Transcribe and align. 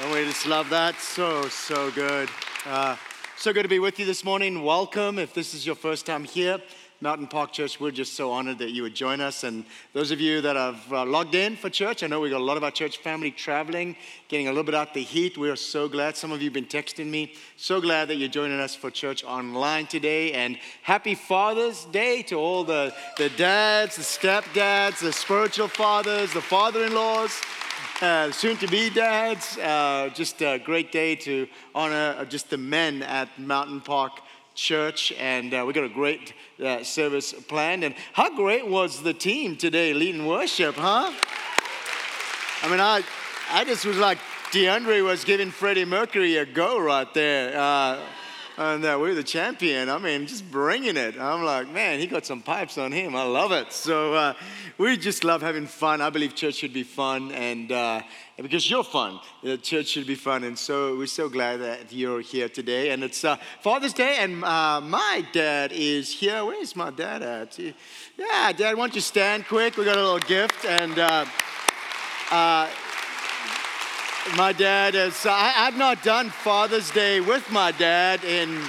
And 0.00 0.10
we 0.10 0.24
just 0.24 0.46
love 0.46 0.70
that. 0.70 0.98
So, 0.98 1.48
so 1.48 1.90
good. 1.90 2.30
Uh, 2.64 2.96
so 3.36 3.52
good 3.52 3.64
to 3.64 3.68
be 3.68 3.78
with 3.78 3.98
you 3.98 4.06
this 4.06 4.24
morning. 4.24 4.62
Welcome. 4.62 5.18
If 5.18 5.34
this 5.34 5.52
is 5.52 5.66
your 5.66 5.74
first 5.74 6.06
time 6.06 6.24
here, 6.24 6.62
Mountain 7.02 7.26
Park 7.26 7.50
Church, 7.50 7.80
we're 7.80 7.90
just 7.90 8.14
so 8.14 8.30
honored 8.30 8.60
that 8.60 8.70
you 8.70 8.84
would 8.84 8.94
join 8.94 9.20
us. 9.20 9.42
And 9.42 9.64
those 9.92 10.12
of 10.12 10.20
you 10.20 10.40
that 10.40 10.54
have 10.54 10.92
uh, 10.92 11.04
logged 11.04 11.34
in 11.34 11.56
for 11.56 11.68
church, 11.68 12.04
I 12.04 12.06
know 12.06 12.20
we 12.20 12.30
got 12.30 12.40
a 12.40 12.44
lot 12.44 12.56
of 12.56 12.62
our 12.62 12.70
church 12.70 12.98
family 12.98 13.32
traveling, 13.32 13.96
getting 14.28 14.46
a 14.46 14.50
little 14.50 14.62
bit 14.62 14.76
out 14.76 14.94
the 14.94 15.02
heat. 15.02 15.36
We 15.36 15.50
are 15.50 15.56
so 15.56 15.88
glad. 15.88 16.16
Some 16.16 16.30
of 16.30 16.40
you 16.40 16.46
have 16.46 16.54
been 16.54 16.64
texting 16.64 17.10
me. 17.10 17.34
So 17.56 17.80
glad 17.80 18.06
that 18.06 18.18
you're 18.18 18.28
joining 18.28 18.60
us 18.60 18.76
for 18.76 18.88
church 18.88 19.24
online 19.24 19.88
today. 19.88 20.32
And 20.32 20.56
happy 20.82 21.16
Father's 21.16 21.86
Day 21.86 22.22
to 22.22 22.36
all 22.36 22.62
the, 22.62 22.94
the 23.18 23.30
dads, 23.30 23.96
the 23.96 24.02
stepdads, 24.02 25.00
the 25.00 25.12
spiritual 25.12 25.66
fathers, 25.66 26.32
the 26.32 26.40
father 26.40 26.84
in 26.84 26.94
laws. 26.94 27.36
Uh, 28.00 28.30
soon 28.30 28.56
to 28.58 28.68
be 28.68 28.90
dads. 28.90 29.58
Uh, 29.58 30.08
just 30.14 30.40
a 30.40 30.58
great 30.58 30.92
day 30.92 31.16
to 31.16 31.48
honor 31.74 32.24
just 32.26 32.48
the 32.48 32.58
men 32.58 33.02
at 33.02 33.28
Mountain 33.40 33.80
Park 33.80 34.20
Church. 34.54 35.12
And 35.18 35.54
uh, 35.54 35.64
we 35.66 35.72
got 35.72 35.84
a 35.84 35.88
great 35.88 36.34
uh, 36.62 36.82
service 36.82 37.32
planned. 37.32 37.84
And 37.84 37.94
how 38.12 38.34
great 38.34 38.66
was 38.66 39.02
the 39.02 39.14
team 39.14 39.56
today 39.56 39.94
leading 39.94 40.26
worship, 40.26 40.74
huh? 40.76 41.12
I 42.62 42.70
mean, 42.70 42.80
I, 42.80 43.02
I 43.50 43.64
just 43.64 43.84
was 43.84 43.98
like, 43.98 44.18
DeAndre 44.52 45.04
was 45.04 45.24
giving 45.24 45.50
Freddie 45.50 45.84
Mercury 45.84 46.36
a 46.36 46.44
go 46.44 46.78
right 46.78 47.12
there. 47.14 47.58
Uh, 47.58 48.00
and 48.58 48.84
uh, 48.84 48.98
we're 49.00 49.14
the 49.14 49.22
champion. 49.22 49.88
I 49.88 49.98
mean, 49.98 50.26
just 50.26 50.50
bringing 50.50 50.96
it. 50.96 51.18
I'm 51.18 51.42
like, 51.42 51.72
man, 51.72 51.98
he 51.98 52.06
got 52.06 52.26
some 52.26 52.42
pipes 52.42 52.76
on 52.76 52.92
him. 52.92 53.16
I 53.16 53.22
love 53.22 53.50
it. 53.52 53.72
So 53.72 54.14
uh, 54.14 54.34
we 54.78 54.96
just 54.96 55.24
love 55.24 55.40
having 55.40 55.66
fun. 55.66 56.00
I 56.00 56.10
believe 56.10 56.34
church 56.34 56.56
should 56.56 56.72
be 56.72 56.82
fun, 56.82 57.32
and 57.32 57.72
uh, 57.72 58.02
because 58.42 58.68
you're 58.68 58.84
fun, 58.84 59.20
the 59.42 59.56
church 59.56 59.86
should 59.86 60.06
be 60.06 60.14
fun. 60.14 60.44
And 60.44 60.58
so 60.58 60.96
we're 60.98 61.06
so 61.06 61.28
glad 61.28 61.60
that 61.60 61.92
you're 61.92 62.20
here 62.20 62.48
today. 62.48 62.90
And 62.90 63.04
it's 63.04 63.24
uh, 63.24 63.36
Father's 63.60 63.92
Day, 63.92 64.16
and 64.18 64.44
uh, 64.44 64.80
my 64.80 65.24
dad 65.32 65.72
is 65.72 66.12
here. 66.12 66.44
Where 66.44 66.60
is 66.60 66.76
my 66.76 66.90
dad 66.90 67.22
at? 67.22 67.58
Yeah, 67.58 68.52
Dad, 68.52 68.76
why 68.76 68.86
don't 68.86 68.94
you 68.94 69.00
stand 69.00 69.46
quick? 69.46 69.76
We 69.76 69.84
got 69.84 69.96
a 69.96 70.02
little 70.02 70.18
gift, 70.18 70.64
and. 70.64 70.98
Uh, 70.98 71.24
my 74.36 74.52
dad 74.52 74.94
is, 74.94 75.26
I, 75.26 75.52
I've 75.56 75.76
not 75.76 76.02
done 76.02 76.30
Father's 76.30 76.90
Day 76.92 77.20
with 77.20 77.50
my 77.50 77.72
dad 77.72 78.24
in, 78.24 78.62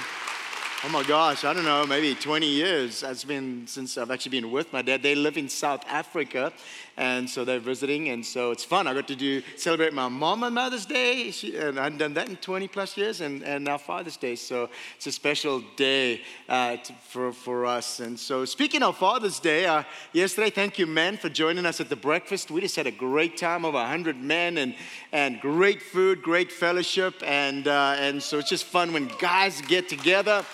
oh 0.86 0.88
my 0.90 1.02
gosh, 1.02 1.44
I 1.44 1.54
don't 1.54 1.64
know, 1.64 1.86
maybe 1.86 2.14
20 2.14 2.46
years. 2.46 3.02
It's 3.02 3.24
been 3.24 3.66
since 3.66 3.96
I've 3.96 4.10
actually 4.10 4.38
been 4.40 4.50
with 4.50 4.70
my 4.70 4.82
dad. 4.82 5.02
They 5.02 5.14
live 5.14 5.38
in 5.38 5.48
South 5.48 5.82
Africa, 5.88 6.52
and 6.98 7.28
so 7.28 7.42
they're 7.42 7.58
visiting, 7.58 8.10
and 8.10 8.24
so 8.24 8.50
it's 8.50 8.64
fun. 8.64 8.86
I 8.86 8.92
got 8.92 9.08
to 9.08 9.16
do 9.16 9.42
celebrate 9.56 9.94
my 9.94 10.08
mom 10.08 10.44
on 10.44 10.52
Mother's 10.52 10.84
Day, 10.84 11.30
she, 11.30 11.56
and 11.56 11.80
I 11.80 11.84
have 11.84 11.96
done 11.96 12.12
that 12.14 12.28
in 12.28 12.36
20 12.36 12.68
plus 12.68 12.98
years, 12.98 13.22
and, 13.22 13.42
and 13.44 13.64
now 13.64 13.78
Father's 13.78 14.18
Day. 14.18 14.36
So 14.36 14.68
it's 14.96 15.06
a 15.06 15.12
special 15.12 15.62
day 15.76 16.20
uh, 16.50 16.76
to, 16.76 16.92
for, 17.08 17.32
for 17.32 17.64
us. 17.64 18.00
And 18.00 18.20
so, 18.20 18.44
speaking 18.44 18.82
of 18.82 18.98
Father's 18.98 19.40
Day, 19.40 19.64
uh, 19.64 19.84
yesterday, 20.12 20.50
thank 20.50 20.78
you, 20.78 20.86
men, 20.86 21.16
for 21.16 21.30
joining 21.30 21.64
us 21.64 21.80
at 21.80 21.88
the 21.88 21.96
breakfast. 21.96 22.50
We 22.50 22.60
just 22.60 22.76
had 22.76 22.86
a 22.86 22.92
great 22.92 23.38
time, 23.38 23.64
over 23.64 23.78
100 23.78 24.18
men, 24.18 24.58
and, 24.58 24.74
and 25.12 25.40
great 25.40 25.80
food, 25.80 26.20
great 26.20 26.52
fellowship, 26.52 27.14
and, 27.24 27.68
uh, 27.68 27.96
and 27.98 28.22
so 28.22 28.38
it's 28.38 28.50
just 28.50 28.64
fun 28.64 28.92
when 28.92 29.10
guys 29.18 29.62
get 29.62 29.88
together 29.88 30.44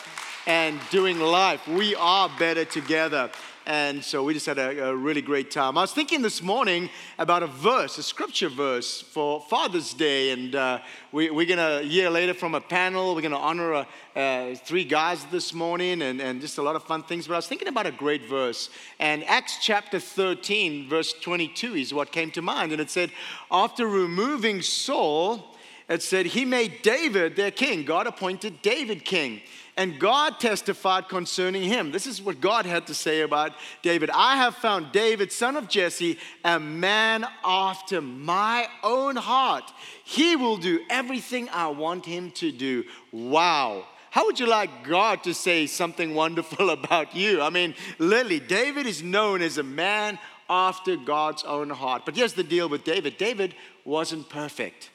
and 0.46 0.80
doing 0.91 1.20
life. 1.20 1.66
We 1.69 1.94
are 1.94 2.30
better 2.38 2.64
together. 2.64 3.30
And 3.66 4.02
so 4.02 4.24
we 4.24 4.33
just 4.33 4.46
had 4.46 4.58
a, 4.58 4.88
a, 4.88 4.96
really 4.96 5.20
great 5.20 5.50
time. 5.50 5.77
I 5.77 5.83
was 5.83 5.92
thinking 5.92 6.22
this 6.22 6.42
morning 6.42 6.88
about 7.19 7.42
a 7.42 7.46
verse, 7.46 7.98
a 7.98 8.02
scripture 8.02 8.48
verse 8.48 9.02
for 9.02 9.41
Father's 9.42 9.92
Day. 9.92 10.30
And 10.30 10.55
uh, 10.55 10.80
we, 11.12 11.28
are 11.28 11.33
going 11.33 11.58
to, 11.58 11.78
a 11.78 11.83
year 11.83 12.08
later, 12.11 12.33
from 12.33 12.55
a 12.55 12.61
panel, 12.61 13.14
we're 13.14 13.20
going 13.20 13.33
to 13.33 13.38
honor 13.38 13.72
a, 13.72 13.86
uh, 14.16 14.55
three 14.56 14.84
guys 14.84 15.24
this 15.27 15.52
morning 15.52 16.02
and, 16.02 16.20
and 16.20 16.41
just 16.41 16.58
a 16.58 16.62
lot 16.62 16.74
of 16.74 16.83
fun 16.84 17.02
things. 17.02 17.28
But 17.28 17.34
I 17.34 17.36
was 17.36 17.46
thinking 17.46 17.68
about 17.68 17.86
a 17.86 17.92
great 17.92 18.24
verse. 18.24 18.70
And 18.98 19.22
Acts 19.24 19.58
chapter 19.61 20.01
13, 20.01 20.89
verse 20.89 21.12
22 21.12 21.77
is 21.77 21.95
what 21.95 22.11
came 22.12 22.30
to 22.33 22.42
mind. 22.42 22.72
And 22.72 22.80
it 22.80 22.90
said, 22.90 23.12
After 23.52 23.86
removing 23.86 24.62
Saul, 24.62 25.55
it 25.89 26.02
said, 26.02 26.27
He 26.27 26.45
made 26.45 26.83
David 26.83 27.36
their 27.36 27.51
king. 27.51 27.84
God 27.84 28.07
appointed 28.07 28.62
David 28.62 29.05
king. 29.05 29.42
And 29.80 29.98
God 29.98 30.39
testified 30.39 31.08
concerning 31.08 31.63
him. 31.63 31.91
This 31.91 32.07
is 32.07 32.20
what 32.20 32.39
God 32.39 32.67
had 32.67 32.86
to 32.89 32.95
say 32.95 33.23
about 33.23 33.55
David. 33.80 34.11
I 34.11 34.36
have 34.36 34.55
found 34.57 34.92
David, 34.92 35.33
son 35.33 35.57
of 35.57 35.70
Jesse, 35.70 36.18
a 36.45 36.61
man 36.61 37.24
after 37.42 38.02
my 38.02 38.69
own 38.83 39.17
heart. 39.17 39.73
He 40.05 40.36
will 40.36 40.58
do 40.58 40.80
everything 40.90 41.48
I 41.48 41.69
want 41.69 42.05
him 42.05 42.30
to 42.33 42.52
do. 42.52 42.85
Wow. 43.11 43.86
How 44.11 44.27
would 44.27 44.39
you 44.39 44.46
like 44.46 44.85
God 44.85 45.24
to 45.24 45.33
say 45.33 45.67
something 45.67 46.14
wonderful 46.14 46.69
about 46.79 47.17
you? 47.17 47.40
I 47.40 47.48
mean, 47.48 47.74
Lily, 47.98 48.39
David 48.39 48.86
is 48.86 49.02
known 49.02 49.40
as 49.40 49.57
a 49.57 49.63
man 49.63 50.19
after 50.51 50.95
God's 50.96 51.42
own 51.45 51.70
heart. 51.70 52.02
But 52.05 52.17
here's 52.17 52.35
the 52.35 52.45
deal 52.45 52.69
with 52.69 52.85
David 52.85 53.17
David 53.17 53.55
wasn't 53.86 54.29
perfect. 54.29 54.90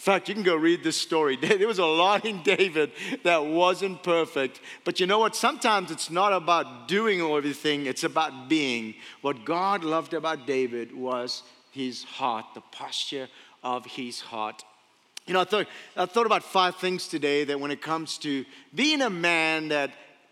In 0.00 0.02
fact, 0.02 0.30
you 0.30 0.34
can 0.34 0.42
go 0.42 0.56
read 0.56 0.82
this 0.82 0.96
story. 0.96 1.36
There 1.42 1.68
was 1.68 1.78
a 1.78 1.84
lot 1.84 2.24
in 2.24 2.42
David 2.42 2.92
that 3.22 3.44
wasn't 3.44 4.02
perfect. 4.02 4.62
But 4.82 4.98
you 4.98 5.06
know 5.06 5.18
what? 5.18 5.36
Sometimes 5.36 5.90
it's 5.90 6.10
not 6.10 6.32
about 6.32 6.88
doing 6.88 7.20
everything, 7.20 7.84
it's 7.84 8.02
about 8.02 8.48
being. 8.48 8.94
What 9.20 9.44
God 9.44 9.84
loved 9.84 10.14
about 10.14 10.46
David 10.46 10.96
was 10.96 11.42
his 11.70 12.02
heart, 12.02 12.46
the 12.54 12.62
posture 12.72 13.28
of 13.62 13.84
his 13.84 14.22
heart. 14.22 14.64
You 15.26 15.34
know, 15.34 15.42
I 15.42 15.44
thought, 15.44 15.66
I 15.94 16.06
thought 16.06 16.24
about 16.24 16.44
five 16.44 16.76
things 16.76 17.06
today 17.06 17.44
that 17.44 17.60
when 17.60 17.70
it 17.70 17.82
comes 17.82 18.16
to 18.18 18.46
being 18.74 19.02
a 19.02 19.10
man 19.10 19.68
that 19.68 19.90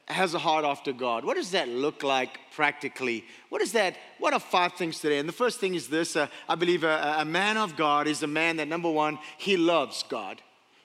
has 0.08 0.34
a 0.34 0.38
heart 0.38 0.64
after 0.64 0.92
God. 0.92 1.24
What 1.24 1.36
does 1.36 1.50
that 1.52 1.68
look 1.68 2.02
like 2.02 2.40
practically? 2.52 3.24
What 3.48 3.62
is 3.62 3.72
that? 3.72 3.96
What 4.18 4.32
are 4.32 4.40
five 4.40 4.72
things 4.74 5.00
today? 5.00 5.18
And 5.18 5.28
the 5.28 5.32
first 5.34 5.60
thing 5.60 5.74
is 5.74 5.88
this 5.88 6.16
uh, 6.16 6.28
I 6.48 6.54
believe 6.54 6.84
a, 6.84 7.16
a 7.18 7.24
man 7.24 7.56
of 7.56 7.76
God 7.76 8.06
is 8.06 8.22
a 8.22 8.26
man 8.26 8.56
that, 8.56 8.68
number 8.68 8.90
one, 8.90 9.18
he 9.36 9.56
loves 9.56 10.04
God. 10.08 10.40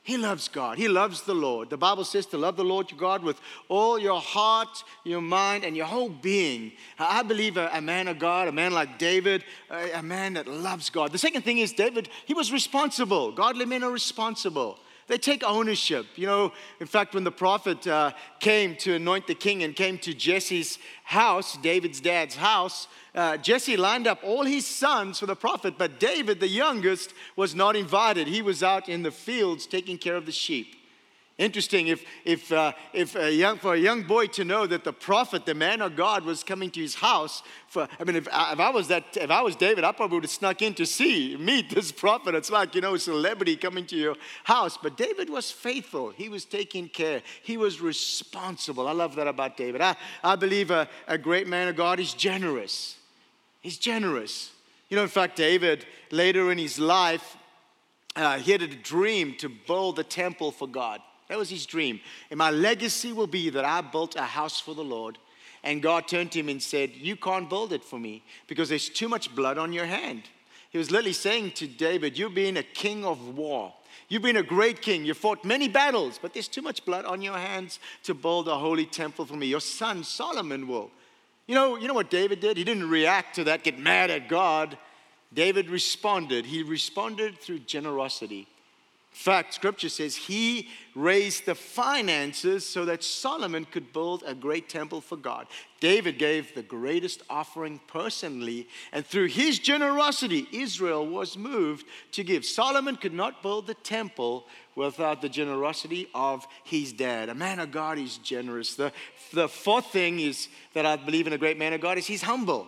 He 0.06 0.18
loves 0.18 0.50
God. 0.50 0.78
He 0.78 0.90
loves 0.90 1.22
the 1.22 1.34
Lord. 1.34 1.70
The 1.70 1.78
Bible 1.78 2.04
says 2.04 2.26
to 2.28 2.38
love 2.38 2.58
the 2.58 2.66
Lord 2.66 2.92
your 2.92 3.00
God 3.00 3.24
with 3.24 3.40
all 3.70 3.98
your 3.98 4.20
heart, 4.20 4.84
your 5.06 5.22
mind, 5.22 5.64
and 5.64 5.78
your 5.78 5.86
whole 5.86 6.10
being. 6.10 6.74
I 7.00 7.24
believe 7.24 7.56
a, 7.56 7.70
a 7.72 7.80
man 7.80 8.10
of 8.10 8.20
God, 8.20 8.50
a 8.50 8.52
man 8.52 8.74
like 8.74 9.00
David, 9.00 9.46
a, 9.72 10.00
a, 10.00 10.04
man 10.04 10.34
that 10.34 10.46
loves 10.46 10.90
God. 10.90 11.14
The 11.14 11.18
second 11.18 11.44
thing 11.44 11.60
is 11.60 11.72
David, 11.72 12.10
he 12.26 12.34
was 12.34 12.52
responsible. 12.52 13.32
Godly 13.32 13.66
men 13.66 13.82
are 13.82 13.92
responsible. 13.92 14.78
They 15.08 15.18
take 15.18 15.44
ownership. 15.44 16.06
You 16.16 16.28
know, 16.28 16.54
in 16.80 16.88
fact, 16.88 17.14
when 17.14 17.24
the 17.24 17.32
prophet 17.32 17.86
uh, 17.86 18.12
came 18.40 18.76
to 18.78 18.96
anoint 18.96 19.28
the 19.28 19.36
king 19.36 19.64
and 19.64 19.76
came 19.76 19.98
to 20.00 20.14
Jesse's 20.14 20.80
house, 21.04 21.58
David's 21.58 22.00
dad's 22.00 22.36
house, 22.36 22.88
uh, 23.14 23.38
Jesse 23.38 23.78
lined 23.78 24.08
up 24.08 24.20
all 24.24 24.44
his 24.44 24.66
sons 24.66 25.20
for 25.20 25.26
the 25.26 25.36
prophet, 25.36 25.76
but 25.78 26.00
David, 26.00 26.40
the 26.40 26.48
youngest, 26.48 27.14
was 27.36 27.54
not 27.54 27.76
invited. 27.76 28.28
He 28.28 28.42
was 28.42 28.64
out 28.64 28.90
in 28.90 29.04
the 29.04 29.12
fields 29.12 29.68
taking 29.68 29.98
care 29.98 30.16
of 30.16 30.26
the 30.26 30.32
sheep. 30.32 30.76
Interesting 31.44 31.88
if, 31.88 32.06
if, 32.24 32.54
uh, 32.54 32.72
if 32.94 33.18
a 33.18 33.30
young, 33.30 33.58
for 33.58 33.74
a 33.74 33.78
young 33.78 34.04
boy 34.04 34.28
to 34.28 34.46
know 34.46 34.66
that 34.66 34.86
the 34.86 34.94
prophet, 34.94 35.46
the 35.46 35.54
man 35.54 35.82
of 35.82 35.98
God, 35.98 36.24
was 36.24 36.42
coming 36.42 36.72
to 36.72 36.80
his 36.80 36.96
house. 36.96 37.44
For, 37.68 37.86
I 38.00 38.04
mean, 38.06 38.16
if, 38.16 38.30
uh, 38.32 38.52
if, 38.54 38.60
I 38.62 38.70
was 38.70 38.88
that, 38.88 39.04
if 39.18 39.30
I 39.30 39.42
was 39.42 39.58
David, 39.58 39.84
I 39.84 39.92
probably 39.92 40.16
would 40.16 40.24
have 40.24 40.32
snuck 40.32 40.62
in 40.62 40.74
to 40.76 40.86
see, 40.86 41.36
meet 41.36 41.70
this 41.70 41.92
prophet. 42.04 42.34
It's 42.34 42.50
like, 42.50 42.76
you 42.76 42.80
know, 42.82 42.94
a 42.94 43.00
celebrity 43.00 43.58
coming 43.58 43.86
to 43.88 43.98
your 43.98 44.16
house. 44.46 44.78
But 44.82 44.96
David 44.96 45.30
was 45.30 45.52
faithful. 45.52 46.12
He 46.12 46.30
was 46.30 46.46
taking 46.46 46.88
care. 46.88 47.22
He 47.42 47.58
was 47.58 47.82
responsible. 47.82 48.88
I 48.88 48.94
love 48.94 49.16
that 49.18 49.28
about 49.28 49.58
David. 49.58 49.82
I, 49.82 49.98
I 50.24 50.38
believe 50.38 50.72
a, 50.72 50.88
a 51.10 51.18
great 51.18 51.50
man 51.50 51.68
of 51.68 51.76
God 51.76 52.00
is 52.00 52.14
generous. 52.14 52.96
He's 53.60 53.78
generous. 53.78 54.50
You 54.88 54.96
know, 54.96 55.04
in 55.04 55.10
fact, 55.10 55.36
David, 55.36 55.86
later 56.10 56.54
in 56.54 56.58
his 56.58 56.80
life, 56.80 57.36
uh, 58.16 58.38
he 58.38 58.54
had 58.54 58.62
a 58.62 58.68
dream 58.68 59.36
to 59.40 59.50
build 59.50 60.00
a 60.00 60.06
temple 60.06 60.54
for 60.54 60.70
God. 60.70 61.02
That 61.30 61.38
was 61.38 61.50
his 61.50 61.66
dream. 61.66 62.00
And 62.30 62.38
my 62.38 62.52
legacy 62.52 63.14
will 63.14 63.28
be 63.28 63.50
that 63.50 63.66
I 63.66 63.82
built 63.82 64.16
a 64.16 64.24
house 64.24 64.60
for 64.60 64.76
the 64.76 64.84
Lord. 64.84 65.18
And 65.64 65.82
God 65.82 66.08
turned 66.08 66.32
to 66.34 66.40
him 66.40 66.50
and 66.50 66.62
said, 66.62 66.92
You 66.96 67.16
can't 67.16 67.50
build 67.50 67.72
it 67.74 67.84
for 67.84 67.98
me 67.98 68.24
because 68.48 68.70
there's 68.70 68.90
too 68.90 69.08
much 69.08 69.34
blood 69.34 69.58
on 69.58 69.72
your 69.72 69.86
hand. 69.86 70.24
He 70.70 70.78
was 70.78 70.92
literally 70.92 71.14
saying 71.14 71.52
to 71.52 71.68
David, 71.68 72.18
You've 72.18 72.36
been 72.36 72.58
a 72.58 72.64
king 72.64 73.06
of 73.06 73.38
war. 73.38 73.74
You've 74.10 74.22
been 74.22 74.38
a 74.38 74.44
great 74.44 74.82
king. 74.82 75.06
You 75.06 75.14
fought 75.14 75.46
many 75.46 75.68
battles, 75.70 76.20
but 76.22 76.34
there's 76.34 76.48
too 76.48 76.62
much 76.62 76.84
blood 76.84 77.06
on 77.06 77.22
your 77.22 77.38
hands 77.38 77.80
to 78.04 78.14
build 78.14 78.48
a 78.48 78.56
holy 78.56 78.86
temple 78.86 79.26
for 79.26 79.36
me. 79.36 79.48
Your 79.48 79.62
son 79.62 80.04
Solomon 80.04 80.68
will. 80.68 80.92
You 81.48 81.56
know, 81.56 81.78
you 81.78 81.88
know 81.88 81.94
what 81.94 82.10
David 82.10 82.40
did? 82.40 82.58
He 82.58 82.64
didn't 82.64 82.90
react 82.90 83.36
to 83.36 83.46
that, 83.46 83.64
get 83.64 83.80
mad 83.80 84.10
at 84.10 84.30
God. 84.30 84.78
David 85.34 85.70
responded. 85.70 86.46
He 86.46 86.64
responded 86.64 87.40
through 87.40 87.60
generosity. 87.60 88.48
Fact, 89.14 89.54
scripture 89.54 89.90
says 89.90 90.16
he 90.16 90.70
raised 90.96 91.46
the 91.46 91.56
finances 91.56 92.66
so 92.66 92.86
that 92.86 93.04
Solomon 93.04 93.66
could 93.66 93.94
build 93.94 94.24
a 94.26 94.34
great 94.34 94.68
temple 94.68 95.02
for 95.02 95.16
God. 95.16 95.48
David 95.80 96.18
gave 96.18 96.56
the 96.56 96.64
greatest 96.64 97.22
offering 97.30 97.80
personally, 97.88 98.68
and 98.92 99.06
through 99.06 99.28
his 99.28 99.60
generosity, 99.60 100.48
Israel 100.52 101.06
was 101.06 101.38
moved 101.38 101.86
to 102.14 102.24
give. 102.24 102.44
Solomon 102.44 102.96
could 102.96 103.14
not 103.14 103.44
build 103.44 103.68
the 103.68 103.76
temple 103.76 104.48
without 104.76 105.22
the 105.22 105.30
generosity 105.30 106.10
of 106.16 106.48
his 106.64 106.92
dad. 106.92 107.30
A 107.30 107.36
man 107.36 107.60
of 107.60 107.72
God 107.72 108.00
is 108.00 108.18
generous. 108.18 108.76
The, 108.76 108.92
the 109.32 109.48
fourth 109.48 109.88
thing 109.88 110.20
is 110.20 110.48
that 110.74 110.86
I 110.86 110.96
believe 110.96 111.28
in 111.28 111.34
a 111.34 111.38
great 111.38 111.60
man 111.60 111.74
of 111.74 111.82
God 111.82 111.98
is 111.98 112.08
he's 112.08 112.24
humble. 112.24 112.68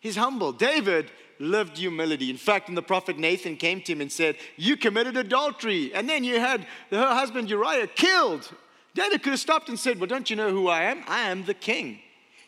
He's 0.00 0.16
humble. 0.16 0.52
David 0.52 1.10
lived 1.38 1.78
humility. 1.78 2.30
In 2.30 2.36
fact, 2.36 2.68
when 2.68 2.74
the 2.74 2.82
prophet 2.82 3.18
Nathan 3.18 3.56
came 3.56 3.80
to 3.82 3.92
him 3.92 4.00
and 4.00 4.10
said, 4.10 4.36
You 4.56 4.76
committed 4.76 5.16
adultery, 5.16 5.92
and 5.94 6.08
then 6.08 6.24
you 6.24 6.40
had 6.40 6.66
her 6.90 7.14
husband 7.14 7.50
Uriah 7.50 7.86
killed. 7.86 8.50
David 8.94 9.22
could 9.22 9.30
have 9.30 9.40
stopped 9.40 9.68
and 9.68 9.78
said, 9.78 9.98
Well, 9.98 10.08
don't 10.08 10.28
you 10.28 10.36
know 10.36 10.50
who 10.50 10.68
I 10.68 10.82
am? 10.82 11.04
I 11.06 11.30
am 11.30 11.44
the 11.44 11.54
king. 11.54 12.00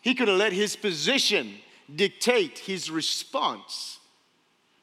He 0.02 0.14
could 0.14 0.28
have 0.28 0.38
let 0.38 0.52
his 0.52 0.76
position 0.76 1.56
dictate 1.94 2.58
his 2.58 2.90
response, 2.90 3.98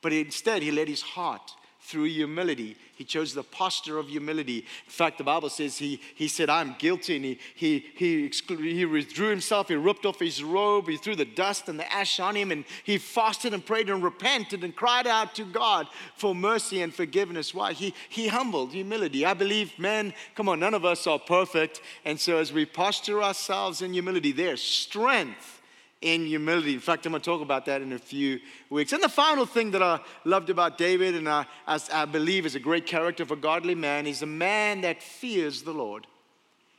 but 0.01 0.13
instead, 0.13 0.61
he 0.61 0.71
let 0.71 0.87
his 0.87 1.01
heart 1.01 1.51
through 1.87 2.03
humility. 2.03 2.75
He 2.95 3.05
chose 3.05 3.33
the 3.33 3.43
posture 3.43 3.97
of 3.97 4.09
humility. 4.09 4.57
In 4.57 4.91
fact, 4.91 5.17
the 5.17 5.23
Bible 5.23 5.49
says 5.49 5.77
he, 5.77 6.01
he 6.15 6.27
said, 6.27 6.49
I'm 6.49 6.75
guilty. 6.77 7.15
And 7.15 7.23
he, 7.23 7.39
he, 7.55 7.85
he, 7.95 8.27
exclu- 8.27 8.59
he 8.59 8.83
withdrew 8.83 9.29
himself. 9.29 9.69
He 9.69 9.75
ripped 9.75 10.05
off 10.05 10.19
his 10.19 10.43
robe. 10.43 10.89
He 10.89 10.97
threw 10.97 11.15
the 11.15 11.23
dust 11.23 11.69
and 11.69 11.79
the 11.79 11.91
ash 11.93 12.19
on 12.19 12.35
him. 12.35 12.51
And 12.51 12.65
he 12.83 12.97
fasted 12.97 13.53
and 13.53 13.65
prayed 13.65 13.89
and 13.89 14.03
repented 14.03 14.65
and 14.65 14.75
cried 14.75 15.07
out 15.07 15.33
to 15.35 15.45
God 15.45 15.87
for 16.17 16.35
mercy 16.35 16.81
and 16.81 16.93
forgiveness. 16.93 17.53
Why? 17.53 17.71
He, 17.71 17.93
he 18.09 18.27
humbled 18.27 18.73
humility. 18.73 19.25
I 19.25 19.33
believe, 19.33 19.77
man, 19.79 20.13
come 20.35 20.49
on, 20.49 20.59
none 20.59 20.73
of 20.73 20.83
us 20.83 21.07
are 21.07 21.19
perfect. 21.19 21.81
And 22.03 22.19
so 22.19 22.37
as 22.37 22.51
we 22.51 22.65
posture 22.65 23.23
ourselves 23.23 23.81
in 23.81 23.93
humility, 23.93 24.33
there's 24.33 24.61
strength 24.61 25.56
in 26.01 26.25
humility. 26.25 26.73
In 26.73 26.79
fact, 26.79 27.05
I'm 27.05 27.11
going 27.11 27.21
to 27.21 27.25
talk 27.25 27.41
about 27.41 27.65
that 27.65 27.81
in 27.81 27.93
a 27.93 27.99
few 27.99 28.39
weeks. 28.69 28.93
And 28.93 29.01
the 29.01 29.09
final 29.09 29.45
thing 29.45 29.71
that 29.71 29.81
I 29.81 29.99
loved 30.25 30.49
about 30.49 30.77
David, 30.77 31.15
and 31.15 31.27
I, 31.27 31.45
as 31.65 31.89
I 31.89 32.05
believe 32.05 32.45
is 32.45 32.55
a 32.55 32.59
great 32.59 32.85
character 32.85 33.23
of 33.23 33.31
a 33.31 33.35
godly 33.35 33.75
man, 33.75 34.05
is 34.05 34.21
a 34.21 34.27
man 34.27 34.81
that 34.81 35.01
fears 35.01 35.63
the 35.63 35.73
Lord. 35.73 36.05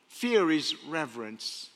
Fear 0.09 0.51
is 0.53 0.75
reverence. 0.89 1.71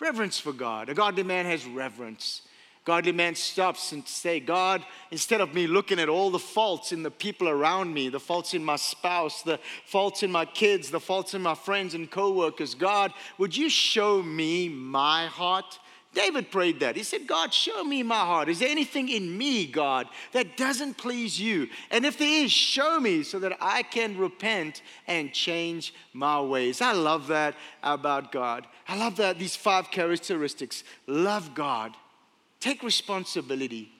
Reverence 0.00 0.38
for 0.38 0.52
God. 0.52 0.88
A 0.88 0.94
godly 0.94 1.22
man 1.22 1.46
has 1.46 1.66
reverence. 1.66 2.42
Godly 2.84 3.12
man 3.12 3.34
stops 3.34 3.92
and 3.92 4.06
say, 4.06 4.40
God, 4.40 4.84
instead 5.10 5.40
of 5.40 5.54
me 5.54 5.66
looking 5.66 5.98
at 5.98 6.10
all 6.10 6.30
the 6.30 6.38
faults 6.38 6.92
in 6.92 7.02
the 7.02 7.10
people 7.10 7.48
around 7.48 7.94
me, 7.94 8.10
the 8.10 8.20
faults 8.20 8.52
in 8.52 8.62
my 8.62 8.76
spouse, 8.76 9.42
the 9.42 9.58
faults 9.86 10.22
in 10.22 10.30
my 10.30 10.44
kids, 10.44 10.90
the 10.90 11.00
faults 11.00 11.32
in 11.32 11.40
my 11.40 11.54
friends 11.54 11.94
and 11.94 12.10
coworkers, 12.10 12.74
God, 12.74 13.12
would 13.38 13.56
you 13.56 13.70
show 13.70 14.22
me 14.22 14.68
my 14.68 15.26
heart? 15.26 15.78
David 16.14 16.50
prayed 16.50 16.80
that. 16.80 16.96
He 16.96 17.02
said, 17.02 17.26
God, 17.26 17.52
show 17.52 17.84
me 17.84 18.02
my 18.02 18.20
heart. 18.20 18.48
Is 18.48 18.60
there 18.60 18.68
anything 18.68 19.08
in 19.08 19.36
me, 19.36 19.66
God, 19.66 20.08
that 20.32 20.56
doesn't 20.56 20.96
please 20.96 21.40
you? 21.40 21.68
And 21.90 22.06
if 22.06 22.16
there 22.18 22.44
is, 22.44 22.52
show 22.52 23.00
me 23.00 23.22
so 23.22 23.38
that 23.40 23.56
I 23.60 23.82
can 23.82 24.16
repent 24.16 24.82
and 25.06 25.32
change 25.32 25.92
my 26.12 26.40
ways. 26.40 26.80
I 26.80 26.92
love 26.92 27.26
that 27.26 27.54
about 27.82 28.32
God. 28.32 28.66
I 28.88 28.96
love 28.96 29.16
that 29.16 29.38
these 29.38 29.56
five 29.56 29.90
characteristics 29.90 30.84
love 31.06 31.54
God, 31.54 31.94
take 32.60 32.82
responsibility, 32.82 33.92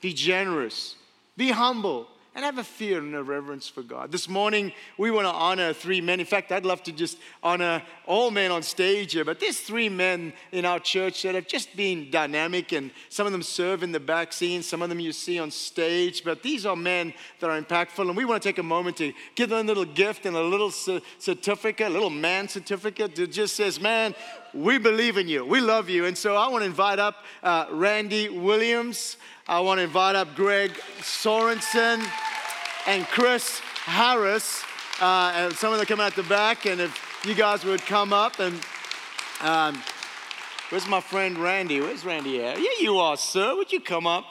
be 0.00 0.12
generous, 0.12 0.96
be 1.36 1.50
humble, 1.50 2.08
and 2.34 2.44
have 2.44 2.58
a 2.58 2.64
fear 2.64 2.98
and 2.98 3.14
a 3.14 3.22
reverence 3.22 3.68
for 3.68 3.82
God. 3.82 4.10
This 4.10 4.28
morning, 4.28 4.72
we 4.96 5.10
want 5.10 5.26
to 5.26 5.32
honor 5.32 5.72
three 5.72 6.00
men. 6.00 6.18
In 6.18 6.24
fact, 6.24 6.50
I'd 6.50 6.64
love 6.64 6.82
to 6.84 6.92
just 6.92 7.18
honor 7.42 7.82
all 8.06 8.30
men 8.30 8.50
on 8.50 8.62
stage 8.62 9.12
here, 9.12 9.24
but 9.24 9.38
there's 9.38 9.60
three 9.60 9.90
men 9.90 10.32
in 10.50 10.64
our 10.64 10.78
church 10.78 11.22
that 11.22 11.34
have 11.34 11.46
just 11.46 11.76
been 11.76 12.10
dynamic, 12.10 12.72
and 12.72 12.90
some 13.10 13.26
of 13.26 13.32
them 13.32 13.42
serve 13.42 13.82
in 13.82 13.92
the 13.92 14.00
back 14.00 14.32
scene, 14.32 14.62
some 14.62 14.80
of 14.80 14.88
them 14.88 14.98
you 14.98 15.12
see 15.12 15.38
on 15.38 15.50
stage, 15.50 16.24
but 16.24 16.42
these 16.42 16.64
are 16.64 16.76
men 16.76 17.12
that 17.40 17.50
are 17.50 17.60
impactful, 17.60 18.08
and 18.08 18.16
we 18.16 18.24
want 18.24 18.42
to 18.42 18.48
take 18.48 18.58
a 18.58 18.62
moment 18.62 18.96
to 18.96 19.12
give 19.34 19.50
them 19.50 19.58
a 19.58 19.68
little 19.68 19.84
gift 19.84 20.24
and 20.24 20.34
a 20.34 20.42
little 20.42 20.70
certificate, 20.70 21.88
a 21.88 21.90
little 21.90 22.10
man 22.10 22.48
certificate 22.48 23.14
that 23.14 23.30
just 23.30 23.56
says, 23.56 23.78
Man, 23.78 24.14
we 24.54 24.78
believe 24.78 25.16
in 25.16 25.28
you, 25.28 25.44
we 25.44 25.60
love 25.60 25.88
you. 25.88 26.04
And 26.04 26.16
so 26.16 26.36
I 26.36 26.48
want 26.48 26.62
to 26.62 26.66
invite 26.66 26.98
up 26.98 27.16
uh, 27.42 27.66
Randy 27.70 28.28
Williams. 28.28 29.16
I 29.48 29.60
want 29.60 29.78
to 29.78 29.84
invite 29.84 30.14
up 30.14 30.34
Greg 30.34 30.72
Sorensen 31.00 32.06
and 32.86 33.06
Chris 33.06 33.60
Harris. 33.84 34.62
Uh, 35.00 35.32
and 35.34 35.52
some 35.54 35.72
of 35.72 35.78
them 35.78 35.86
coming 35.86 36.04
out 36.04 36.14
the 36.14 36.22
back. 36.24 36.66
And 36.66 36.80
if 36.80 37.24
you 37.26 37.34
guys 37.34 37.64
would 37.64 37.80
come 37.82 38.12
up 38.12 38.38
and 38.38 38.60
um, 39.40 39.82
where's 40.68 40.86
my 40.86 41.00
friend 41.00 41.38
Randy? 41.38 41.80
Where's 41.80 42.04
Randy 42.04 42.42
at? 42.42 42.58
Yeah, 42.58 42.68
you 42.78 42.98
are, 42.98 43.16
sir. 43.16 43.56
Would 43.56 43.72
you 43.72 43.80
come 43.80 44.06
up? 44.06 44.24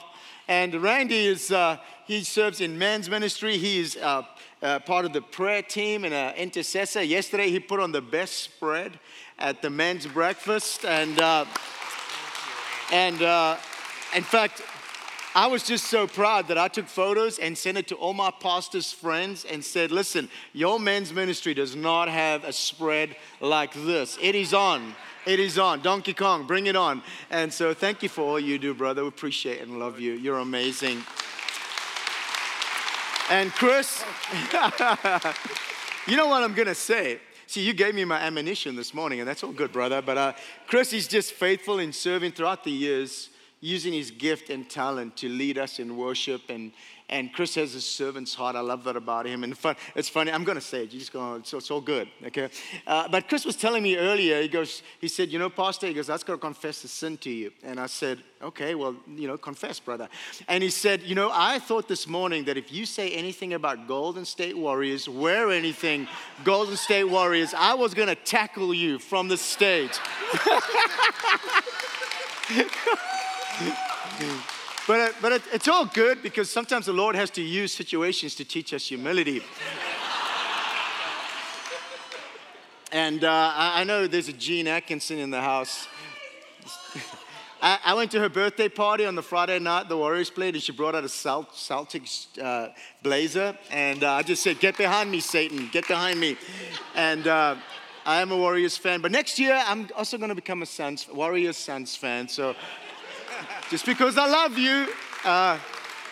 And 0.48 0.74
Randy 0.74 1.26
is 1.26 1.50
uh, 1.50 1.78
he 2.06 2.24
serves 2.24 2.60
in 2.60 2.78
men's 2.78 3.08
ministry. 3.08 3.58
He 3.58 3.80
is 3.80 3.96
uh, 3.96 4.22
uh, 4.62 4.78
part 4.80 5.04
of 5.04 5.12
the 5.12 5.22
prayer 5.22 5.62
team 5.62 6.04
and 6.04 6.12
an 6.12 6.34
intercessor. 6.36 7.02
Yesterday, 7.02 7.50
he 7.50 7.60
put 7.60 7.80
on 7.80 7.92
the 7.92 8.02
best 8.02 8.40
spread 8.40 8.98
at 9.42 9.60
the 9.60 9.68
men's 9.68 10.06
breakfast, 10.06 10.84
and 10.84 11.20
uh, 11.20 11.44
and 12.92 13.20
uh, 13.20 13.56
in 14.14 14.22
fact, 14.22 14.62
I 15.34 15.46
was 15.48 15.64
just 15.64 15.86
so 15.86 16.06
proud 16.06 16.48
that 16.48 16.58
I 16.58 16.68
took 16.68 16.86
photos 16.86 17.38
and 17.38 17.58
sent 17.58 17.76
it 17.76 17.88
to 17.88 17.96
all 17.96 18.14
my 18.14 18.30
pastors' 18.30 18.92
friends 18.92 19.44
and 19.44 19.64
said, 19.64 19.90
listen, 19.90 20.28
your 20.52 20.78
men's 20.78 21.12
ministry 21.12 21.54
does 21.54 21.74
not 21.74 22.08
have 22.08 22.44
a 22.44 22.52
spread 22.52 23.16
like 23.40 23.72
this. 23.72 24.18
It 24.20 24.34
is 24.34 24.54
on. 24.54 24.94
It 25.26 25.40
is 25.40 25.58
on. 25.58 25.80
Donkey 25.80 26.12
Kong, 26.12 26.46
bring 26.46 26.66
it 26.66 26.76
on. 26.76 27.02
And 27.30 27.50
so 27.50 27.72
thank 27.72 28.02
you 28.02 28.10
for 28.10 28.22
all 28.22 28.40
you 28.40 28.58
do, 28.58 28.74
brother. 28.74 29.02
We 29.02 29.08
appreciate 29.08 29.62
and 29.62 29.78
love 29.78 29.98
you. 29.98 30.12
You're 30.12 30.38
amazing. 30.38 31.02
And 33.30 33.50
Chris, 33.52 34.04
you 36.06 36.16
know 36.16 36.26
what 36.26 36.42
I'm 36.42 36.52
going 36.52 36.68
to 36.68 36.74
say? 36.74 37.18
See, 37.52 37.60
you 37.60 37.74
gave 37.74 37.94
me 37.94 38.06
my 38.06 38.18
ammunition 38.18 38.76
this 38.76 38.94
morning, 38.94 39.20
and 39.20 39.28
that's 39.28 39.44
all 39.44 39.52
good, 39.52 39.72
brother. 39.72 40.00
But 40.00 40.16
uh, 40.16 40.32
Chris 40.66 40.94
is 40.94 41.06
just 41.06 41.32
faithful 41.34 41.80
in 41.80 41.92
serving 41.92 42.32
throughout 42.32 42.64
the 42.64 42.70
years 42.70 43.28
using 43.60 43.92
his 43.92 44.10
gift 44.10 44.48
and 44.48 44.70
talent 44.70 45.18
to 45.18 45.28
lead 45.28 45.58
us 45.58 45.78
in 45.78 45.98
worship. 45.98 46.48
And, 46.48 46.72
and 47.12 47.30
Chris 47.30 47.54
has 47.56 47.74
a 47.74 47.80
servant's 47.80 48.34
heart. 48.34 48.56
I 48.56 48.60
love 48.60 48.84
that 48.84 48.96
about 48.96 49.26
him. 49.26 49.44
And 49.44 49.56
fun, 49.56 49.76
it's 49.94 50.08
funny, 50.08 50.32
I'm 50.32 50.44
going 50.44 50.56
to 50.56 50.62
say 50.62 50.84
it. 50.84 50.92
You 50.94 50.98
just 50.98 51.12
go, 51.12 51.34
it's, 51.34 51.52
it's 51.52 51.70
all 51.70 51.82
good, 51.82 52.08
okay? 52.24 52.48
Uh, 52.86 53.06
but 53.06 53.28
Chris 53.28 53.44
was 53.44 53.54
telling 53.54 53.82
me 53.82 53.98
earlier, 53.98 54.40
he 54.40 54.48
goes, 54.48 54.82
he 54.98 55.08
said, 55.08 55.28
you 55.28 55.38
know, 55.38 55.50
Pastor, 55.50 55.86
he 55.86 55.92
goes, 55.92 56.08
I 56.08 56.14
have 56.14 56.24
got 56.24 56.32
to 56.32 56.38
confess 56.38 56.82
a 56.84 56.88
sin 56.88 57.18
to 57.18 57.30
you. 57.30 57.52
And 57.62 57.78
I 57.78 57.84
said, 57.86 58.22
okay, 58.40 58.74
well, 58.74 58.96
you 59.06 59.28
know, 59.28 59.36
confess, 59.36 59.78
brother. 59.78 60.08
And 60.48 60.62
he 60.64 60.70
said, 60.70 61.02
you 61.02 61.14
know, 61.14 61.30
I 61.32 61.58
thought 61.58 61.86
this 61.86 62.08
morning 62.08 62.44
that 62.44 62.56
if 62.56 62.72
you 62.72 62.86
say 62.86 63.10
anything 63.10 63.52
about 63.52 63.86
Golden 63.86 64.24
State 64.24 64.56
Warriors, 64.56 65.06
wear 65.06 65.50
anything 65.50 66.08
Golden 66.44 66.78
State 66.78 67.04
Warriors, 67.04 67.52
I 67.54 67.74
was 67.74 67.92
going 67.92 68.08
to 68.08 68.14
tackle 68.16 68.72
you 68.72 68.98
from 68.98 69.28
the 69.28 69.36
stage. 69.36 69.98
but 74.86 75.00
uh, 75.00 75.12
but 75.20 75.32
it, 75.32 75.42
it's 75.52 75.68
all 75.68 75.86
good 75.86 76.22
because 76.22 76.50
sometimes 76.50 76.86
the 76.86 76.92
Lord 76.92 77.14
has 77.14 77.30
to 77.30 77.42
use 77.42 77.72
situations 77.72 78.34
to 78.36 78.44
teach 78.44 78.74
us 78.74 78.86
humility. 78.86 79.42
and 82.90 83.22
uh, 83.22 83.52
I, 83.54 83.82
I, 83.82 83.84
know 83.84 84.06
there's 84.06 84.28
a 84.28 84.32
Jean 84.32 84.66
Atkinson 84.66 85.18
in 85.18 85.30
the 85.30 85.40
house. 85.40 85.86
I, 87.62 87.78
I, 87.84 87.94
went 87.94 88.10
to 88.10 88.18
her 88.18 88.28
birthday 88.28 88.68
party 88.68 89.04
on 89.04 89.14
the 89.14 89.22
Friday 89.22 89.60
night. 89.60 89.88
The 89.88 89.96
Warriors 89.96 90.30
played, 90.30 90.54
and 90.54 90.62
she 90.62 90.72
brought 90.72 90.96
out 90.96 91.04
a 91.04 91.06
Celtics 91.06 92.26
uh, 92.42 92.72
blazer. 93.04 93.56
And 93.70 94.02
uh, 94.02 94.14
I 94.14 94.22
just 94.22 94.42
said, 94.42 94.58
"Get 94.58 94.76
behind 94.76 95.12
me, 95.12 95.20
Satan! 95.20 95.68
Get 95.70 95.86
behind 95.86 96.18
me!" 96.18 96.36
And 96.96 97.28
uh, 97.28 97.54
I 98.04 98.20
am 98.20 98.32
a 98.32 98.36
Warriors 98.36 98.76
fan. 98.76 99.00
But 99.00 99.12
next 99.12 99.38
year, 99.38 99.62
I'm 99.64 99.88
also 99.96 100.18
going 100.18 100.30
to 100.30 100.34
become 100.34 100.62
a 100.62 100.66
Suns 100.66 101.06
Warriors 101.08 101.56
Suns 101.56 101.94
fan. 101.94 102.26
So 102.26 102.56
just 103.70 103.86
because 103.86 104.18
I 104.18 104.26
love 104.26 104.58
you. 104.58 104.88
Uh, 105.24 105.58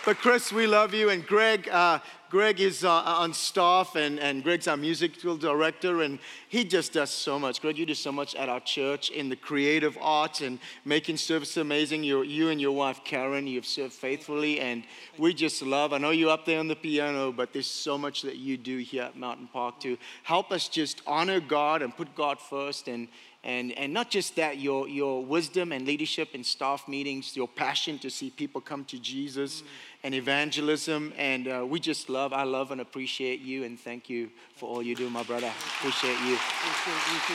but 0.05 0.19
Chris, 0.19 0.53
we 0.53 0.67
love 0.67 0.95
you. 0.95 1.11
And 1.11 1.27
Greg, 1.27 1.69
uh, 1.69 1.99
Greg 2.31 2.61
is 2.61 2.85
uh, 2.85 2.91
on 2.91 3.35
staff, 3.35 3.97
and, 3.97 4.21
and 4.21 4.45
Greg's 4.45 4.69
our 4.69 4.77
musical 4.77 5.37
director, 5.37 6.03
and 6.03 6.21
he 6.49 6.63
just 6.65 6.93
does 6.93 7.11
so 7.11 7.39
much. 7.39 7.61
Greg, 7.61 7.77
you 7.77 7.85
do 7.85 7.95
so 7.95 8.13
much 8.13 8.37
at 8.37 8.49
our 8.49 8.61
church 8.61 9.11
in 9.11 9.29
the 9.29 9.35
creative 9.35 9.99
arts 10.01 10.41
and 10.41 10.61
making 10.85 11.17
service 11.17 11.57
amazing. 11.57 12.05
you 12.05 12.23
you 12.23 12.49
and 12.49 12.61
your 12.61 12.71
wife, 12.73 13.01
Karen, 13.05 13.49
you've 13.49 13.67
served 13.67 13.93
faithfully, 13.93 14.61
and 14.61 14.85
we 15.19 15.35
just 15.35 15.61
love. 15.61 15.93
I 15.93 15.99
know 15.99 16.11
you're 16.11 16.31
up 16.31 16.47
there 16.47 16.61
on 16.61 16.69
the 16.69 16.77
piano, 16.77 17.33
but 17.33 17.53
there's 17.53 17.67
so 17.67 17.99
much 17.99 18.23
that 18.23 18.37
you 18.37 18.57
do 18.57 18.79
here 18.79 19.03
at 19.03 19.17
Mountain 19.17 19.49
Park 19.53 19.81
to 19.81 19.99
help 20.23 20.53
us 20.53 20.69
just 20.69 21.03
honor 21.09 21.41
God 21.41 21.83
and 21.83 21.97
put 21.97 22.15
God 22.15 22.39
first 22.39 22.87
and 22.87 23.09
And, 23.43 23.73
and 23.73 23.95
not 23.95 24.11
just 24.11 24.37
that, 24.37 24.59
your, 24.59 24.87
your 24.87 25.25
wisdom 25.25 25.73
and 25.73 25.87
leadership 25.87 26.35
in 26.35 26.45
staff 26.45 26.87
meetings, 26.87 27.35
your 27.35 27.49
passion 27.49 27.99
to 28.01 28.11
see 28.11 28.29
people 28.29 28.61
come 28.61 28.85
to 28.85 28.99
Jesus, 28.99 29.63
mm. 29.63 29.67
and 30.05 30.15
evangelism. 30.15 31.15
And 31.17 31.49
uh, 31.49 31.67
we 31.67 31.81
just 31.81 32.11
love, 32.11 32.35
I 32.35 32.43
love 32.43 32.71
and 32.71 32.83
appreciate 32.83 33.41
you. 33.41 33.65
And 33.65 33.81
thank 33.81 34.11
you 34.11 34.31
for 34.57 34.69
all 34.69 34.83
you 34.83 34.95
do, 34.95 35.09
my 35.09 35.23
brother. 35.23 35.51
Appreciate 35.79 36.19
you. 36.21 36.39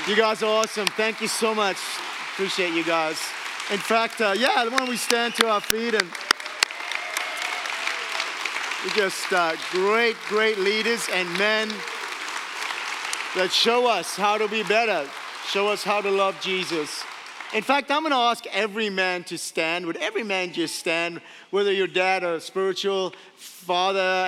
You 0.07 0.15
guys 0.15 0.43
are 0.43 0.61
awesome. 0.61 0.85
Thank 0.87 1.21
you 1.21 1.27
so 1.27 1.55
much. 1.55 1.77
Appreciate 2.33 2.73
you 2.73 2.83
guys. 2.83 3.17
In 3.71 3.79
fact, 3.79 4.21
uh, 4.21 4.35
yeah, 4.37 4.63
why 4.67 4.77
don't 4.77 4.89
we 4.89 4.97
stand 4.97 5.33
to 5.35 5.47
our 5.49 5.59
feet 5.59 5.95
and 5.95 6.07
we 8.83 8.91
just 8.91 9.33
uh, 9.33 9.55
great, 9.71 10.15
great 10.27 10.59
leaders 10.59 11.09
and 11.11 11.27
men 11.39 11.69
that 13.35 13.49
show 13.51 13.87
us 13.89 14.15
how 14.15 14.37
to 14.37 14.47
be 14.47 14.61
better, 14.63 15.09
show 15.47 15.67
us 15.67 15.83
how 15.83 16.01
to 16.01 16.09
love 16.09 16.39
Jesus. 16.41 17.03
In 17.53 17.63
fact, 17.63 17.91
I'm 17.91 18.01
going 18.01 18.11
to 18.11 18.17
ask 18.17 18.45
every 18.47 18.89
man 18.89 19.23
to 19.25 19.37
stand. 19.37 19.85
Would 19.85 19.97
every 19.97 20.23
man 20.23 20.51
just 20.51 20.75
stand, 20.75 21.21
whether 21.51 21.71
your 21.71 21.87
dad 21.87 22.23
or 22.23 22.39
spiritual 22.39 23.13
father, 23.35 24.27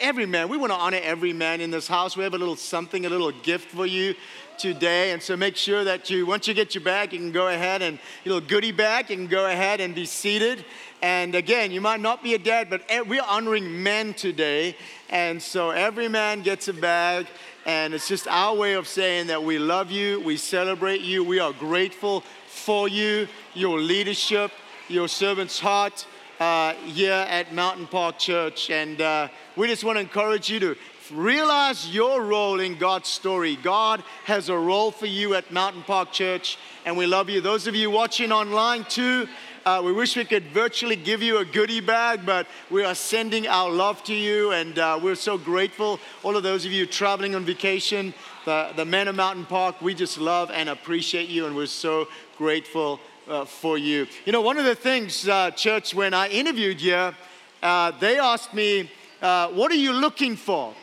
every 0.00 0.26
man. 0.26 0.48
We 0.48 0.56
want 0.56 0.72
to 0.72 0.78
honor 0.78 1.00
every 1.02 1.32
man 1.32 1.60
in 1.60 1.70
this 1.70 1.88
house. 1.88 2.16
We 2.16 2.24
have 2.24 2.34
a 2.34 2.38
little 2.38 2.56
something, 2.56 3.04
a 3.04 3.08
little 3.08 3.32
gift 3.32 3.70
for 3.70 3.86
you 3.86 4.14
today. 4.58 5.10
And 5.10 5.22
so 5.22 5.36
make 5.36 5.56
sure 5.56 5.84
that 5.84 6.08
you, 6.08 6.24
once 6.24 6.46
you 6.46 6.54
get 6.54 6.74
your 6.74 6.84
bag, 6.84 7.12
you 7.12 7.18
can 7.18 7.32
go 7.32 7.48
ahead 7.48 7.82
and 7.82 7.98
your 8.24 8.34
little 8.34 8.48
goodie 8.48 8.72
bag, 8.72 9.10
you 9.10 9.16
can 9.16 9.26
go 9.26 9.46
ahead 9.46 9.80
and 9.80 9.94
be 9.94 10.06
seated. 10.06 10.64
And 11.02 11.34
again, 11.34 11.72
you 11.72 11.80
might 11.80 12.00
not 12.00 12.22
be 12.22 12.34
a 12.34 12.38
dad, 12.38 12.70
but 12.70 12.82
we're 13.08 13.22
honoring 13.22 13.82
men 13.82 14.14
today. 14.14 14.76
And 15.10 15.42
so 15.42 15.70
every 15.70 16.08
man 16.08 16.42
gets 16.42 16.68
a 16.68 16.72
bag. 16.72 17.26
And 17.64 17.94
it's 17.94 18.08
just 18.08 18.26
our 18.26 18.56
way 18.56 18.74
of 18.74 18.88
saying 18.88 19.28
that 19.28 19.44
we 19.44 19.58
love 19.58 19.90
you, 19.90 20.20
we 20.20 20.36
celebrate 20.36 21.00
you, 21.00 21.22
we 21.22 21.38
are 21.38 21.52
grateful 21.52 22.24
for 22.48 22.88
you, 22.88 23.28
your 23.54 23.78
leadership, 23.78 24.50
your 24.88 25.06
servant's 25.06 25.60
heart 25.60 26.06
uh, 26.40 26.74
here 26.74 27.12
at 27.12 27.54
Mountain 27.54 27.86
Park 27.86 28.18
Church. 28.18 28.68
And 28.68 29.00
uh, 29.00 29.28
we 29.56 29.68
just 29.68 29.84
want 29.84 29.96
to 29.96 30.00
encourage 30.00 30.50
you 30.50 30.58
to 30.58 30.76
realize 31.12 31.94
your 31.94 32.22
role 32.22 32.58
in 32.58 32.76
God's 32.78 33.08
story. 33.08 33.56
God 33.56 34.02
has 34.24 34.48
a 34.48 34.56
role 34.56 34.90
for 34.90 35.06
you 35.06 35.34
at 35.34 35.52
Mountain 35.52 35.82
Park 35.82 36.10
Church, 36.10 36.58
and 36.84 36.96
we 36.96 37.06
love 37.06 37.28
you. 37.30 37.40
Those 37.40 37.66
of 37.66 37.76
you 37.76 37.90
watching 37.90 38.32
online 38.32 38.84
too, 38.84 39.28
uh, 39.64 39.80
we 39.84 39.92
wish 39.92 40.16
we 40.16 40.24
could 40.24 40.44
virtually 40.48 40.96
give 40.96 41.22
you 41.22 41.38
a 41.38 41.44
goodie 41.44 41.80
bag, 41.80 42.26
but 42.26 42.46
we 42.70 42.84
are 42.84 42.94
sending 42.94 43.46
our 43.46 43.70
love 43.70 44.02
to 44.04 44.14
you, 44.14 44.50
and 44.52 44.78
uh, 44.78 44.98
we're 45.00 45.14
so 45.14 45.38
grateful. 45.38 46.00
All 46.22 46.36
of 46.36 46.42
those 46.42 46.64
of 46.64 46.72
you 46.72 46.86
traveling 46.86 47.34
on 47.34 47.44
vacation, 47.44 48.12
the, 48.44 48.72
the 48.74 48.84
men 48.84 49.08
of 49.08 49.14
Mountain 49.14 49.46
Park, 49.46 49.80
we 49.80 49.94
just 49.94 50.18
love 50.18 50.50
and 50.50 50.68
appreciate 50.68 51.28
you, 51.28 51.46
and 51.46 51.54
we're 51.54 51.66
so 51.66 52.08
grateful 52.38 52.98
uh, 53.28 53.44
for 53.44 53.78
you. 53.78 54.06
You 54.24 54.32
know, 54.32 54.40
one 54.40 54.58
of 54.58 54.64
the 54.64 54.74
things, 54.74 55.28
uh, 55.28 55.52
church, 55.52 55.94
when 55.94 56.12
I 56.12 56.28
interviewed 56.28 56.80
you, 56.80 57.14
uh, 57.62 57.92
they 58.00 58.18
asked 58.18 58.54
me, 58.54 58.90
uh, 59.20 59.48
What 59.48 59.70
are 59.70 59.76
you 59.76 59.92
looking 59.92 60.34
for? 60.34 60.74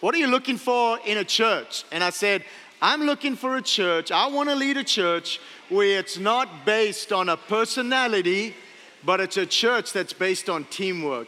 What 0.00 0.14
are 0.14 0.18
you 0.18 0.28
looking 0.28 0.58
for 0.58 0.98
in 1.06 1.18
a 1.18 1.24
church? 1.24 1.84
And 1.90 2.04
I 2.04 2.10
said, 2.10 2.44
I'm 2.80 3.02
looking 3.02 3.34
for 3.34 3.56
a 3.56 3.62
church. 3.62 4.12
I 4.12 4.28
want 4.28 4.48
to 4.48 4.54
lead 4.54 4.76
a 4.76 4.84
church 4.84 5.40
where 5.68 5.98
it's 5.98 6.16
not 6.16 6.64
based 6.64 7.12
on 7.12 7.28
a 7.28 7.36
personality, 7.36 8.54
but 9.04 9.20
it's 9.20 9.36
a 9.36 9.46
church 9.46 9.92
that's 9.92 10.12
based 10.12 10.48
on 10.48 10.64
teamwork. 10.64 11.26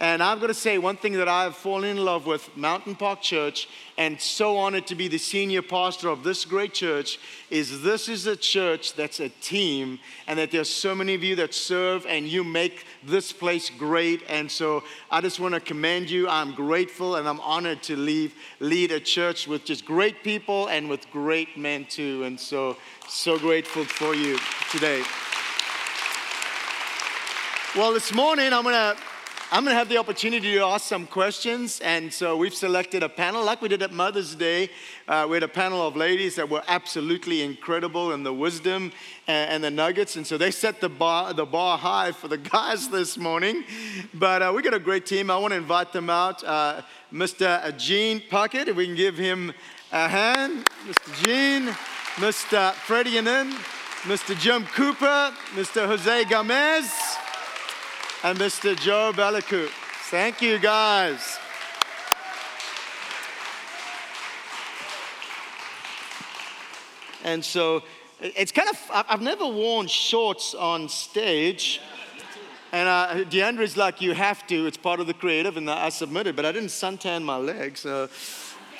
And 0.00 0.22
I'm 0.22 0.38
going 0.38 0.48
to 0.48 0.54
say 0.54 0.78
one 0.78 0.96
thing 0.96 1.12
that 1.12 1.28
I've 1.28 1.54
fallen 1.54 1.98
in 1.98 2.04
love 2.06 2.24
with 2.24 2.56
Mountain 2.56 2.94
Park 2.94 3.20
Church 3.20 3.68
and 3.98 4.18
so 4.18 4.56
honored 4.56 4.86
to 4.86 4.94
be 4.94 5.08
the 5.08 5.18
senior 5.18 5.60
pastor 5.60 6.08
of 6.08 6.24
this 6.24 6.46
great 6.46 6.72
church 6.72 7.18
is 7.50 7.82
this 7.82 8.08
is 8.08 8.26
a 8.26 8.34
church 8.34 8.94
that's 8.94 9.20
a 9.20 9.28
team 9.28 9.98
and 10.26 10.38
that 10.38 10.52
there's 10.52 10.70
so 10.70 10.94
many 10.94 11.12
of 11.12 11.22
you 11.22 11.36
that 11.36 11.52
serve 11.52 12.06
and 12.06 12.26
you 12.26 12.42
make 12.42 12.86
this 13.04 13.30
place 13.30 13.68
great. 13.68 14.22
And 14.26 14.50
so 14.50 14.84
I 15.10 15.20
just 15.20 15.38
want 15.38 15.52
to 15.52 15.60
commend 15.60 16.08
you. 16.08 16.26
I'm 16.30 16.54
grateful 16.54 17.16
and 17.16 17.28
I'm 17.28 17.40
honored 17.40 17.82
to 17.82 17.96
leave, 17.96 18.34
lead 18.58 18.92
a 18.92 19.00
church 19.00 19.46
with 19.46 19.66
just 19.66 19.84
great 19.84 20.24
people 20.24 20.68
and 20.68 20.88
with 20.88 21.10
great 21.10 21.58
men 21.58 21.84
too. 21.84 22.24
And 22.24 22.40
so, 22.40 22.78
so 23.06 23.38
grateful 23.38 23.84
for 23.84 24.14
you 24.14 24.38
today. 24.70 25.02
Well, 27.76 27.92
this 27.92 28.14
morning 28.14 28.54
I'm 28.54 28.62
going 28.62 28.74
to 28.74 28.96
I'm 29.52 29.64
going 29.64 29.74
to 29.74 29.78
have 29.78 29.88
the 29.88 29.96
opportunity 29.96 30.52
to 30.52 30.60
ask 30.60 30.86
some 30.86 31.08
questions. 31.08 31.80
And 31.80 32.14
so 32.14 32.36
we've 32.36 32.54
selected 32.54 33.02
a 33.02 33.08
panel, 33.08 33.44
like 33.44 33.60
we 33.60 33.66
did 33.66 33.82
at 33.82 33.92
Mother's 33.92 34.36
Day. 34.36 34.70
Uh, 35.08 35.26
we 35.28 35.34
had 35.34 35.42
a 35.42 35.48
panel 35.48 35.84
of 35.84 35.96
ladies 35.96 36.36
that 36.36 36.48
were 36.48 36.62
absolutely 36.68 37.42
incredible 37.42 38.12
in 38.12 38.22
the 38.22 38.32
wisdom 38.32 38.92
and, 39.26 39.50
and, 39.50 39.64
the 39.64 39.70
nuggets. 39.72 40.14
And 40.14 40.24
so 40.24 40.38
they 40.38 40.52
set 40.52 40.80
the 40.80 40.88
bar, 40.88 41.34
the 41.34 41.44
bar 41.44 41.78
high 41.78 42.12
for 42.12 42.28
the 42.28 42.38
guys 42.56 42.90
this 42.90 43.18
morning. 43.18 43.64
But 44.14 44.40
uh, 44.40 44.52
we 44.54 44.62
got 44.62 44.72
a 44.72 44.78
great 44.78 45.04
team. 45.04 45.32
I 45.32 45.36
want 45.36 45.50
to 45.50 45.56
invite 45.56 45.92
them 45.92 46.10
out. 46.10 46.44
Uh, 46.44 46.82
Mr. 47.12 47.76
Gene 47.76 48.22
Puckett, 48.30 48.68
if 48.68 48.76
we 48.76 48.86
can 48.86 48.94
give 48.94 49.18
him 49.18 49.52
a 49.90 50.06
hand. 50.06 50.64
Mr. 50.86 51.24
Gene, 51.24 51.74
Mr. 52.24 52.72
Freddie 52.74 53.18
Anin, 53.18 53.50
Mr. 54.02 54.38
Jim 54.38 54.64
Cooper, 54.66 55.34
Mr. 55.56 55.88
Jose 55.88 56.24
Gomez 56.26 57.18
and 58.22 58.38
Mr. 58.38 58.78
Joe 58.78 59.12
Bellicoot. 59.14 59.70
Thank 60.10 60.42
you, 60.42 60.58
guys. 60.58 61.38
And 67.24 67.42
so 67.42 67.82
it's 68.20 68.52
kind 68.52 68.68
of, 68.68 68.78
I've 69.08 69.22
never 69.22 69.46
worn 69.46 69.86
shorts 69.86 70.54
on 70.54 70.88
stage. 70.88 71.80
And 72.72 72.88
uh, 72.88 73.24
DeAndre's 73.30 73.76
like, 73.76 74.00
you 74.00 74.12
have 74.12 74.46
to. 74.48 74.66
It's 74.66 74.76
part 74.76 75.00
of 75.00 75.06
the 75.06 75.14
creative, 75.14 75.56
and 75.56 75.70
I 75.70 75.88
submitted, 75.88 76.36
but 76.36 76.44
I 76.44 76.52
didn't 76.52 76.68
suntan 76.68 77.22
my 77.22 77.36
legs. 77.36 77.80
So 77.80 78.08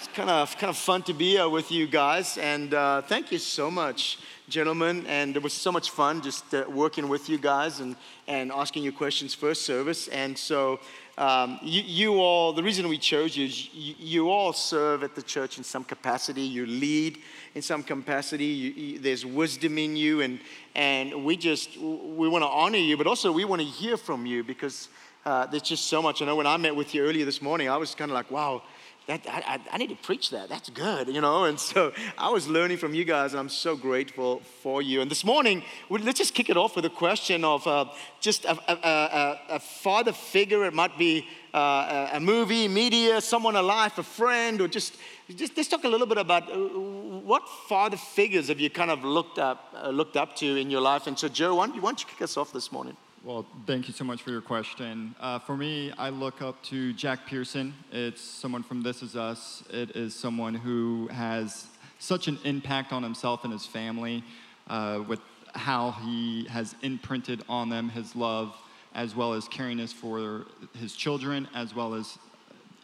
it's 0.00 0.08
kind 0.14 0.30
of 0.30 0.56
kind 0.56 0.70
of 0.70 0.78
fun 0.78 1.02
to 1.02 1.12
be 1.12 1.32
here 1.32 1.46
with 1.46 1.70
you 1.70 1.86
guys. 1.86 2.38
And 2.38 2.72
uh, 2.72 3.02
thank 3.02 3.30
you 3.30 3.36
so 3.38 3.70
much 3.70 4.18
gentlemen, 4.48 5.04
and 5.06 5.36
it 5.36 5.42
was 5.42 5.52
so 5.52 5.70
much 5.70 5.90
fun 5.90 6.22
just 6.22 6.54
uh, 6.54 6.64
working 6.70 7.06
with 7.06 7.28
you 7.28 7.36
guys 7.36 7.80
and, 7.80 7.94
and 8.26 8.50
asking 8.50 8.82
you 8.82 8.92
questions 8.92 9.34
first 9.34 9.66
service. 9.66 10.08
And 10.08 10.38
so, 10.38 10.80
um, 11.18 11.58
you, 11.62 11.82
you, 11.82 12.14
all, 12.14 12.54
the 12.54 12.62
reason 12.62 12.88
we 12.88 12.96
chose 12.96 13.36
you 13.36 13.44
is 13.44 13.74
you, 13.74 13.94
you, 13.98 14.30
all 14.30 14.54
serve 14.54 15.04
at 15.04 15.14
the 15.14 15.22
church 15.22 15.58
in 15.58 15.64
some 15.64 15.84
capacity, 15.84 16.40
you 16.40 16.64
lead 16.64 17.18
in 17.54 17.60
some 17.60 17.82
capacity, 17.82 18.44
you, 18.44 18.98
there's 19.00 19.26
wisdom 19.26 19.76
in 19.76 19.96
you, 19.96 20.22
and, 20.22 20.40
and 20.74 21.26
we 21.26 21.36
just, 21.36 21.76
we 21.78 22.26
want 22.26 22.42
to 22.42 22.48
honor 22.48 22.78
you, 22.78 22.96
but 22.96 23.06
also 23.06 23.30
we 23.30 23.44
want 23.44 23.60
to 23.60 23.68
hear 23.68 23.98
from 23.98 24.24
you 24.24 24.42
because 24.42 24.88
uh, 25.26 25.44
there's 25.46 25.62
just 25.62 25.88
so 25.88 26.00
much. 26.00 26.22
I 26.22 26.24
know 26.24 26.36
when 26.36 26.46
I 26.46 26.56
met 26.56 26.74
with 26.74 26.94
you 26.94 27.04
earlier 27.04 27.26
this 27.26 27.42
morning, 27.42 27.68
I 27.68 27.76
was 27.76 27.94
kind 27.94 28.10
of 28.10 28.14
like, 28.14 28.30
wow, 28.30 28.62
that, 29.06 29.26
I, 29.26 29.58
I, 29.72 29.78
need 29.78 29.88
to 29.88 29.96
preach 29.96 30.30
that. 30.30 30.48
That's 30.48 30.70
good, 30.70 31.08
you 31.08 31.20
know? 31.20 31.44
And 31.44 31.58
so 31.58 31.92
I 32.16 32.30
was 32.30 32.46
learning 32.48 32.76
from 32.76 32.94
you 32.94 33.04
guys, 33.04 33.32
and 33.32 33.40
I'm 33.40 33.48
so 33.48 33.74
grateful 33.74 34.40
for 34.62 34.82
you. 34.82 35.00
And 35.00 35.10
this 35.10 35.24
morning, 35.24 35.64
let's 35.88 36.18
just 36.18 36.34
kick 36.34 36.48
it 36.48 36.56
off 36.56 36.76
with 36.76 36.84
a 36.84 36.90
question 36.90 37.44
of 37.44 37.66
uh, 37.66 37.86
just 38.20 38.44
a, 38.44 38.52
a, 38.70 38.74
a, 38.76 39.40
a, 39.56 39.60
father 39.60 40.12
figure. 40.12 40.64
It 40.64 40.74
might 40.74 40.96
be 40.96 41.26
uh, 41.52 42.10
a 42.12 42.20
movie, 42.20 42.68
media, 42.68 43.20
someone 43.20 43.56
alive, 43.56 43.98
a 43.98 44.02
friend, 44.02 44.60
or 44.60 44.68
just, 44.68 44.96
just 45.34 45.56
let's 45.56 45.68
talk 45.68 45.84
a 45.84 45.88
little 45.88 46.06
bit 46.06 46.18
about 46.18 46.50
uh, 46.50 46.56
what 46.56 47.48
father 47.68 47.96
figures 47.96 48.48
have 48.48 48.60
you 48.60 48.70
kind 48.70 48.90
of 48.90 49.02
looked 49.02 49.38
up, 49.38 49.74
uh, 49.82 49.88
looked 49.88 50.16
up 50.16 50.36
to 50.36 50.56
in 50.56 50.70
your 50.70 50.82
life. 50.82 51.06
And 51.06 51.18
so, 51.18 51.28
Joe, 51.28 51.56
why 51.56 51.66
don't, 51.66 51.82
why 51.82 51.90
don't 51.90 52.00
you 52.00 52.06
kick 52.06 52.22
us 52.22 52.36
off 52.36 52.52
this 52.52 52.70
morning? 52.70 52.96
Well, 53.22 53.44
thank 53.66 53.86
you 53.86 53.92
so 53.92 54.02
much 54.02 54.22
for 54.22 54.30
your 54.30 54.40
question. 54.40 55.14
Uh, 55.20 55.38
for 55.40 55.54
me, 55.54 55.92
I 55.98 56.08
look 56.08 56.40
up 56.40 56.62
to 56.64 56.94
Jack 56.94 57.26
Pearson. 57.26 57.74
It's 57.92 58.22
someone 58.22 58.62
from 58.62 58.82
This 58.82 59.02
Is 59.02 59.14
Us. 59.14 59.62
It 59.68 59.94
is 59.94 60.14
someone 60.14 60.54
who 60.54 61.06
has 61.08 61.66
such 61.98 62.28
an 62.28 62.38
impact 62.44 62.94
on 62.94 63.02
himself 63.02 63.44
and 63.44 63.52
his 63.52 63.66
family 63.66 64.24
uh, 64.68 65.02
with 65.06 65.20
how 65.54 65.90
he 65.90 66.46
has 66.46 66.74
imprinted 66.80 67.44
on 67.46 67.68
them 67.68 67.90
his 67.90 68.16
love, 68.16 68.56
as 68.94 69.14
well 69.14 69.34
as 69.34 69.46
caringness 69.48 69.92
for 69.92 70.46
his 70.78 70.96
children, 70.96 71.46
as 71.54 71.74
well 71.74 71.92
as 71.92 72.16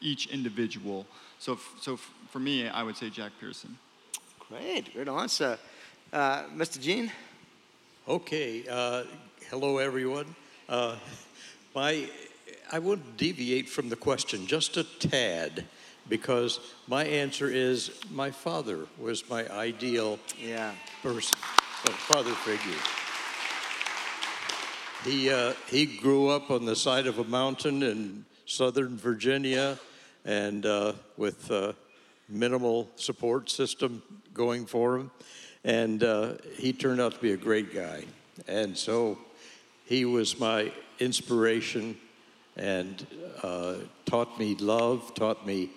each 0.02 0.26
individual. 0.26 1.06
So, 1.38 1.58
so 1.80 1.96
for 2.28 2.40
me, 2.40 2.68
I 2.68 2.82
would 2.82 2.98
say 2.98 3.08
Jack 3.08 3.32
Pearson. 3.40 3.78
Great, 4.38 4.92
great 4.92 5.08
answer. 5.08 5.58
Uh, 6.12 6.42
Mr. 6.54 6.78
Gene? 6.78 7.10
Okay, 8.06 8.68
uh, 8.68 9.04
hello 9.50 9.78
everyone. 9.78 10.26
Uh, 10.68 10.96
my, 11.72 12.08
I 12.72 12.80
would 12.80 13.16
deviate 13.16 13.68
from 13.68 13.88
the 13.88 13.94
question 13.94 14.44
just 14.48 14.76
a 14.76 14.82
tad 14.82 15.64
because 16.08 16.58
my 16.88 17.04
answer 17.04 17.48
is 17.48 17.92
my 18.10 18.32
father 18.32 18.86
was 18.98 19.28
my 19.30 19.48
ideal 19.52 20.18
yeah. 20.36 20.72
person, 21.00 21.38
father 21.38 22.32
figure. 22.32 22.80
He, 25.04 25.30
uh, 25.30 25.52
he 25.68 25.86
grew 25.86 26.28
up 26.28 26.50
on 26.50 26.64
the 26.64 26.74
side 26.74 27.06
of 27.06 27.20
a 27.20 27.24
mountain 27.24 27.84
in 27.84 28.24
southern 28.46 28.96
Virginia 28.96 29.78
and 30.24 30.66
uh, 30.66 30.94
with 31.16 31.48
uh, 31.52 31.72
minimal 32.28 32.88
support 32.96 33.48
system 33.48 34.02
going 34.34 34.66
for 34.66 34.96
him. 34.96 35.10
and 35.62 36.02
uh, 36.02 36.32
he 36.56 36.72
turned 36.72 37.00
out 37.00 37.12
to 37.12 37.20
be 37.20 37.30
a 37.30 37.36
great 37.36 37.72
guy. 37.72 38.04
And 38.48 38.76
so 38.76 39.18
he 39.86 40.04
was 40.04 40.38
my 40.38 40.70
inspiration 40.98 41.96
and 42.56 43.06
uh, 43.42 43.74
taught 44.04 44.38
me 44.38 44.54
love, 44.56 45.14
taught 45.14 45.46
me 45.46 45.70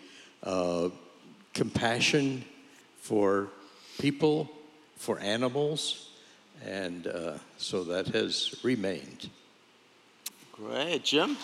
uh, 0.44 0.90
compassion 1.54 2.44
for 3.02 3.50
people, 4.00 4.50
for 4.98 5.20
animals, 5.20 6.10
and 6.66 7.08
uh, 7.08 7.34
so 7.58 7.84
that 7.84 8.08
has 8.08 8.56
remained. 8.64 9.30
Great. 10.52 11.04
Jim? 11.04 11.38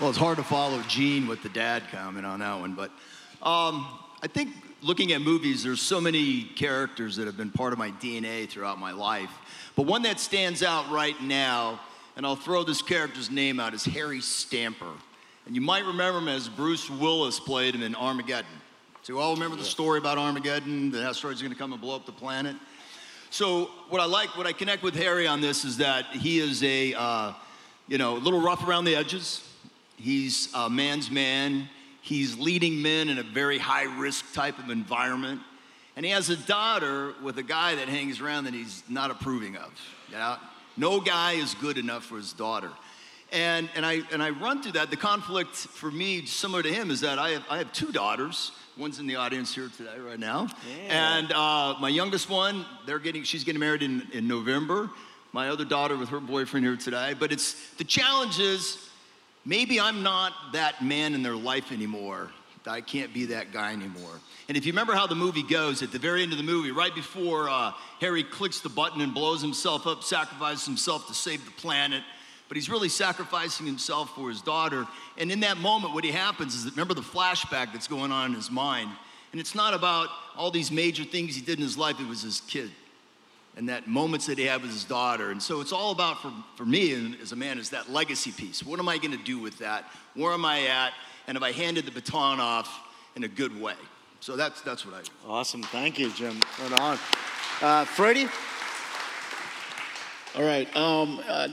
Well, 0.00 0.10
it's 0.10 0.18
hard 0.18 0.38
to 0.38 0.44
follow 0.44 0.80
Gene 0.88 1.26
with 1.26 1.42
the 1.42 1.48
dad 1.48 1.82
comment 1.90 2.24
on 2.24 2.40
that 2.40 2.60
one, 2.60 2.74
but 2.74 2.90
um, 3.42 3.86
I 4.22 4.28
think 4.28 4.50
looking 4.82 5.12
at 5.12 5.20
movies, 5.20 5.62
there's 5.62 5.80
so 5.80 6.00
many 6.00 6.44
characters 6.44 7.16
that 7.16 7.26
have 7.26 7.36
been 7.36 7.50
part 7.50 7.72
of 7.72 7.78
my 7.78 7.90
DNA 7.92 8.48
throughout 8.48 8.78
my 8.78 8.92
life. 8.92 9.30
But 9.76 9.86
one 9.86 10.02
that 10.02 10.20
stands 10.20 10.62
out 10.62 10.90
right 10.90 11.20
now, 11.22 11.80
and 12.16 12.26
I'll 12.26 12.36
throw 12.36 12.64
this 12.64 12.82
character's 12.82 13.30
name 13.30 13.60
out, 13.60 13.74
is 13.74 13.84
Harry 13.84 14.20
Stamper. 14.20 14.92
And 15.46 15.54
you 15.54 15.60
might 15.60 15.84
remember 15.84 16.18
him 16.18 16.28
as 16.28 16.48
Bruce 16.48 16.88
Willis 16.88 17.40
played 17.40 17.74
him 17.74 17.82
in 17.82 17.94
Armageddon. 17.94 18.50
So 19.02 19.14
you 19.14 19.18
all 19.18 19.34
remember 19.34 19.56
the 19.56 19.64
story 19.64 19.98
about 19.98 20.18
Armageddon, 20.18 20.90
the 20.90 21.02
asteroid's 21.02 21.40
are 21.40 21.44
gonna 21.44 21.54
come 21.54 21.72
and 21.72 21.80
blow 21.80 21.96
up 21.96 22.06
the 22.06 22.12
planet? 22.12 22.56
So 23.30 23.70
what 23.88 24.00
I 24.00 24.06
like, 24.06 24.36
what 24.36 24.46
I 24.46 24.52
connect 24.52 24.82
with 24.82 24.94
Harry 24.96 25.26
on 25.26 25.40
this 25.40 25.64
is 25.64 25.76
that 25.78 26.06
he 26.06 26.40
is 26.40 26.62
a, 26.62 26.94
uh, 26.94 27.32
you 27.88 27.96
know, 27.96 28.16
a 28.16 28.18
little 28.18 28.40
rough 28.40 28.66
around 28.66 28.84
the 28.84 28.96
edges. 28.96 29.46
He's 29.96 30.52
a 30.54 30.68
man's 30.68 31.10
man. 31.10 31.68
He's 32.00 32.38
leading 32.38 32.80
men 32.80 33.08
in 33.08 33.18
a 33.18 33.22
very 33.22 33.58
high 33.58 33.84
risk 33.98 34.32
type 34.32 34.58
of 34.58 34.70
environment. 34.70 35.40
And 35.96 36.06
he 36.06 36.12
has 36.12 36.30
a 36.30 36.36
daughter 36.36 37.14
with 37.22 37.36
a 37.38 37.42
guy 37.42 37.74
that 37.74 37.88
hangs 37.88 38.20
around 38.20 38.44
that 38.44 38.54
he's 38.54 38.82
not 38.88 39.10
approving 39.10 39.56
of. 39.56 39.70
You 40.08 40.16
know? 40.16 40.36
No 40.76 41.00
guy 41.00 41.32
is 41.32 41.54
good 41.54 41.76
enough 41.76 42.04
for 42.06 42.16
his 42.16 42.32
daughter. 42.32 42.70
And, 43.32 43.68
and, 43.76 43.84
I, 43.86 44.00
and 44.12 44.22
I 44.22 44.30
run 44.30 44.62
through 44.62 44.72
that. 44.72 44.90
The 44.90 44.96
conflict 44.96 45.54
for 45.54 45.90
me, 45.90 46.26
similar 46.26 46.62
to 46.62 46.72
him, 46.72 46.90
is 46.90 47.00
that 47.02 47.18
I 47.18 47.30
have, 47.30 47.44
I 47.50 47.58
have 47.58 47.72
two 47.72 47.92
daughters. 47.92 48.52
One's 48.76 48.98
in 48.98 49.06
the 49.06 49.16
audience 49.16 49.54
here 49.54 49.70
today, 49.76 49.98
right 49.98 50.18
now. 50.18 50.48
Yeah. 50.88 51.16
And 51.18 51.32
uh, 51.32 51.74
my 51.80 51.90
youngest 51.90 52.30
one, 52.30 52.64
they're 52.86 52.98
getting, 52.98 53.22
she's 53.22 53.44
getting 53.44 53.60
married 53.60 53.82
in, 53.82 54.08
in 54.12 54.26
November. 54.26 54.90
My 55.32 55.48
other 55.50 55.64
daughter 55.64 55.96
with 55.96 56.08
her 56.08 56.18
boyfriend 56.18 56.66
here 56.66 56.76
today. 56.76 57.14
But 57.16 57.30
it's 57.30 57.72
the 57.74 57.84
challenge 57.84 58.40
is 58.40 58.89
maybe 59.44 59.80
I'm 59.80 60.02
not 60.02 60.32
that 60.52 60.82
man 60.82 61.14
in 61.14 61.22
their 61.22 61.36
life 61.36 61.72
anymore. 61.72 62.30
I 62.66 62.80
can't 62.80 63.14
be 63.14 63.26
that 63.26 63.52
guy 63.52 63.72
anymore. 63.72 64.20
And 64.48 64.56
if 64.56 64.66
you 64.66 64.72
remember 64.72 64.92
how 64.94 65.06
the 65.06 65.14
movie 65.14 65.42
goes, 65.42 65.82
at 65.82 65.92
the 65.92 65.98
very 65.98 66.22
end 66.22 66.32
of 66.32 66.38
the 66.38 66.44
movie, 66.44 66.72
right 66.72 66.94
before 66.94 67.48
uh, 67.48 67.72
Harry 68.00 68.22
clicks 68.22 68.60
the 68.60 68.68
button 68.68 69.00
and 69.00 69.14
blows 69.14 69.40
himself 69.40 69.86
up, 69.86 70.02
sacrifices 70.02 70.66
himself 70.66 71.06
to 71.06 71.14
save 71.14 71.44
the 71.44 71.50
planet, 71.52 72.02
but 72.48 72.56
he's 72.56 72.68
really 72.68 72.88
sacrificing 72.88 73.64
himself 73.64 74.14
for 74.14 74.28
his 74.28 74.42
daughter. 74.42 74.86
And 75.16 75.32
in 75.32 75.40
that 75.40 75.56
moment, 75.56 75.94
what 75.94 76.04
he 76.04 76.10
happens 76.10 76.54
is 76.54 76.64
that 76.64 76.72
remember 76.72 76.94
the 76.94 77.00
flashback 77.00 77.72
that's 77.72 77.88
going 77.88 78.12
on 78.12 78.30
in 78.30 78.36
his 78.36 78.50
mind. 78.50 78.90
And 79.32 79.40
it's 79.40 79.54
not 79.54 79.72
about 79.72 80.08
all 80.36 80.50
these 80.50 80.70
major 80.70 81.04
things 81.04 81.36
he 81.36 81.40
did 81.40 81.58
in 81.58 81.62
his 81.62 81.78
life, 81.78 81.98
it 82.00 82.08
was 82.08 82.22
his 82.22 82.40
kid 82.42 82.70
and 83.60 83.68
that 83.68 83.86
moments 83.86 84.24
that 84.24 84.38
he 84.38 84.44
had 84.44 84.62
with 84.62 84.70
his 84.70 84.84
daughter. 84.84 85.32
And 85.32 85.42
so 85.42 85.60
it's 85.60 85.70
all 85.70 85.90
about, 85.90 86.22
for, 86.22 86.32
for 86.56 86.64
me 86.64 87.14
as 87.20 87.32
a 87.32 87.36
man, 87.36 87.58
is 87.58 87.68
that 87.68 87.90
legacy 87.90 88.32
piece. 88.32 88.64
What 88.64 88.80
am 88.80 88.88
I 88.88 88.96
going 88.96 89.10
to 89.10 89.22
do 89.22 89.38
with 89.38 89.58
that? 89.58 89.84
Where 90.14 90.32
am 90.32 90.46
I 90.46 90.62
at? 90.62 90.94
And 91.26 91.36
have 91.36 91.42
I 91.42 91.52
handed 91.52 91.84
the 91.84 91.90
baton 91.90 92.40
off 92.40 92.80
in 93.16 93.24
a 93.24 93.28
good 93.28 93.60
way? 93.60 93.74
So 94.20 94.34
that's, 94.34 94.62
that's 94.62 94.86
what 94.86 94.94
I 94.94 95.02
do. 95.02 95.10
Awesome. 95.28 95.62
Thank 95.62 95.98
you, 95.98 96.10
Jim. 96.10 96.40
Right 96.58 96.80
on. 96.80 96.98
Uh, 97.60 97.84
Freddie? 97.84 98.28
All 100.36 100.42
right. 100.42 100.74
Um, 100.74 101.20
uh, 101.28 101.48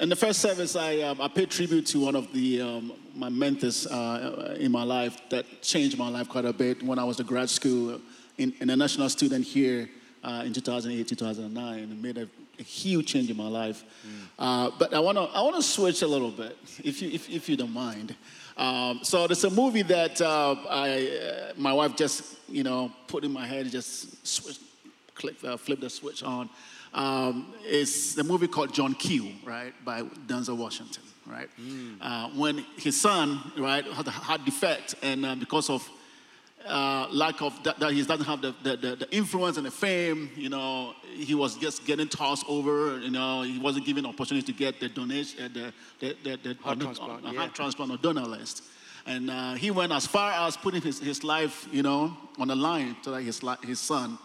in 0.00 0.10
the 0.10 0.16
first 0.16 0.40
service, 0.40 0.76
I, 0.76 1.00
um, 1.00 1.22
I 1.22 1.28
paid 1.28 1.50
tribute 1.50 1.86
to 1.86 2.00
one 2.00 2.16
of 2.16 2.30
the 2.34 2.60
um, 2.60 2.92
my 3.14 3.30
mentors 3.30 3.86
uh, 3.86 4.58
in 4.60 4.70
my 4.70 4.82
life 4.82 5.18
that 5.30 5.62
changed 5.62 5.96
my 5.96 6.10
life 6.10 6.28
quite 6.28 6.44
a 6.44 6.52
bit 6.52 6.82
when 6.82 6.98
I 6.98 7.04
was 7.04 7.18
at 7.18 7.26
grad 7.26 7.48
school, 7.48 7.98
in, 8.36 8.52
international 8.60 9.08
student 9.08 9.46
here 9.46 9.88
uh, 10.26 10.42
in 10.44 10.52
2008, 10.52 11.06
2009, 11.06 11.78
and 11.78 12.02
made 12.02 12.18
a, 12.18 12.28
a 12.58 12.62
huge 12.62 13.06
change 13.06 13.30
in 13.30 13.36
my 13.36 13.46
life. 13.46 13.84
Uh, 14.38 14.70
but 14.78 14.92
I 14.92 14.98
want 14.98 15.16
to 15.16 15.24
I 15.24 15.40
want 15.40 15.56
to 15.56 15.62
switch 15.62 16.02
a 16.02 16.06
little 16.06 16.30
bit, 16.30 16.58
if 16.82 17.00
you 17.00 17.10
if, 17.10 17.30
if 17.30 17.48
you 17.48 17.56
don't 17.56 17.72
mind. 17.72 18.14
Um, 18.56 19.00
so 19.02 19.26
there's 19.26 19.44
a 19.44 19.50
movie 19.50 19.82
that 19.82 20.20
uh, 20.20 20.56
I 20.68 21.08
uh, 21.08 21.52
my 21.56 21.72
wife 21.72 21.94
just 21.96 22.36
you 22.48 22.64
know 22.64 22.90
put 23.06 23.24
in 23.24 23.32
my 23.32 23.46
head, 23.46 23.70
just 23.70 24.26
switch, 24.26 24.58
click, 25.14 25.36
uh, 25.44 25.56
flip 25.56 25.80
the 25.80 25.90
switch 25.90 26.22
on. 26.22 26.50
Um, 26.92 27.52
it's 27.62 28.14
the 28.14 28.24
movie 28.24 28.48
called 28.48 28.72
John 28.72 28.94
Q, 28.94 29.30
right, 29.44 29.74
by 29.84 30.02
Denzel 30.26 30.56
Washington, 30.56 31.02
right? 31.26 31.48
Uh, 32.00 32.30
when 32.30 32.64
his 32.78 32.98
son, 32.98 33.38
right, 33.58 33.84
had 33.84 34.06
a 34.06 34.10
heart 34.10 34.44
defect, 34.46 34.94
and 35.02 35.26
uh, 35.26 35.34
because 35.34 35.68
of 35.68 35.86
uh, 36.66 37.08
lack 37.10 37.42
of 37.42 37.62
that, 37.64 37.78
that 37.78 37.92
he 37.92 38.02
doesn't 38.02 38.24
have 38.24 38.42
the, 38.42 38.54
the, 38.62 38.76
the, 38.76 39.08
influence 39.10 39.56
and 39.56 39.66
the 39.66 39.70
fame, 39.70 40.30
you 40.36 40.48
know, 40.48 40.94
he 41.14 41.34
was 41.34 41.56
just 41.56 41.84
getting 41.86 42.08
tossed 42.08 42.44
over, 42.48 42.98
you 43.00 43.10
know, 43.10 43.42
he 43.42 43.58
wasn't 43.58 43.84
given 43.86 44.04
opportunity 44.06 44.52
to 44.52 44.58
get 44.58 44.80
the 44.80 44.88
donation, 44.88 45.44
uh, 45.44 45.48
the, 45.48 45.72
the, 46.00 46.16
the, 46.22 46.54
the 46.54 46.62
Heart 46.62 46.80
transplant, 46.80 47.24
uh, 47.24 47.30
yeah. 47.30 47.38
heart 47.38 47.54
transplant 47.54 47.92
or 47.92 47.96
donor 47.98 48.26
list. 48.26 48.62
And 49.06 49.30
uh, 49.30 49.54
he 49.54 49.70
went 49.70 49.92
as 49.92 50.06
far 50.06 50.32
as 50.32 50.56
putting 50.56 50.82
his, 50.82 50.98
his 50.98 51.22
life, 51.22 51.68
you 51.70 51.82
know, 51.82 52.16
on 52.38 52.48
the 52.48 52.56
line 52.56 52.96
so 53.02 53.12
that 53.12 53.22
his, 53.22 53.40
his 53.62 53.78
son 53.78 54.18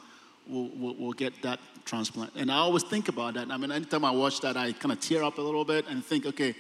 will, 0.48 0.70
will, 0.70 0.96
will 0.96 1.14
get 1.14 1.40
that 1.44 1.60
transplant. 1.86 2.32
And 2.36 2.52
I 2.52 2.58
always 2.58 2.84
think 2.84 3.08
about 3.08 3.36
that. 3.36 3.52
I 3.52 3.58
mean, 3.58 3.72
anytime 3.72 4.04
I 4.04 4.12
watch 4.12 4.42
that, 4.42 4.58
I 4.58 4.74
kind 4.74 4.92
of 4.92 5.00
tear 5.00 5.24
up 5.24 5.38
a 5.38 5.42
little 5.42 5.66
bit 5.66 5.86
and 5.88 6.04
think, 6.04 6.26
okay, 6.26 6.56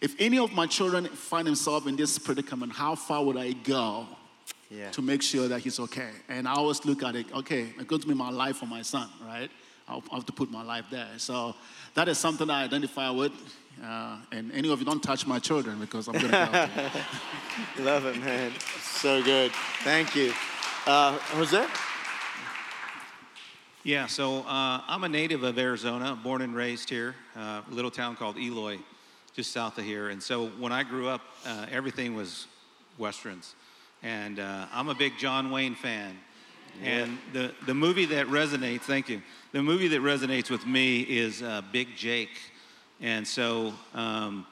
if 0.00 0.14
any 0.18 0.38
of 0.38 0.52
my 0.52 0.66
children 0.66 1.06
find 1.06 1.46
themselves 1.46 1.86
in 1.86 1.94
this 1.94 2.18
predicament, 2.18 2.72
how 2.72 2.94
far 2.94 3.22
would 3.24 3.36
I 3.36 3.52
go 3.52 4.06
Yeah. 4.70 4.90
to 4.92 5.02
make 5.02 5.20
sure 5.20 5.48
that 5.48 5.60
he's 5.60 5.80
okay? 5.80 6.10
And 6.28 6.46
I 6.46 6.52
always 6.52 6.84
look 6.84 7.02
at 7.02 7.16
it, 7.16 7.26
okay, 7.34 7.72
it's 7.76 7.84
going 7.84 8.02
to 8.02 8.08
be 8.08 8.14
my 8.14 8.30
life 8.30 8.58
for 8.58 8.66
my 8.66 8.82
son, 8.82 9.08
right? 9.26 9.50
I'll, 9.88 10.02
I'll 10.10 10.18
have 10.18 10.26
to 10.26 10.32
put 10.32 10.50
my 10.50 10.62
life 10.62 10.84
there. 10.90 11.08
So 11.16 11.56
that 11.94 12.08
is 12.08 12.18
something 12.18 12.48
I 12.48 12.62
identify 12.64 13.10
with. 13.10 13.32
Uh, 13.82 14.18
and 14.30 14.52
any 14.52 14.70
of 14.70 14.78
you 14.78 14.84
don't 14.84 15.02
touch 15.02 15.26
my 15.26 15.38
children 15.38 15.80
because 15.80 16.06
I'm 16.06 16.14
going 16.14 16.30
to 16.30 16.70
go. 17.76 17.80
you. 17.80 17.84
Love 17.84 18.06
it, 18.06 18.18
man. 18.20 18.52
So 18.82 19.22
good. 19.22 19.50
Thank 19.82 20.14
you. 20.14 20.32
Uh, 20.86 21.18
Jose? 21.18 21.66
Yeah, 23.82 24.06
so 24.06 24.40
uh, 24.40 24.82
I'm 24.86 25.04
a 25.04 25.08
native 25.08 25.42
of 25.42 25.58
Arizona, 25.58 26.18
born 26.22 26.42
and 26.42 26.54
raised 26.54 26.90
here, 26.90 27.14
uh, 27.34 27.62
a 27.68 27.74
little 27.74 27.90
town 27.90 28.14
called 28.14 28.36
Eloy, 28.36 28.78
just 29.34 29.52
south 29.52 29.78
of 29.78 29.84
here. 29.84 30.10
And 30.10 30.22
so 30.22 30.48
when 30.58 30.70
I 30.70 30.82
grew 30.82 31.08
up, 31.08 31.22
uh, 31.46 31.64
everything 31.70 32.14
was 32.14 32.46
westerns, 32.98 33.54
and 34.02 34.38
uh, 34.38 34.66
I'm 34.72 34.88
a 34.88 34.94
big 34.94 35.18
John 35.18 35.50
Wayne 35.50 35.74
fan. 35.74 36.18
And 36.82 37.18
the 37.32 37.52
the 37.66 37.74
movie 37.74 38.06
that 38.06 38.26
resonates, 38.28 38.82
thank 38.82 39.08
you, 39.08 39.20
the 39.52 39.62
movie 39.62 39.88
that 39.88 40.00
resonates 40.00 40.50
with 40.50 40.66
me 40.66 41.00
is 41.00 41.42
uh, 41.42 41.62
Big 41.72 41.96
Jake, 41.96 42.30
and 43.00 43.26
so 43.26 43.74
um, 43.94 44.46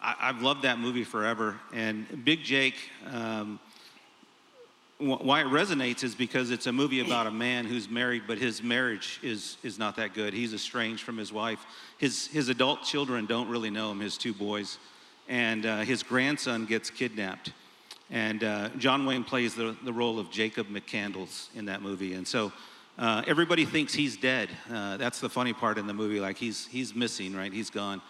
I, 0.00 0.14
I've 0.20 0.40
loved 0.40 0.62
that 0.62 0.78
movie 0.78 1.04
forever. 1.04 1.56
And 1.72 2.24
Big 2.24 2.42
Jake. 2.42 2.90
Um, 3.12 3.58
wh- 4.98 5.22
why 5.24 5.40
it 5.40 5.46
resonates 5.46 6.02
is 6.04 6.14
because 6.14 6.50
it's 6.50 6.66
a 6.66 6.72
movie 6.72 7.00
about 7.00 7.26
a 7.26 7.30
man 7.30 7.66
who's 7.66 7.88
married, 7.88 8.22
but 8.26 8.38
his 8.38 8.62
marriage 8.62 9.20
is, 9.22 9.56
is 9.62 9.78
not 9.78 9.96
that 9.96 10.14
good. 10.14 10.32
He's 10.32 10.54
estranged 10.54 11.02
from 11.02 11.16
his 11.16 11.32
wife. 11.32 11.64
His, 11.98 12.26
his 12.28 12.48
adult 12.48 12.82
children 12.82 13.26
don't 13.26 13.48
really 13.48 13.70
know 13.70 13.90
him, 13.90 14.00
his 14.00 14.16
two 14.16 14.32
boys. 14.32 14.78
And 15.28 15.66
uh, 15.66 15.80
his 15.80 16.02
grandson 16.02 16.66
gets 16.66 16.90
kidnapped. 16.90 17.52
And 18.10 18.44
uh, 18.44 18.68
John 18.78 19.06
Wayne 19.06 19.24
plays 19.24 19.54
the, 19.54 19.76
the 19.82 19.92
role 19.92 20.18
of 20.18 20.30
Jacob 20.30 20.68
McCandles 20.68 21.48
in 21.54 21.66
that 21.66 21.82
movie. 21.82 22.14
And 22.14 22.26
so 22.26 22.52
uh, 22.98 23.22
everybody 23.26 23.64
thinks 23.64 23.94
he's 23.94 24.16
dead. 24.16 24.50
Uh, 24.70 24.96
that's 24.96 25.20
the 25.20 25.28
funny 25.28 25.52
part 25.52 25.78
in 25.78 25.86
the 25.86 25.94
movie. 25.94 26.20
Like 26.20 26.36
he's, 26.36 26.66
he's 26.66 26.94
missing, 26.94 27.34
right? 27.34 27.52
He's 27.52 27.70
gone. 27.70 28.02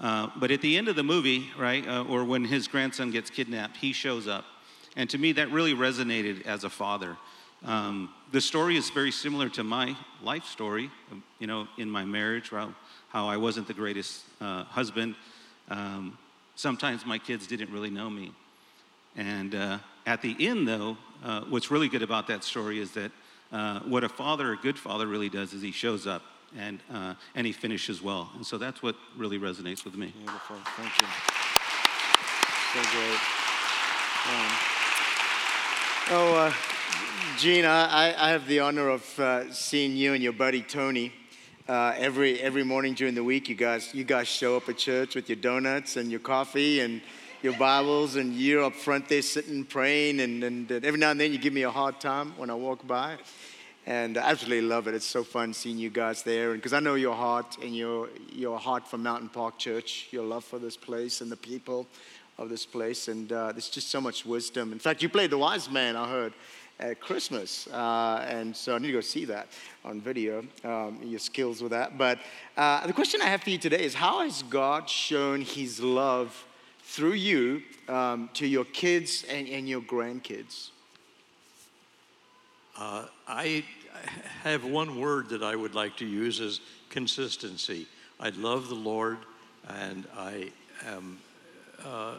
Uh, 0.00 0.28
but 0.36 0.50
at 0.50 0.60
the 0.60 0.76
end 0.76 0.88
of 0.88 0.96
the 0.96 1.04
movie, 1.04 1.46
right, 1.58 1.86
uh, 1.86 2.04
or 2.04 2.24
when 2.24 2.44
his 2.44 2.66
grandson 2.66 3.10
gets 3.10 3.30
kidnapped, 3.30 3.76
he 3.76 3.92
shows 3.92 4.26
up. 4.26 4.44
And 4.96 5.08
to 5.10 5.18
me, 5.18 5.32
that 5.32 5.50
really 5.50 5.74
resonated 5.74 6.46
as 6.46 6.64
a 6.64 6.70
father. 6.70 7.16
Um, 7.64 8.12
the 8.32 8.40
story 8.40 8.76
is 8.76 8.90
very 8.90 9.10
similar 9.10 9.48
to 9.50 9.64
my 9.64 9.96
life 10.22 10.44
story, 10.44 10.90
um, 11.12 11.22
you 11.38 11.46
know, 11.46 11.68
in 11.78 11.88
my 11.88 12.04
marriage, 12.04 12.50
how, 12.50 12.74
how 13.08 13.28
I 13.28 13.36
wasn't 13.36 13.66
the 13.66 13.74
greatest 13.74 14.24
uh, 14.40 14.64
husband. 14.64 15.14
Um, 15.70 16.18
sometimes 16.56 17.06
my 17.06 17.18
kids 17.18 17.46
didn't 17.46 17.70
really 17.70 17.90
know 17.90 18.10
me. 18.10 18.32
And 19.16 19.54
uh, 19.54 19.78
at 20.06 20.22
the 20.22 20.36
end, 20.38 20.66
though, 20.66 20.96
uh, 21.22 21.42
what's 21.48 21.70
really 21.70 21.88
good 21.88 22.02
about 22.02 22.26
that 22.28 22.44
story 22.44 22.80
is 22.80 22.92
that 22.92 23.12
uh, 23.52 23.80
what 23.80 24.04
a 24.04 24.08
father, 24.08 24.52
a 24.52 24.56
good 24.56 24.78
father, 24.78 25.06
really 25.06 25.28
does 25.28 25.52
is 25.52 25.62
he 25.62 25.70
shows 25.70 26.06
up 26.06 26.22
and, 26.56 26.80
uh, 26.92 27.14
and 27.34 27.46
he 27.46 27.52
finishes 27.52 28.02
well. 28.02 28.30
And 28.34 28.44
so 28.46 28.58
that's 28.58 28.82
what 28.82 28.96
really 29.16 29.38
resonates 29.38 29.84
with 29.84 29.96
me. 29.96 30.12
Beautiful. 30.16 30.56
Thank 30.76 31.00
you. 31.00 31.06
So 32.72 32.80
great. 32.90 33.20
Um, 34.26 34.50
oh, 36.10 36.34
uh, 36.36 36.52
Gene, 37.38 37.64
I, 37.64 38.14
I 38.16 38.30
have 38.30 38.46
the 38.46 38.60
honor 38.60 38.88
of 38.88 39.18
uh, 39.20 39.52
seeing 39.52 39.96
you 39.96 40.14
and 40.14 40.22
your 40.22 40.32
buddy 40.32 40.62
Tony 40.62 41.12
uh, 41.68 41.94
every 41.96 42.40
every 42.40 42.64
morning 42.64 42.94
during 42.94 43.14
the 43.14 43.24
week. 43.24 43.48
You 43.48 43.54
guys 43.54 43.94
you 43.94 44.04
guys 44.04 44.28
show 44.28 44.56
up 44.56 44.68
at 44.68 44.78
church 44.78 45.14
with 45.14 45.28
your 45.28 45.36
donuts 45.36 45.96
and 45.96 46.10
your 46.10 46.20
coffee 46.20 46.80
and 46.80 47.00
your 47.44 47.52
Bibles, 47.58 48.16
and 48.16 48.34
you're 48.34 48.64
up 48.64 48.74
front 48.74 49.06
there 49.06 49.20
sitting 49.20 49.64
praying, 49.64 50.20
and, 50.20 50.42
and, 50.42 50.70
and 50.70 50.82
every 50.82 50.98
now 50.98 51.10
and 51.10 51.20
then 51.20 51.30
you 51.30 51.36
give 51.36 51.52
me 51.52 51.64
a 51.64 51.70
hard 51.70 52.00
time 52.00 52.32
when 52.38 52.48
I 52.48 52.54
walk 52.54 52.86
by. 52.86 53.18
And 53.84 54.16
I 54.16 54.30
absolutely 54.30 54.66
love 54.66 54.88
it. 54.88 54.94
It's 54.94 55.04
so 55.04 55.22
fun 55.22 55.52
seeing 55.52 55.76
you 55.76 55.90
guys 55.90 56.22
there, 56.22 56.52
and 56.52 56.58
because 56.58 56.72
I 56.72 56.80
know 56.80 56.94
your 56.94 57.14
heart 57.14 57.58
and 57.60 57.76
your 57.76 58.08
your 58.32 58.58
heart 58.58 58.88
for 58.88 58.96
Mountain 58.96 59.28
Park 59.28 59.58
Church, 59.58 60.08
your 60.10 60.24
love 60.24 60.42
for 60.42 60.58
this 60.58 60.78
place 60.78 61.20
and 61.20 61.30
the 61.30 61.36
people 61.36 61.86
of 62.38 62.48
this 62.48 62.64
place, 62.64 63.08
and 63.08 63.30
uh, 63.30 63.52
there's 63.52 63.68
just 63.68 63.90
so 63.90 64.00
much 64.00 64.24
wisdom. 64.24 64.72
In 64.72 64.78
fact, 64.78 65.02
you 65.02 65.10
played 65.10 65.28
the 65.28 65.36
wise 65.36 65.70
man. 65.70 65.96
I 65.96 66.08
heard 66.08 66.32
at 66.80 66.98
Christmas. 66.98 67.66
Uh, 67.66 68.24
and 68.26 68.56
so 68.56 68.74
I 68.74 68.78
need 68.78 68.86
to 68.86 68.94
go 68.94 69.00
see 69.02 69.26
that 69.26 69.48
on 69.84 70.00
video, 70.00 70.46
um, 70.64 70.98
your 71.04 71.20
skills 71.20 71.60
with 71.60 71.72
that. 71.72 71.98
But 71.98 72.20
uh, 72.56 72.86
the 72.86 72.94
question 72.94 73.20
I 73.20 73.26
have 73.26 73.42
for 73.42 73.50
you 73.50 73.58
today 73.58 73.84
is 73.84 73.92
how 73.92 74.20
has 74.20 74.42
God 74.44 74.88
shown 74.88 75.42
his 75.42 75.78
love 75.78 76.46
through 76.94 77.14
you 77.14 77.60
um, 77.88 78.30
to 78.34 78.46
your 78.46 78.64
kids 78.66 79.24
and, 79.28 79.48
and 79.48 79.68
your 79.68 79.80
grandkids? 79.80 80.70
Uh, 82.78 83.06
I 83.26 83.64
have 84.44 84.64
one 84.64 85.00
word 85.00 85.28
that 85.30 85.42
I 85.42 85.56
would 85.56 85.74
like 85.74 85.96
to 85.96 86.06
use 86.06 86.40
as 86.40 86.60
consistency. 86.90 87.88
I 88.20 88.28
love 88.28 88.68
the 88.68 88.76
Lord, 88.76 89.18
and 89.68 90.06
I 90.16 90.52
am 90.86 91.18
uh, 91.84 92.14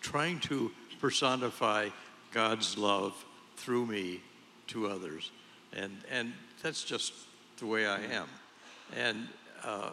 trying 0.00 0.40
to 0.40 0.70
personify 0.98 1.90
God's 2.32 2.78
love 2.78 3.12
through 3.56 3.84
me 3.84 4.22
to 4.68 4.88
others. 4.88 5.30
And, 5.74 5.98
and 6.10 6.32
that's 6.62 6.82
just 6.82 7.12
the 7.58 7.66
way 7.66 7.86
I 7.86 8.00
am. 8.04 8.28
And 8.96 9.28
uh, 9.62 9.90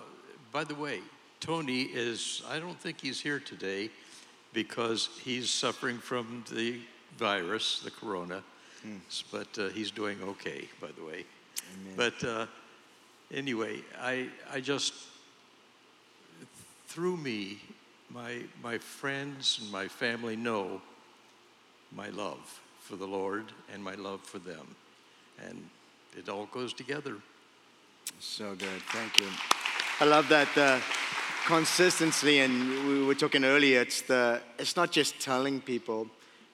by 0.53 0.63
the 0.63 0.75
way, 0.75 1.01
Tony 1.39 1.83
is, 1.83 2.43
I 2.49 2.59
don't 2.59 2.79
think 2.79 2.99
he's 3.01 3.21
here 3.21 3.39
today 3.39 3.89
because 4.53 5.09
he's 5.23 5.49
suffering 5.49 5.97
from 5.97 6.43
the 6.51 6.79
virus, 7.17 7.79
the 7.79 7.91
corona, 7.91 8.43
mm. 8.85 8.99
but 9.31 9.47
uh, 9.57 9.69
he's 9.69 9.91
doing 9.91 10.17
okay, 10.21 10.67
by 10.81 10.89
the 10.97 11.03
way. 11.03 11.23
Amen. 11.73 11.93
But 11.95 12.23
uh, 12.27 12.45
anyway, 13.33 13.81
I, 14.01 14.27
I 14.51 14.59
just, 14.59 14.93
through 16.87 17.17
me, 17.17 17.59
my, 18.09 18.39
my 18.61 18.77
friends 18.77 19.59
and 19.61 19.71
my 19.71 19.87
family 19.87 20.35
know 20.35 20.81
my 21.95 22.09
love 22.09 22.59
for 22.81 22.95
the 22.95 23.05
Lord 23.07 23.45
and 23.73 23.83
my 23.83 23.95
love 23.95 24.21
for 24.21 24.39
them. 24.39 24.75
And 25.47 25.69
it 26.17 26.27
all 26.27 26.47
goes 26.47 26.73
together. 26.73 27.15
So 28.19 28.55
good. 28.55 28.81
Thank 28.89 29.19
you. 29.19 29.27
I 30.01 30.05
love 30.05 30.27
that 30.29 30.57
uh, 30.57 30.79
consistency. 31.45 32.39
And 32.39 32.87
we 32.87 33.05
were 33.05 33.15
talking 33.15 33.43
earlier, 33.43 33.81
it's, 33.81 34.01
the, 34.01 34.41
it's 34.57 34.75
not 34.75 34.91
just 34.91 35.19
telling 35.19 35.61
people 35.61 36.07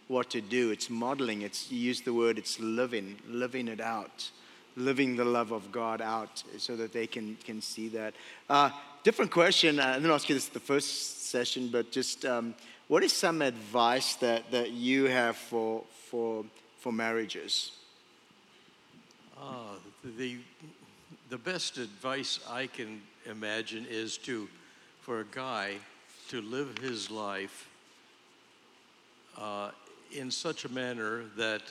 what 0.07 0.29
to 0.31 0.41
do, 0.41 0.71
it's 0.71 0.89
modeling. 0.89 1.41
It's, 1.41 1.71
you 1.71 1.79
use 1.79 2.01
the 2.01 2.13
word, 2.13 2.37
it's 2.37 2.59
living, 2.59 3.17
living 3.27 3.67
it 3.67 3.81
out, 3.81 4.29
living 4.75 5.15
the 5.15 5.25
love 5.25 5.51
of 5.51 5.71
God 5.71 6.01
out 6.01 6.43
so 6.57 6.75
that 6.75 6.93
they 6.93 7.07
can, 7.07 7.37
can 7.43 7.61
see 7.61 7.87
that. 7.89 8.13
Uh, 8.49 8.69
different 9.03 9.31
question. 9.31 9.79
I 9.79 9.95
didn't 9.95 10.11
ask 10.11 10.29
you 10.29 10.35
this 10.35 10.47
the 10.47 10.59
first 10.59 11.29
session, 11.29 11.69
but 11.69 11.91
just 11.91 12.25
um, 12.25 12.53
what 12.87 13.03
is 13.03 13.13
some 13.13 13.41
advice 13.41 14.15
that, 14.15 14.51
that 14.51 14.71
you 14.71 15.05
have 15.05 15.37
for, 15.37 15.83
for, 16.09 16.45
for 16.79 16.93
marriages? 16.93 17.71
Uh, 19.37 19.75
the, 20.17 20.37
the 21.29 21.37
best 21.37 21.77
advice 21.77 22.39
I 22.49 22.67
can 22.67 23.01
imagine 23.25 23.87
is 23.89 24.17
to, 24.19 24.47
for 25.05 25.19
a 25.19 25.25
guy 25.25 25.75
to 26.27 26.41
live 26.41 26.79
his 26.79 27.11
life 27.11 27.69
uh, 29.37 29.69
in 30.11 30.31
such 30.31 30.65
a 30.65 30.69
manner 30.69 31.21
that 31.37 31.61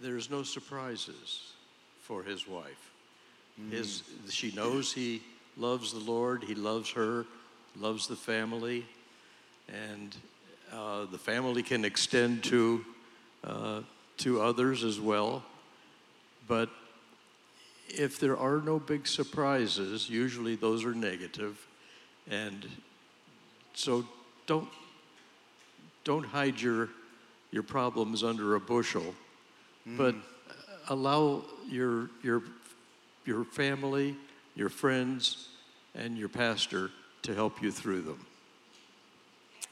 there's 0.00 0.30
no 0.30 0.42
surprises 0.42 1.52
for 2.00 2.22
his 2.22 2.48
wife. 2.48 2.90
Mm. 3.60 3.72
His, 3.72 4.02
she 4.30 4.50
knows 4.52 4.94
he 4.94 5.20
loves 5.58 5.92
the 5.92 6.10
Lord, 6.10 6.42
he 6.42 6.54
loves 6.54 6.90
her, 6.92 7.26
loves 7.78 8.06
the 8.06 8.16
family, 8.16 8.86
and 9.68 10.16
uh, 10.72 11.04
the 11.04 11.18
family 11.18 11.62
can 11.62 11.84
extend 11.84 12.44
to, 12.44 12.82
uh, 13.44 13.80
to 14.16 14.40
others 14.40 14.84
as 14.84 14.98
well. 14.98 15.42
But 16.46 16.70
if 17.88 18.18
there 18.20 18.36
are 18.36 18.60
no 18.60 18.78
big 18.78 19.06
surprises, 19.06 20.08
usually 20.08 20.56
those 20.56 20.84
are 20.84 20.94
negative, 20.94 21.66
and 22.30 22.66
so 23.74 24.04
don't 24.46 24.68
don't 26.04 26.24
hide 26.24 26.60
your 26.60 26.88
your 27.50 27.62
problems 27.62 28.22
under 28.22 28.54
a 28.54 28.60
bushel, 28.60 29.14
mm. 29.86 29.96
but 29.96 30.14
allow 30.88 31.42
your 31.68 32.10
your 32.22 32.42
your 33.24 33.44
family, 33.44 34.16
your 34.54 34.68
friends, 34.68 35.48
and 35.94 36.16
your 36.16 36.28
pastor 36.28 36.90
to 37.22 37.34
help 37.34 37.62
you 37.62 37.70
through 37.70 38.02
them. 38.02 38.24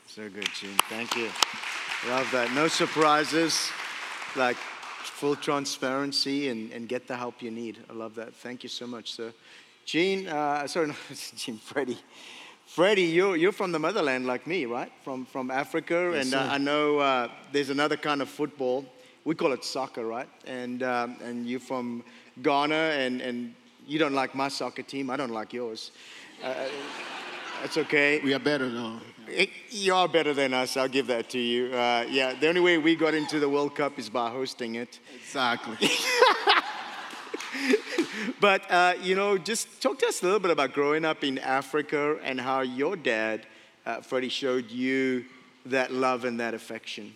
So 0.09 0.29
good, 0.29 0.49
Gene. 0.59 0.71
Thank 0.89 1.17
you. 1.17 1.31
Love 2.09 2.31
that. 2.33 2.53
No 2.55 2.69
surprises, 2.69 3.71
like 4.37 4.57
full 5.09 5.37
transparency 5.37 6.49
and, 6.49 6.73
and 6.73 6.89
get 6.89 7.07
the 7.07 7.17
help 7.17 7.43
you 7.43 7.51
need. 7.51 7.79
I 7.89 7.93
love 7.93 8.15
that. 8.17 8.35
Thank 8.35 8.63
you 8.63 8.69
so 8.69 8.87
much, 8.87 9.13
sir. 9.13 9.33
Gene, 9.85 10.29
uh, 10.29 10.67
sorry, 10.67 10.87
no, 10.89 10.95
Gene, 11.37 11.59
Freddie. 11.59 11.99
Freddie, 12.67 13.03
you're, 13.03 13.37
you're 13.37 13.53
from 13.53 13.73
the 13.73 13.79
motherland 13.79 14.27
like 14.27 14.47
me, 14.47 14.67
right? 14.67 14.91
From, 15.05 15.25
from 15.25 15.51
Africa. 15.51 16.11
Yes, 16.13 16.27
and 16.27 16.35
uh, 16.35 16.49
I 16.53 16.59
know 16.59 16.99
uh, 16.99 17.29
there's 17.53 17.71
another 17.71 17.97
kind 17.97 18.21
of 18.21 18.29
football. 18.29 18.85
We 19.25 19.35
call 19.35 19.53
it 19.53 19.65
soccer, 19.65 20.05
right? 20.05 20.29
And, 20.47 20.83
um, 20.83 21.17
and 21.23 21.47
you're 21.47 21.61
from 21.61 22.03
Ghana, 22.43 22.75
and, 22.75 23.21
and 23.21 23.55
you 23.87 23.99
don't 23.99 24.15
like 24.15 24.35
my 24.35 24.49
soccer 24.49 24.83
team. 24.83 25.11
I 25.11 25.17
don't 25.17 25.31
like 25.31 25.53
yours. 25.53 25.93
Uh, 26.43 26.55
that's 27.63 27.79
okay. 27.79 28.21
We 28.23 28.35
are 28.35 28.39
better 28.39 28.69
though. 28.69 28.99
You 29.71 29.95
are 29.95 30.09
better 30.09 30.33
than 30.35 30.55
us. 30.55 30.77
I'll 30.77 30.89
give 30.89 31.07
that 31.09 31.29
to 31.31 31.39
you. 31.39 31.75
Uh, 31.75 32.07
yeah, 32.09 32.35
the 32.35 32.49
only 32.49 32.61
way 32.61 32.79
we 32.79 32.95
got 32.95 33.15
into 33.15 33.39
the 33.41 33.49
World 33.49 33.75
Cup 33.75 33.99
is 33.99 34.09
by 34.09 34.31
hosting 34.31 34.77
it. 34.77 35.01
Exactly. 35.15 35.77
but 38.41 38.71
uh, 38.71 38.95
you 39.03 39.15
know, 39.15 39.37
just 39.39 39.83
talk 39.83 39.99
to 40.01 40.07
us 40.07 40.23
a 40.23 40.25
little 40.25 40.41
bit 40.41 40.51
about 40.51 40.73
growing 40.73 41.05
up 41.05 41.25
in 41.25 41.39
Africa 41.39 42.19
and 42.23 42.41
how 42.41 42.61
your 42.61 42.97
dad, 42.97 43.47
uh, 43.85 44.01
Freddie, 44.01 44.29
showed 44.29 44.71
you 44.71 45.25
that 45.67 45.93
love 45.93 46.25
and 46.25 46.39
that 46.41 46.55
affection. 46.55 47.15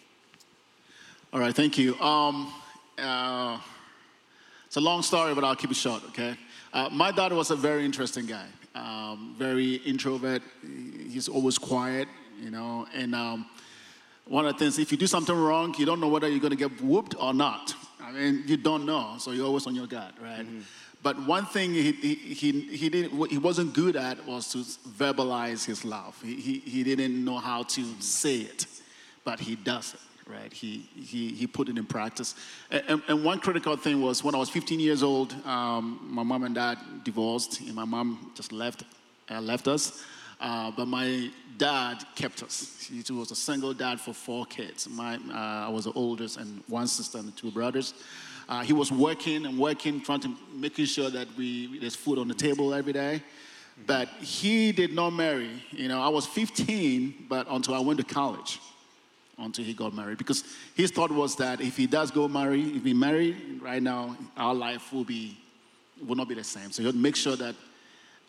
All 1.32 1.40
right, 1.40 1.54
thank 1.54 1.78
you. 1.78 1.98
Um, 2.00 2.52
uh, 2.98 3.58
it's 4.66 4.76
a 4.76 4.80
long 4.80 5.02
story, 5.02 5.34
but 5.34 5.44
I'll 5.44 5.56
keep 5.56 5.70
it 5.70 5.76
short. 5.76 6.02
Okay. 6.08 6.36
Uh, 6.72 6.88
my 6.90 7.10
dad 7.12 7.32
was 7.32 7.50
a 7.50 7.56
very 7.56 7.84
interesting 7.84 8.26
guy 8.26 8.46
um, 8.74 9.34
very 9.38 9.76
introvert. 9.76 10.42
He's 10.62 11.28
always 11.28 11.58
quiet, 11.58 12.08
you 12.40 12.50
know. 12.50 12.86
And 12.94 13.14
um, 13.14 13.46
one 14.26 14.46
of 14.46 14.54
the 14.54 14.58
things, 14.58 14.78
if 14.78 14.92
you 14.92 14.98
do 14.98 15.06
something 15.06 15.34
wrong, 15.34 15.74
you 15.78 15.86
don't 15.86 16.00
know 16.00 16.08
whether 16.08 16.28
you're 16.28 16.40
going 16.40 16.56
to 16.56 16.56
get 16.56 16.80
whooped 16.82 17.14
or 17.18 17.34
not. 17.34 17.74
I 18.02 18.12
mean, 18.12 18.44
you 18.46 18.56
don't 18.56 18.86
know, 18.86 19.16
so 19.18 19.30
you're 19.32 19.46
always 19.46 19.66
on 19.66 19.74
your 19.74 19.86
guard, 19.86 20.14
right? 20.22 20.40
Mm-hmm. 20.46 20.60
But 21.02 21.18
one 21.26 21.46
thing 21.46 21.72
he, 21.72 21.92
he, 21.92 22.14
he, 22.14 22.60
he, 22.60 22.88
didn't, 22.90 23.30
he 23.30 23.38
wasn't 23.38 23.72
good 23.72 23.96
at 23.96 24.26
was 24.26 24.52
to 24.52 24.58
verbalize 24.58 25.64
his 25.64 25.84
love. 25.84 26.20
He, 26.22 26.34
he, 26.34 26.58
he 26.58 26.84
didn't 26.84 27.24
know 27.24 27.38
how 27.38 27.62
to 27.62 27.84
say 28.00 28.40
it, 28.40 28.66
but 29.24 29.40
he 29.40 29.56
does 29.56 29.94
it 29.94 30.00
right? 30.30 30.52
He, 30.52 30.88
he, 30.94 31.32
he 31.32 31.46
put 31.46 31.68
it 31.68 31.76
in 31.76 31.84
practice. 31.84 32.34
And, 32.70 33.02
and 33.08 33.24
one 33.24 33.40
critical 33.40 33.76
thing 33.76 34.00
was 34.00 34.22
when 34.22 34.34
I 34.34 34.38
was 34.38 34.48
15 34.50 34.80
years 34.80 35.02
old, 35.02 35.34
um, 35.46 36.00
my 36.02 36.22
mom 36.22 36.44
and 36.44 36.54
dad 36.54 36.78
divorced, 37.04 37.60
and 37.60 37.74
my 37.74 37.84
mom 37.84 38.32
just 38.34 38.52
left, 38.52 38.84
uh, 39.30 39.40
left 39.40 39.68
us. 39.68 40.04
Uh, 40.40 40.70
but 40.70 40.86
my 40.86 41.30
dad 41.58 42.02
kept 42.14 42.42
us. 42.42 42.88
He 42.90 43.12
was 43.12 43.30
a 43.30 43.36
single 43.36 43.74
dad 43.74 44.00
for 44.00 44.14
four 44.14 44.46
kids. 44.46 44.88
My, 44.88 45.16
uh, 45.16 45.66
I 45.66 45.68
was 45.68 45.84
the 45.84 45.92
oldest, 45.92 46.38
and 46.38 46.62
one 46.66 46.86
sister 46.86 47.18
and 47.18 47.36
two 47.36 47.50
brothers. 47.50 47.92
Uh, 48.48 48.62
he 48.62 48.72
was 48.72 48.90
working 48.90 49.44
and 49.44 49.58
working, 49.58 50.00
trying 50.00 50.20
to 50.20 50.34
making 50.54 50.86
sure 50.86 51.10
that 51.10 51.28
we 51.36 51.78
there's 51.78 51.94
food 51.94 52.18
on 52.18 52.26
the 52.26 52.34
table 52.34 52.72
every 52.72 52.92
day. 52.92 53.22
But 53.86 54.08
he 54.20 54.72
did 54.72 54.92
not 54.92 55.10
marry. 55.10 55.62
You 55.70 55.88
know, 55.88 56.00
I 56.00 56.08
was 56.08 56.26
15, 56.26 57.26
but 57.28 57.46
until 57.48 57.74
I 57.74 57.80
went 57.80 57.98
to 57.98 58.04
college 58.04 58.58
until 59.40 59.64
he 59.64 59.74
got 59.74 59.94
married. 59.94 60.18
Because 60.18 60.44
his 60.74 60.90
thought 60.90 61.10
was 61.10 61.36
that 61.36 61.60
if 61.60 61.76
he 61.76 61.86
does 61.86 62.10
go 62.10 62.28
marry, 62.28 62.62
if 62.62 62.84
he 62.84 62.94
marry 62.94 63.36
right 63.60 63.82
now, 63.82 64.16
our 64.36 64.54
life 64.54 64.92
will 64.92 65.04
be 65.04 65.36
will 66.06 66.16
not 66.16 66.28
be 66.28 66.34
the 66.34 66.44
same. 66.44 66.70
So 66.70 66.82
he 66.82 66.86
would 66.86 66.96
make 66.96 67.16
sure 67.16 67.36
that 67.36 67.54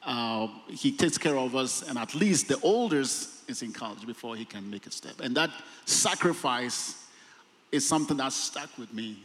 uh, 0.04 0.48
he 0.68 0.92
takes 0.92 1.18
care 1.18 1.38
of 1.38 1.56
us, 1.56 1.88
and 1.88 1.98
at 1.98 2.14
least 2.16 2.48
the 2.48 2.60
oldest 2.62 3.50
is 3.50 3.62
in 3.62 3.72
college 3.72 4.06
before 4.06 4.36
he 4.36 4.46
can 4.46 4.70
make 4.70 4.88
a 4.88 4.92
step. 4.92 5.20
And 5.22 5.36
that 5.36 5.52
sacrifice 5.86 7.06
is 7.72 7.88
something 7.88 8.18
that 8.18 8.34
stuck 8.34 8.78
with 8.78 8.94
me 8.94 9.18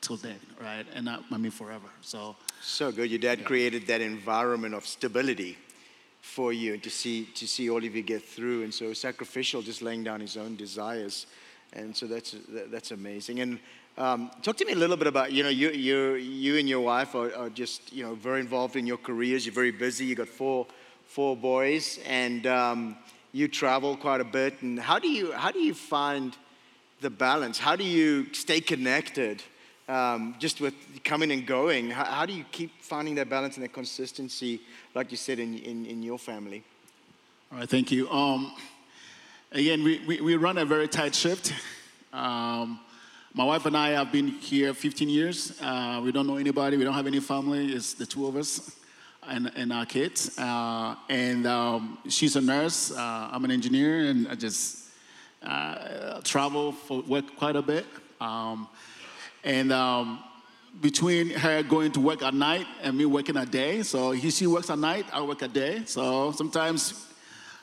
till 0.00 0.16
then, 0.16 0.38
right? 0.60 0.86
And 0.94 1.08
I, 1.08 1.18
I 1.30 1.36
mean 1.36 1.50
forever. 1.50 1.86
So 2.02 2.36
So 2.60 2.92
good. 2.92 3.10
Your 3.10 3.18
dad 3.18 3.44
created 3.44 3.86
that 3.86 4.00
environment 4.00 4.74
of 4.74 4.86
stability 4.86 5.56
for 6.20 6.52
you 6.52 6.76
to 6.78 6.90
see 6.90 7.24
to 7.34 7.46
see 7.46 7.70
all 7.70 7.84
of 7.84 7.94
you 7.96 8.02
get 8.02 8.22
through. 8.22 8.62
And 8.62 8.72
so 8.72 8.92
sacrificial, 8.92 9.62
just 9.62 9.82
laying 9.82 10.04
down 10.04 10.20
his 10.20 10.36
own 10.36 10.56
desires. 10.56 11.26
And 11.72 11.96
so 11.96 12.06
that's 12.06 12.32
that- 12.48 12.70
that's 12.70 12.90
amazing. 12.90 13.40
And 13.40 13.58
um, 13.98 14.30
talk 14.42 14.56
to 14.56 14.64
me 14.64 14.72
a 14.72 14.76
little 14.76 14.96
bit 14.96 15.06
about 15.06 15.32
you 15.32 15.42
know 15.42 15.48
you 15.48 15.70
you 15.70 16.14
you 16.14 16.56
and 16.56 16.68
your 16.68 16.80
wife 16.80 17.14
are, 17.14 17.34
are 17.34 17.50
just 17.50 17.92
you 17.92 18.02
know 18.04 18.14
very 18.14 18.40
involved 18.40 18.76
in 18.76 18.86
your 18.86 18.98
careers. 18.98 19.44
You're 19.44 19.54
very 19.54 19.72
busy. 19.72 20.06
You've 20.06 20.18
got 20.18 20.28
four 20.28 20.66
four 21.06 21.36
boys, 21.36 21.98
and 22.06 22.46
um, 22.46 22.96
you 23.32 23.48
travel 23.48 23.96
quite 23.96 24.20
a 24.20 24.24
bit. 24.24 24.62
And 24.62 24.78
how 24.78 24.98
do 24.98 25.08
you 25.08 25.32
how 25.32 25.50
do 25.50 25.58
you 25.60 25.74
find 25.74 26.36
the 27.00 27.10
balance? 27.10 27.58
How 27.58 27.76
do 27.76 27.84
you 27.84 28.32
stay 28.32 28.60
connected 28.60 29.42
um, 29.90 30.36
just 30.38 30.60
with 30.60 30.74
coming 31.02 31.32
and 31.32 31.46
going? 31.46 31.90
How, 31.90 32.04
how 32.04 32.26
do 32.26 32.32
you 32.32 32.44
keep 32.52 32.70
finding 32.80 33.16
that 33.16 33.28
balance 33.28 33.56
and 33.56 33.64
that 33.64 33.72
consistency, 33.72 34.60
like 34.94 35.10
you 35.10 35.16
said, 35.16 35.38
in, 35.38 35.58
in, 35.58 35.86
in 35.86 36.02
your 36.02 36.18
family? 36.18 36.62
All 37.52 37.58
right, 37.58 37.68
thank 37.68 37.90
you. 37.90 38.08
Um, 38.10 38.52
again, 39.50 39.82
we, 39.82 40.00
we, 40.06 40.20
we 40.20 40.36
run 40.36 40.58
a 40.58 40.64
very 40.64 40.86
tight 40.86 41.14
shift. 41.14 41.52
Um, 42.12 42.80
my 43.34 43.44
wife 43.44 43.66
and 43.66 43.76
I 43.76 43.90
have 43.90 44.12
been 44.12 44.28
here 44.28 44.72
15 44.74 45.08
years. 45.08 45.60
Uh, 45.60 46.00
we 46.02 46.12
don't 46.12 46.26
know 46.26 46.36
anybody, 46.36 46.76
we 46.76 46.84
don't 46.84 46.94
have 46.94 47.06
any 47.06 47.20
family, 47.20 47.72
it's 47.72 47.94
the 47.94 48.06
two 48.06 48.26
of 48.26 48.36
us 48.36 48.76
and, 49.26 49.50
and 49.56 49.72
our 49.72 49.86
kids. 49.86 50.38
Uh, 50.38 50.96
and 51.08 51.46
um, 51.46 51.98
she's 52.08 52.36
a 52.36 52.40
nurse, 52.40 52.92
uh, 52.92 53.28
I'm 53.32 53.44
an 53.44 53.50
engineer, 53.50 54.06
and 54.06 54.28
I 54.28 54.34
just 54.34 54.88
uh, 55.42 56.20
travel 56.22 56.72
for 56.72 57.02
work 57.02 57.36
quite 57.36 57.56
a 57.56 57.62
bit. 57.62 57.86
Um, 58.20 58.68
and 59.44 59.72
um, 59.72 60.22
between 60.80 61.30
her 61.30 61.62
going 61.62 61.92
to 61.92 62.00
work 62.00 62.22
at 62.22 62.34
night 62.34 62.66
and 62.82 62.96
me 62.96 63.04
working 63.04 63.36
a 63.36 63.46
day, 63.46 63.82
so 63.82 64.12
he, 64.12 64.30
she 64.30 64.46
works 64.46 64.70
at 64.70 64.78
night, 64.78 65.06
I 65.12 65.22
work 65.22 65.42
a 65.42 65.48
day. 65.48 65.82
So 65.86 66.32
sometimes, 66.32 67.06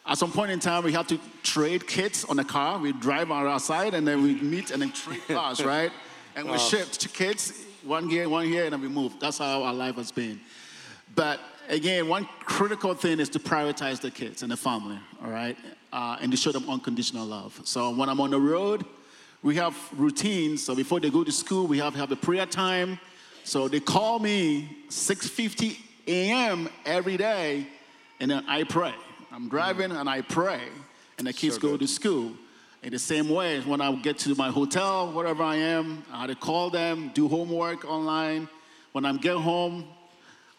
at 0.06 0.18
some 0.18 0.32
point 0.32 0.52
in 0.52 0.60
time, 0.60 0.84
we 0.84 0.92
have 0.94 1.08
to 1.08 1.20
trade 1.44 1.88
kits 1.88 2.26
on 2.26 2.40
a 2.40 2.44
car. 2.44 2.80
We 2.80 2.94
drive 2.94 3.32
on 3.32 3.46
our 3.46 3.60
side 3.60 3.94
and 3.94 4.08
then 4.08 4.24
we 4.24 4.36
meet 4.36 4.72
and 4.72 4.82
then 4.82 4.92
trade 4.92 5.22
cars, 5.28 5.64
right? 5.64 5.92
And 6.36 6.50
we 6.50 6.58
shift 6.58 7.14
kits, 7.14 7.64
one 7.84 8.10
here, 8.10 8.30
one 8.30 8.46
here, 8.46 8.66
and 8.66 8.74
then 8.74 8.82
we 8.82 8.88
move. 8.88 9.14
That's 9.20 9.40
how 9.40 9.64
our 9.64 9.74
life 9.74 9.96
has 9.96 10.12
been. 10.12 10.40
But 11.16 11.40
again, 11.68 12.08
one 12.08 12.28
critical 12.40 12.94
thing 12.94 13.20
is 13.20 13.30
to 13.30 13.40
prioritize 13.40 14.00
the 14.00 14.12
kids 14.12 14.44
and 14.44 14.52
the 14.52 14.58
family, 14.58 15.00
all 15.24 15.32
right? 15.32 15.58
Uh, 15.92 16.18
and 16.22 16.32
to 16.32 16.38
show 16.38 16.52
them 16.52 16.70
unconditional 16.70 17.26
love. 17.26 17.60
So 17.64 17.90
when 17.92 18.08
I'm 18.10 18.22
on 18.22 18.32
the 18.32 18.40
road, 18.40 18.86
we 19.48 19.56
have 19.56 19.78
routines. 19.98 20.62
So 20.62 20.76
before 20.76 21.00
they 21.00 21.10
go 21.10 21.24
to 21.24 21.32
school, 21.32 21.68
we 21.68 21.78
have 21.80 21.96
have 21.96 22.12
a 22.12 22.18
prayer 22.18 22.46
time. 22.46 23.00
So 23.46 23.70
they 23.70 23.80
call 23.80 24.20
me 24.20 24.68
6:50 24.90 25.78
a.m. 26.06 26.70
every 26.86 27.16
day, 27.16 27.66
and 28.20 28.30
then 28.30 28.44
I 28.46 28.66
pray. 28.66 28.94
I'm 29.32 29.48
driving 29.48 29.92
and 29.94 30.10
I 30.10 30.20
pray, 30.22 30.64
and 31.18 31.28
the 31.28 31.32
kids 31.32 31.58
go 31.58 31.78
to 31.78 31.88
school. 31.88 32.34
In 32.84 32.92
the 32.92 33.00
same 33.00 33.30
way, 33.30 33.62
when 33.62 33.80
I 33.80 33.90
get 33.96 34.18
to 34.20 34.36
my 34.36 34.50
hotel, 34.50 35.14
wherever 35.14 35.44
I 35.44 35.56
am, 35.56 36.04
I 36.12 36.22
had 36.22 36.28
to 36.28 36.36
call 36.36 36.70
them, 36.70 37.12
do 37.14 37.30
homework 37.30 37.86
online. 37.86 38.50
When 38.92 39.06
I'm 39.06 39.18
get 39.18 39.38
home, 39.38 39.86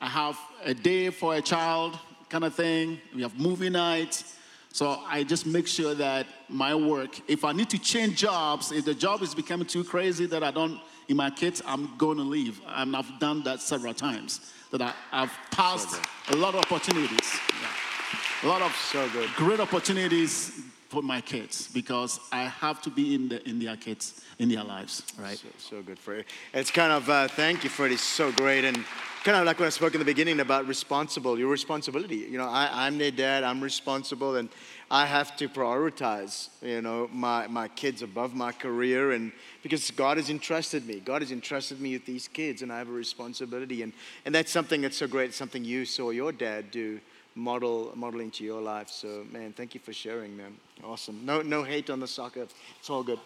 I 0.00 0.08
have 0.08 0.38
a 0.64 0.72
day 0.72 1.10
for 1.10 1.34
a 1.34 1.42
child 1.42 1.98
kind 2.30 2.44
of 2.44 2.54
thing. 2.54 3.00
We 3.14 3.20
have 3.20 3.38
movie 3.38 3.68
nights. 3.68 4.37
So 4.72 5.00
I 5.06 5.24
just 5.24 5.46
make 5.46 5.66
sure 5.66 5.94
that 5.94 6.26
my 6.48 6.74
work, 6.74 7.20
if 7.28 7.44
I 7.44 7.52
need 7.52 7.70
to 7.70 7.78
change 7.78 8.16
jobs, 8.18 8.70
if 8.70 8.84
the 8.84 8.94
job 8.94 9.22
is 9.22 9.34
becoming 9.34 9.66
too 9.66 9.82
crazy 9.82 10.26
that 10.26 10.42
I 10.42 10.50
don't, 10.50 10.80
in 11.08 11.16
my 11.16 11.30
kids, 11.30 11.62
I'm 11.66 11.96
going 11.96 12.18
to 12.18 12.22
leave. 12.22 12.60
And 12.66 12.94
I've 12.94 13.18
done 13.18 13.42
that 13.44 13.60
several 13.60 13.94
times, 13.94 14.52
that 14.70 14.82
I, 14.82 14.92
I've 15.10 15.32
passed 15.50 16.00
a 16.30 16.36
lot 16.36 16.54
of 16.54 16.60
opportunities. 16.60 17.40
Yeah. 17.60 17.68
A 18.44 18.46
lot 18.46 18.62
of 18.62 18.72
So 18.92 19.08
good. 19.10 19.28
great 19.34 19.58
opportunities 19.58 20.52
for 20.88 21.02
my 21.02 21.20
kids 21.20 21.68
because 21.72 22.18
I 22.32 22.44
have 22.44 22.80
to 22.82 22.90
be 22.90 23.14
in, 23.14 23.28
the, 23.28 23.46
in 23.46 23.58
their 23.58 23.76
kids, 23.76 24.22
in 24.38 24.48
their 24.48 24.64
lives, 24.64 25.02
right? 25.18 25.36
So, 25.36 25.48
so 25.58 25.82
good, 25.82 25.98
Freddie. 25.98 26.24
It's 26.54 26.70
kind 26.70 26.92
of, 26.92 27.08
uh, 27.10 27.28
thank 27.28 27.62
you, 27.62 27.70
Freddie, 27.70 27.98
so 27.98 28.32
great. 28.32 28.64
And 28.64 28.84
kind 29.22 29.36
of 29.36 29.44
like 29.44 29.58
when 29.58 29.66
I 29.66 29.70
spoke 29.70 29.92
in 29.94 29.98
the 29.98 30.06
beginning 30.06 30.40
about 30.40 30.66
responsible, 30.66 31.38
your 31.38 31.50
responsibility. 31.50 32.16
You 32.16 32.38
know, 32.38 32.48
I, 32.48 32.86
I'm 32.86 32.96
their 32.96 33.10
dad, 33.10 33.44
I'm 33.44 33.60
responsible, 33.60 34.36
and 34.36 34.48
I 34.90 35.04
have 35.04 35.36
to 35.36 35.48
prioritize, 35.48 36.48
you 36.62 36.80
know, 36.80 37.10
my, 37.12 37.46
my 37.48 37.68
kids 37.68 38.00
above 38.00 38.34
my 38.34 38.52
career. 38.52 39.12
And 39.12 39.32
because 39.62 39.90
God 39.90 40.16
has 40.16 40.30
entrusted 40.30 40.86
me, 40.86 41.00
God 41.00 41.20
has 41.20 41.30
entrusted 41.30 41.82
me 41.82 41.92
with 41.92 42.06
these 42.06 42.28
kids, 42.28 42.62
and 42.62 42.72
I 42.72 42.78
have 42.78 42.88
a 42.88 42.92
responsibility. 42.92 43.82
And, 43.82 43.92
and 44.24 44.34
that's 44.34 44.50
something 44.50 44.80
that's 44.80 44.96
so 44.96 45.06
great, 45.06 45.28
it's 45.28 45.36
something 45.36 45.62
you 45.62 45.84
saw 45.84 46.08
your 46.08 46.32
dad 46.32 46.70
do. 46.70 46.98
Model, 47.38 47.92
model 47.94 48.20
into 48.20 48.42
your 48.42 48.60
life. 48.60 48.88
So, 48.88 49.24
man, 49.30 49.52
thank 49.52 49.72
you 49.72 49.78
for 49.78 49.92
sharing, 49.92 50.36
man. 50.36 50.56
Awesome. 50.82 51.24
No, 51.24 51.40
no 51.40 51.62
hate 51.62 51.88
on 51.88 52.00
the 52.00 52.08
soccer. 52.08 52.48
It's 52.80 52.90
all 52.90 53.04
good. 53.04 53.20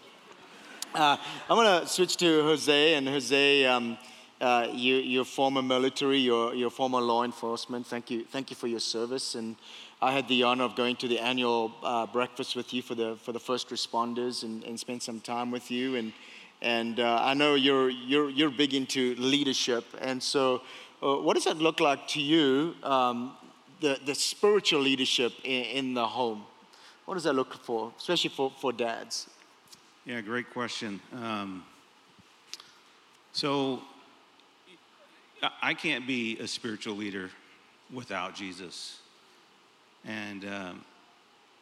Uh, 0.95 1.17
I'm 1.49 1.83
to 1.83 1.89
switch 1.89 2.19
to 2.19 2.43
Jose. 2.43 2.95
And 2.95 3.09
Jose, 3.09 3.65
um, 3.65 3.97
uh, 4.39 4.69
you, 4.71 4.97
you're 4.97 5.25
former 5.25 5.63
military, 5.63 6.19
you're, 6.19 6.53
you're 6.53 6.69
former 6.69 7.01
law 7.01 7.25
enforcement. 7.25 7.87
Thank 7.87 8.11
you, 8.11 8.27
thank 8.31 8.51
you 8.51 8.57
for 8.57 8.67
your 8.67 8.81
service. 8.81 9.35
And 9.35 9.57
I 10.03 10.13
had 10.13 10.29
the 10.29 10.43
honor 10.43 10.65
of 10.65 10.77
going 10.77 10.97
to 10.97 11.09
the 11.09 11.19
annual 11.19 11.73
uh, 11.83 12.05
breakfast 12.05 12.55
with 12.55 12.75
you 12.75 12.83
for 12.83 12.95
the, 12.95 13.17
for 13.23 13.33
the 13.33 13.41
first 13.41 13.71
responders 13.71 14.43
and, 14.43 14.63
and 14.65 14.79
spend 14.79 15.03
some 15.03 15.21
time 15.21 15.51
with 15.51 15.71
you. 15.71 15.97
And, 15.97 16.13
and 16.61 17.01
uh, 17.01 17.19
I 17.23 17.33
know 17.33 17.55
you're, 17.55 17.89
you're, 17.89 18.29
you're 18.29 18.51
big 18.51 18.75
into 18.75 19.15
leadership. 19.15 19.87
And 20.03 20.23
so, 20.23 20.61
uh, 21.03 21.17
what 21.17 21.35
does 21.35 21.45
that 21.45 21.57
look 21.57 21.81
like 21.81 22.07
to 22.07 22.21
you, 22.21 22.75
um, 22.85 23.33
the, 23.83 23.99
the 24.07 24.15
spiritual 24.15 24.81
leadership 24.81 25.33
in, 25.45 25.65
in 25.65 25.95
the 25.95 26.07
home? 26.07 26.45
What 27.05 27.15
does 27.15 27.25
that 27.25 27.35
look 27.35 27.55
for, 27.65 27.93
especially 27.99 28.31
for, 28.31 28.51
for 28.59 28.73
dads? 28.73 29.27
Yeah, 30.07 30.21
great 30.21 30.51
question. 30.51 31.01
Um, 31.13 31.65
so 33.33 33.83
I- 35.61 35.75
can't 35.75 36.07
be 36.07 36.39
a 36.39 36.47
spiritual 36.47 36.97
leader 36.97 37.31
without 37.93 38.35
Jesus. 38.35 38.99
And 40.05 40.45
um, 40.45 40.85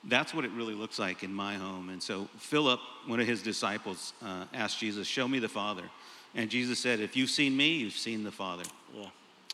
that's 0.05 0.33
what 0.35 0.45
it 0.45 0.51
really 0.53 0.75
looks 0.75 0.99
like 0.99 1.23
in 1.23 1.33
my 1.33 1.55
home. 1.55 1.89
And 1.89 2.03
so 2.03 2.29
Philip, 2.39 2.81
one 3.07 3.21
of 3.21 3.27
his 3.27 3.43
disciples, 3.43 4.13
uh, 4.23 4.45
asked 4.53 4.79
Jesus, 4.79 5.07
Show 5.07 5.27
me 5.27 5.39
the 5.39 5.49
Father. 5.49 5.85
And 6.35 6.49
Jesus 6.51 6.79
said, 6.79 7.01
If 7.01 7.17
you've 7.17 7.31
seen 7.31 7.57
me, 7.57 7.77
you've 7.77 7.93
seen 7.93 8.25
the 8.25 8.33
Father. 8.33 8.65
Yeah. 8.95 9.07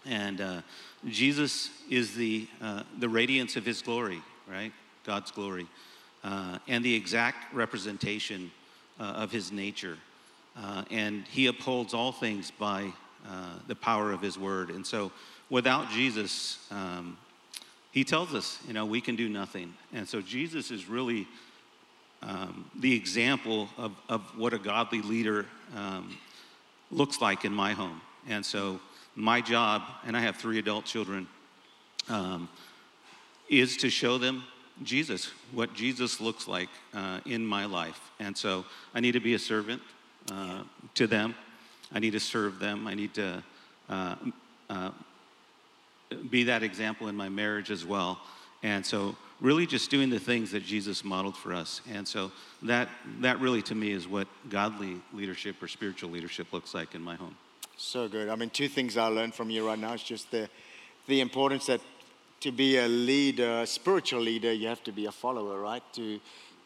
And 0.04 0.40
uh, 0.40 0.60
Jesus 1.08 1.70
is 1.90 2.14
the, 2.14 2.46
uh, 2.60 2.82
the 2.98 3.08
radiance 3.08 3.56
of 3.56 3.64
his 3.64 3.82
glory, 3.82 4.20
right? 4.48 4.72
God's 5.04 5.30
glory. 5.30 5.66
Uh, 6.24 6.58
and 6.66 6.84
the 6.84 6.94
exact 6.94 7.54
representation 7.54 8.50
uh, 8.98 9.04
of 9.04 9.30
his 9.30 9.52
nature. 9.52 9.98
Uh, 10.56 10.84
and 10.90 11.24
he 11.28 11.46
upholds 11.46 11.94
all 11.94 12.12
things 12.12 12.50
by 12.50 12.90
uh, 13.28 13.54
the 13.66 13.74
power 13.74 14.12
of 14.12 14.20
his 14.22 14.38
word. 14.38 14.70
And 14.70 14.86
so 14.86 15.12
without 15.50 15.90
Jesus, 15.90 16.58
um, 16.70 17.18
he 17.92 18.04
tells 18.04 18.34
us, 18.34 18.58
you 18.66 18.72
know, 18.72 18.86
we 18.86 19.00
can 19.00 19.16
do 19.16 19.28
nothing. 19.28 19.74
And 19.92 20.08
so 20.08 20.20
Jesus 20.20 20.70
is 20.70 20.88
really 20.88 21.26
um, 22.22 22.70
the 22.78 22.94
example 22.94 23.68
of, 23.76 23.92
of 24.08 24.22
what 24.36 24.52
a 24.52 24.58
godly 24.58 25.02
leader 25.02 25.46
um, 25.76 26.16
looks 26.90 27.20
like 27.20 27.44
in 27.44 27.52
my 27.52 27.72
home. 27.72 28.00
And 28.28 28.44
so 28.44 28.80
my 29.16 29.40
job, 29.40 29.82
and 30.04 30.16
I 30.16 30.20
have 30.20 30.36
three 30.36 30.58
adult 30.58 30.84
children, 30.84 31.26
um, 32.08 32.48
is 33.48 33.76
to 33.78 33.90
show 33.90 34.18
them 34.18 34.44
Jesus, 34.82 35.30
what 35.52 35.72
Jesus 35.74 36.20
looks 36.20 36.46
like 36.46 36.68
uh, 36.94 37.20
in 37.24 37.44
my 37.44 37.64
life. 37.64 37.98
And 38.20 38.36
so 38.36 38.64
I 38.94 39.00
need 39.00 39.12
to 39.12 39.20
be 39.20 39.34
a 39.34 39.38
servant 39.38 39.80
uh, 40.30 40.62
to 40.94 41.06
them. 41.06 41.34
I 41.92 41.98
need 41.98 42.12
to 42.12 42.20
serve 42.20 42.58
them. 42.58 42.86
I 42.86 42.94
need 42.94 43.14
to 43.14 43.42
uh, 43.88 44.16
uh, 44.68 44.90
be 46.30 46.44
that 46.44 46.62
example 46.62 47.08
in 47.08 47.16
my 47.16 47.28
marriage 47.28 47.70
as 47.70 47.86
well. 47.86 48.20
And 48.62 48.84
so, 48.84 49.16
really, 49.40 49.66
just 49.66 49.90
doing 49.90 50.10
the 50.10 50.18
things 50.18 50.50
that 50.50 50.64
Jesus 50.64 51.04
modeled 51.04 51.36
for 51.36 51.54
us. 51.54 51.80
And 51.92 52.08
so, 52.08 52.32
that 52.62 52.88
that 53.20 53.38
really, 53.38 53.62
to 53.62 53.74
me, 53.74 53.92
is 53.92 54.08
what 54.08 54.26
godly 54.48 55.00
leadership 55.12 55.62
or 55.62 55.68
spiritual 55.68 56.10
leadership 56.10 56.52
looks 56.52 56.74
like 56.74 56.94
in 56.94 57.02
my 57.02 57.16
home. 57.16 57.36
So 57.78 58.08
good. 58.08 58.30
I 58.30 58.36
mean, 58.36 58.48
two 58.48 58.68
things 58.68 58.96
I 58.96 59.08
learned 59.08 59.34
from 59.34 59.50
you 59.50 59.66
right 59.66 59.78
now 59.78 59.92
is 59.92 60.02
just 60.02 60.30
the, 60.30 60.48
the 61.06 61.20
importance 61.20 61.66
that 61.66 61.82
to 62.40 62.50
be 62.50 62.78
a 62.78 62.88
leader, 62.88 63.60
a 63.60 63.66
spiritual 63.66 64.20
leader, 64.20 64.50
you 64.52 64.66
have 64.68 64.82
to 64.84 64.92
be 64.92 65.04
a 65.04 65.12
follower, 65.12 65.60
right? 65.60 65.82
To, 65.94 66.18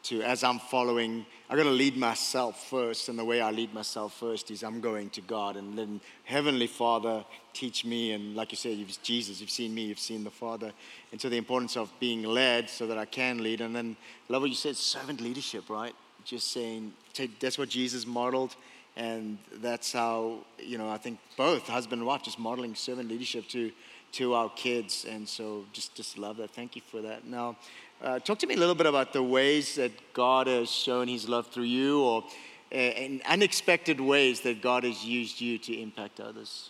to 0.04 0.22
as 0.22 0.44
I'm 0.44 0.60
following, 0.60 1.26
I 1.48 1.56
got 1.56 1.64
to 1.64 1.70
lead 1.70 1.96
myself 1.96 2.68
first, 2.68 3.08
and 3.08 3.18
the 3.18 3.24
way 3.24 3.40
I 3.40 3.50
lead 3.50 3.74
myself 3.74 4.14
first 4.14 4.52
is 4.52 4.62
I'm 4.62 4.80
going 4.80 5.10
to 5.10 5.20
God, 5.20 5.56
and 5.56 5.76
then 5.76 6.00
Heavenly 6.24 6.68
Father 6.68 7.24
teach 7.52 7.84
me, 7.84 8.12
and 8.12 8.36
like 8.36 8.52
you 8.52 8.56
said, 8.56 8.76
you've 8.76 8.96
Jesus, 9.02 9.40
you've 9.40 9.50
seen 9.50 9.74
me, 9.74 9.82
you've 9.86 9.98
seen 9.98 10.22
the 10.22 10.30
Father, 10.30 10.72
and 11.10 11.20
so 11.20 11.28
the 11.28 11.36
importance 11.36 11.76
of 11.76 11.92
being 11.98 12.22
led 12.22 12.70
so 12.70 12.86
that 12.86 12.98
I 12.98 13.04
can 13.04 13.42
lead, 13.42 13.60
and 13.60 13.74
then 13.74 13.96
love 14.28 14.42
what 14.42 14.50
you 14.50 14.56
said, 14.56 14.76
servant 14.76 15.20
leadership, 15.20 15.68
right? 15.68 15.94
just 16.24 16.52
saying, 16.52 16.92
take, 17.12 17.38
that's 17.38 17.58
what 17.58 17.68
Jesus 17.68 18.06
modeled. 18.06 18.54
And 19.00 19.38
that's 19.62 19.94
how, 19.94 20.44
you 20.58 20.76
know, 20.76 20.90
I 20.90 20.98
think 20.98 21.18
both 21.34 21.66
husband 21.66 22.00
and 22.00 22.06
wife 22.06 22.22
just 22.22 22.38
modeling 22.38 22.74
servant 22.74 23.08
leadership 23.08 23.48
to, 23.48 23.72
to 24.12 24.34
our 24.34 24.50
kids. 24.50 25.06
And 25.08 25.26
so 25.26 25.64
just, 25.72 25.94
just 25.94 26.18
love 26.18 26.36
that. 26.36 26.50
Thank 26.50 26.76
you 26.76 26.82
for 26.82 27.00
that. 27.00 27.26
Now, 27.26 27.56
uh, 28.02 28.18
talk 28.18 28.38
to 28.40 28.46
me 28.46 28.56
a 28.56 28.58
little 28.58 28.74
bit 28.74 28.84
about 28.84 29.14
the 29.14 29.22
ways 29.22 29.74
that 29.76 29.92
God 30.12 30.48
has 30.48 30.70
shown 30.70 31.08
his 31.08 31.30
love 31.30 31.46
through 31.46 31.64
you 31.64 32.02
or 32.02 32.24
uh, 32.72 32.76
in 32.76 33.22
unexpected 33.26 34.02
ways 34.02 34.42
that 34.42 34.60
God 34.60 34.84
has 34.84 35.02
used 35.02 35.40
you 35.40 35.56
to 35.56 35.80
impact 35.80 36.20
others. 36.20 36.68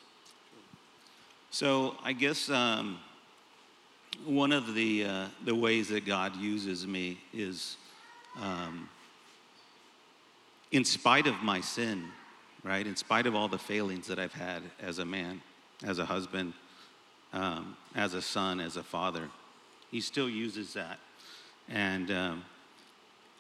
So 1.50 1.96
I 2.04 2.12
guess 2.12 2.48
um, 2.48 3.00
one 4.24 4.52
of 4.52 4.74
the, 4.74 5.04
uh, 5.04 5.26
the 5.44 5.54
ways 5.56 5.88
that 5.88 6.06
God 6.06 6.36
uses 6.36 6.86
me 6.86 7.18
is 7.34 7.76
um, 8.40 8.88
in 10.70 10.84
spite 10.84 11.26
of 11.26 11.42
my 11.42 11.60
sin, 11.60 12.04
right? 12.64 12.86
In 12.86 12.96
spite 12.96 13.26
of 13.26 13.34
all 13.34 13.48
the 13.48 13.58
failings 13.58 14.06
that 14.08 14.18
I've 14.18 14.32
had 14.32 14.62
as 14.80 14.98
a 14.98 15.04
man, 15.04 15.40
as 15.84 15.98
a 15.98 16.04
husband, 16.04 16.52
um, 17.32 17.76
as 17.94 18.14
a 18.14 18.22
son, 18.22 18.60
as 18.60 18.76
a 18.76 18.82
father, 18.82 19.28
He 19.90 20.00
still 20.00 20.28
uses 20.28 20.74
that. 20.74 20.98
And 21.68 22.10
um, 22.10 22.44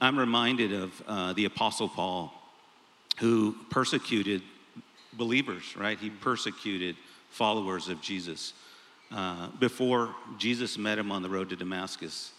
I'm 0.00 0.18
reminded 0.18 0.72
of 0.72 1.02
uh, 1.06 1.32
the 1.32 1.44
Apostle 1.44 1.88
Paul, 1.88 2.32
who 3.18 3.56
persecuted 3.70 4.42
believers, 5.12 5.76
right? 5.76 5.98
He 5.98 6.10
persecuted 6.10 6.96
followers 7.30 7.88
of 7.88 8.00
Jesus. 8.00 8.52
Uh, 9.12 9.48
before 9.58 10.14
Jesus 10.38 10.78
met 10.78 10.96
him 10.96 11.10
on 11.10 11.22
the 11.22 11.28
road 11.28 11.50
to 11.50 11.56
Damascus 11.56 12.30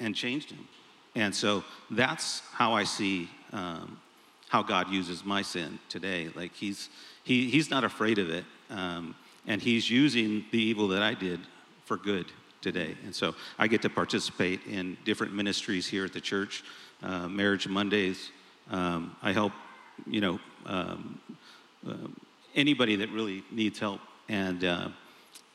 and 0.00 0.16
changed 0.16 0.50
him. 0.50 0.66
And 1.14 1.34
so 1.34 1.62
that's 1.90 2.40
how 2.52 2.72
I 2.72 2.84
see 2.84 3.28
um, 3.52 4.00
how 4.50 4.62
God 4.64 4.90
uses 4.90 5.24
my 5.24 5.42
sin 5.42 5.78
today. 5.88 6.28
Like 6.34 6.52
he's, 6.54 6.90
he, 7.22 7.48
he's 7.48 7.70
not 7.70 7.84
afraid 7.84 8.18
of 8.18 8.30
it. 8.30 8.44
Um, 8.68 9.14
and 9.46 9.62
he's 9.62 9.88
using 9.88 10.44
the 10.50 10.58
evil 10.58 10.88
that 10.88 11.02
I 11.02 11.14
did 11.14 11.40
for 11.84 11.96
good 11.96 12.26
today. 12.60 12.96
And 13.04 13.14
so 13.14 13.34
I 13.58 13.68
get 13.68 13.80
to 13.82 13.88
participate 13.88 14.66
in 14.66 14.98
different 15.04 15.32
ministries 15.32 15.86
here 15.86 16.04
at 16.04 16.12
the 16.12 16.20
church, 16.20 16.64
uh, 17.02 17.28
Marriage 17.28 17.68
Mondays. 17.68 18.32
Um, 18.70 19.16
I 19.22 19.32
help, 19.32 19.52
you 20.06 20.20
know, 20.20 20.40
um, 20.66 21.20
uh, 21.88 21.94
anybody 22.56 22.96
that 22.96 23.10
really 23.10 23.44
needs 23.52 23.78
help. 23.78 24.00
And, 24.28 24.64
uh, 24.64 24.88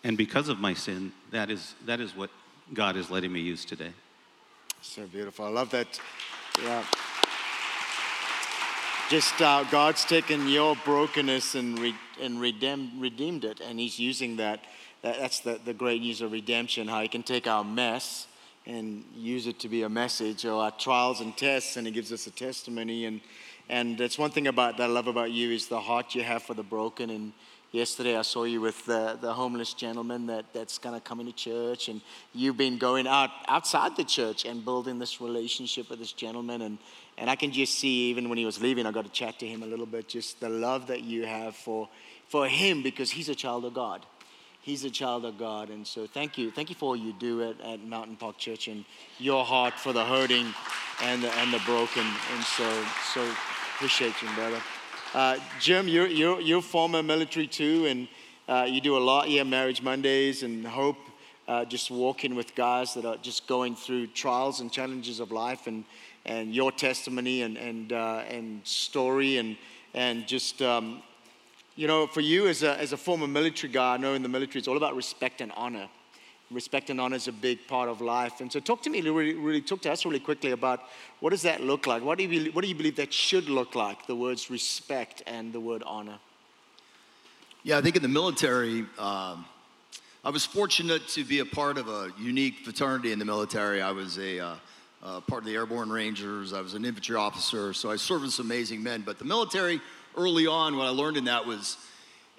and 0.05 0.17
because 0.17 0.47
of 0.47 0.59
my 0.59 0.73
sin, 0.73 1.11
that 1.31 1.51
is, 1.51 1.75
that 1.85 1.99
is 1.99 2.15
what 2.15 2.29
God 2.73 2.95
is 2.95 3.11
letting 3.11 3.33
me 3.33 3.41
use 3.41 3.65
today. 3.65 3.91
So 4.81 5.05
beautiful. 5.05 5.45
I 5.45 5.49
love 5.49 5.69
that. 5.71 5.99
Yeah. 6.63 6.83
Just 9.07 9.39
uh, 9.39 9.63
God's 9.69 10.03
taken 10.03 10.47
your 10.47 10.75
brokenness 10.83 11.53
and, 11.53 11.77
re- 11.77 11.93
and 12.19 12.41
redeemed, 12.41 12.99
redeemed 12.99 13.45
it, 13.45 13.59
and 13.59 13.79
He's 13.79 13.99
using 13.99 14.37
that. 14.37 14.61
that 15.03 15.19
that's 15.19 15.41
the, 15.41 15.59
the 15.63 15.75
great 15.75 16.01
news 16.01 16.21
of 16.21 16.31
redemption, 16.31 16.87
how 16.87 17.01
He 17.01 17.07
can 17.07 17.21
take 17.21 17.45
our 17.45 17.63
mess 17.63 18.25
and 18.65 19.03
use 19.15 19.45
it 19.45 19.59
to 19.59 19.69
be 19.69 19.83
a 19.83 19.89
message, 19.89 20.43
or 20.43 20.59
our 20.59 20.71
trials 20.71 21.21
and 21.21 21.37
tests, 21.37 21.77
and 21.77 21.85
He 21.85 21.93
gives 21.93 22.11
us 22.11 22.25
a 22.25 22.31
testimony. 22.31 23.05
And, 23.05 23.21
and 23.69 23.95
that's 23.95 24.17
one 24.17 24.31
thing 24.31 24.47
about 24.47 24.77
that 24.77 24.85
I 24.85 24.87
love 24.87 25.05
about 25.05 25.29
you 25.29 25.51
is 25.51 25.67
the 25.67 25.81
heart 25.81 26.15
you 26.15 26.23
have 26.23 26.41
for 26.41 26.55
the 26.55 26.63
broken 26.63 27.11
and 27.11 27.31
Yesterday, 27.71 28.15
I 28.15 28.21
saw 28.21 28.45
you 28.45 28.61
with 28.61 28.85
the, 28.85 29.17
the 29.19 29.33
homeless 29.33 29.73
gentleman 29.73 30.27
that, 30.27 30.45
that's 30.53 30.77
to 30.77 30.99
come 31.01 31.19
into 31.19 31.33
church, 31.33 31.89
and 31.89 31.99
you've 32.33 32.55
been 32.55 32.77
going 32.77 33.05
out 33.05 33.31
outside 33.47 33.97
the 33.97 34.03
church 34.03 34.45
and 34.45 34.63
building 34.63 34.97
this 34.97 35.19
relationship 35.19 35.89
with 35.89 35.99
this 35.99 36.13
gentleman. 36.13 36.61
And, 36.61 36.77
and 37.17 37.29
I 37.29 37.35
can 37.35 37.51
just 37.51 37.77
see, 37.77 38.09
even 38.09 38.29
when 38.29 38.37
he 38.37 38.45
was 38.45 38.61
leaving, 38.61 38.85
I 38.85 38.91
got 38.91 39.03
to 39.03 39.11
chat 39.11 39.39
to 39.39 39.47
him 39.47 39.61
a 39.61 39.65
little 39.65 39.85
bit, 39.85 40.07
just 40.07 40.39
the 40.39 40.49
love 40.49 40.87
that 40.87 41.03
you 41.03 41.25
have 41.25 41.55
for, 41.55 41.89
for 42.29 42.47
him 42.47 42.81
because 42.81 43.11
he's 43.11 43.27
a 43.27 43.35
child 43.35 43.65
of 43.65 43.73
God. 43.73 44.05
He's 44.61 44.83
a 44.83 44.89
child 44.89 45.25
of 45.25 45.37
God. 45.37 45.69
And 45.69 45.85
so, 45.85 46.07
thank 46.07 46.37
you. 46.37 46.51
Thank 46.51 46.69
you 46.69 46.75
for 46.75 46.85
all 46.85 46.95
you 46.95 47.13
do 47.13 47.43
at, 47.43 47.61
at 47.61 47.83
Mountain 47.83 48.15
Park 48.15 48.37
Church 48.37 48.67
and 48.67 48.85
your 49.19 49.43
heart 49.43 49.73
for 49.75 49.93
the 49.93 50.05
hurting 50.05 50.47
and 51.03 51.21
the, 51.21 51.31
and 51.37 51.53
the 51.53 51.61
broken. 51.65 52.05
And 52.33 52.43
so, 52.43 52.85
so 53.13 53.29
appreciate 53.75 54.19
you, 54.21 54.29
brother. 54.33 54.61
Uh, 55.15 55.39
Jim, 55.61 55.87
you're, 55.87 56.07
you're, 56.07 56.41
you're 56.41 56.61
former 56.61 57.01
military 57.01 57.47
too, 57.47 57.85
and 57.85 58.09
uh, 58.49 58.67
you 58.69 58.81
do 58.81 58.97
a 58.97 58.99
lot 58.99 59.27
here, 59.27 59.45
Marriage 59.45 59.81
Mondays 59.81 60.43
and 60.43 60.67
Hope, 60.67 60.97
uh, 61.47 61.63
just 61.63 61.89
walking 61.89 62.35
with 62.35 62.53
guys 62.53 62.93
that 62.95 63.05
are 63.05 63.15
just 63.21 63.47
going 63.47 63.77
through 63.77 64.07
trials 64.07 64.59
and 64.59 64.69
challenges 64.69 65.21
of 65.21 65.31
life, 65.31 65.67
and, 65.67 65.85
and 66.25 66.53
your 66.53 66.69
testimony 66.69 67.43
and, 67.43 67.55
and, 67.55 67.93
uh, 67.93 68.23
and 68.27 68.59
story, 68.67 69.37
and, 69.37 69.55
and 69.93 70.27
just, 70.27 70.61
um, 70.61 71.01
you 71.77 71.87
know, 71.87 72.07
for 72.07 72.19
you 72.19 72.49
as 72.49 72.61
a, 72.63 72.77
as 72.77 72.91
a 72.91 72.97
former 72.97 73.25
military 73.25 73.71
guy, 73.71 73.93
I 73.93 73.97
know 73.97 74.15
in 74.15 74.21
the 74.21 74.27
military 74.27 74.59
it's 74.59 74.67
all 74.67 74.75
about 74.75 74.97
respect 74.97 75.39
and 75.39 75.53
honor 75.55 75.87
respect 76.51 76.89
and 76.89 77.01
honor 77.01 77.15
is 77.15 77.27
a 77.27 77.31
big 77.31 77.67
part 77.67 77.89
of 77.89 78.01
life. 78.01 78.41
And 78.41 78.51
so, 78.51 78.59
talk 78.59 78.81
to 78.83 78.89
me, 78.89 79.01
really, 79.01 79.33
really 79.33 79.61
talk 79.61 79.81
to 79.81 79.91
us 79.91 80.05
really 80.05 80.19
quickly 80.19 80.51
about 80.51 80.81
what 81.19 81.31
does 81.31 81.41
that 81.43 81.61
look 81.61 81.87
like? 81.87 82.03
What 82.03 82.17
do 82.17 82.23
you, 82.23 82.51
what 82.51 82.61
do 82.61 82.67
you 82.67 82.75
believe 82.75 82.95
that 82.97 83.13
should 83.13 83.49
look 83.49 83.75
like? 83.75 84.07
The 84.07 84.15
words 84.15 84.49
respect 84.49 85.23
and 85.25 85.51
the 85.53 85.59
word 85.59 85.83
honor. 85.85 86.19
Yeah, 87.63 87.77
I 87.77 87.81
think 87.81 87.95
in 87.95 88.03
the 88.03 88.07
military, 88.07 88.85
um, 88.99 89.45
I 90.23 90.29
was 90.29 90.45
fortunate 90.45 91.07
to 91.09 91.23
be 91.23 91.39
a 91.39 91.45
part 91.45 91.77
of 91.77 91.87
a 91.87 92.11
unique 92.19 92.59
fraternity 92.63 93.11
in 93.11 93.19
the 93.19 93.25
military. 93.25 93.81
I 93.81 93.91
was 93.91 94.17
a 94.19 94.39
uh, 94.39 94.55
uh, 95.03 95.21
part 95.21 95.41
of 95.41 95.45
the 95.45 95.55
Airborne 95.55 95.89
Rangers. 95.89 96.53
I 96.53 96.61
was 96.61 96.73
an 96.73 96.85
infantry 96.85 97.15
officer, 97.15 97.73
so 97.73 97.91
I 97.91 97.95
served 97.95 98.23
with 98.23 98.33
some 98.33 98.45
amazing 98.45 98.83
men. 98.83 99.01
But 99.05 99.19
the 99.19 99.25
military, 99.25 99.81
early 100.15 100.47
on, 100.47 100.77
what 100.77 100.85
I 100.85 100.89
learned 100.89 101.17
in 101.17 101.25
that 101.25 101.45
was 101.45 101.77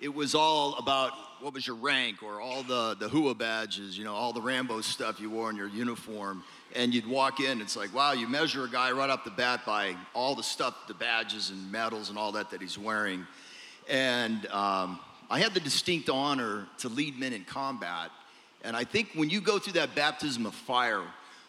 it 0.01 0.13
was 0.13 0.35
all 0.35 0.75
about 0.75 1.13
what 1.41 1.55
was 1.55 1.67
your 1.67 1.77
rank 1.77 2.23
or 2.23 2.41
all 2.41 2.63
the, 2.63 2.97
the 2.99 3.09
HUA 3.09 3.35
badges, 3.35 3.97
you 3.97 4.05
know, 4.05 4.15
all 4.15 4.33
the 4.33 4.41
Rambo 4.41 4.81
stuff 4.81 5.21
you 5.21 5.31
wore 5.31 5.51
in 5.51 5.57
your 5.57 5.69
uniform. 5.69 6.43
And 6.75 6.95
you'd 6.95 7.07
walk 7.07 7.41
in, 7.41 7.61
it's 7.61 7.77
like, 7.77 7.95
wow, 7.95 8.13
you 8.13 8.27
measure 8.29 8.65
a 8.65 8.69
guy 8.69 8.93
right 8.93 9.09
off 9.09 9.25
the 9.25 9.31
bat 9.31 9.65
by 9.67 9.97
all 10.15 10.35
the 10.35 10.43
stuff, 10.43 10.75
the 10.89 10.95
badges 10.95 11.51
and 11.51 11.71
medals 11.71 12.11
and 12.11 12.19
all 12.19 12.33
that 12.33 12.51
that 12.51 12.61
he's 12.61 12.79
wearing. 12.79 13.27
And 13.89 14.47
um, 14.47 14.99
I 15.31 15.39
had 15.39 15.55
the 15.55 15.61
distinct 15.61 16.09
honor 16.09 16.67
to 16.79 16.89
lead 16.89 17.19
men 17.19 17.33
in 17.33 17.45
combat. 17.45 18.11
And 18.65 18.77
I 18.77 18.85
think 18.85 19.11
when 19.15 19.31
you 19.31 19.41
go 19.41 19.59
through 19.59 19.75
that 19.75 19.95
baptism 19.95 20.47
of 20.47 20.55
fire, 20.55 21.05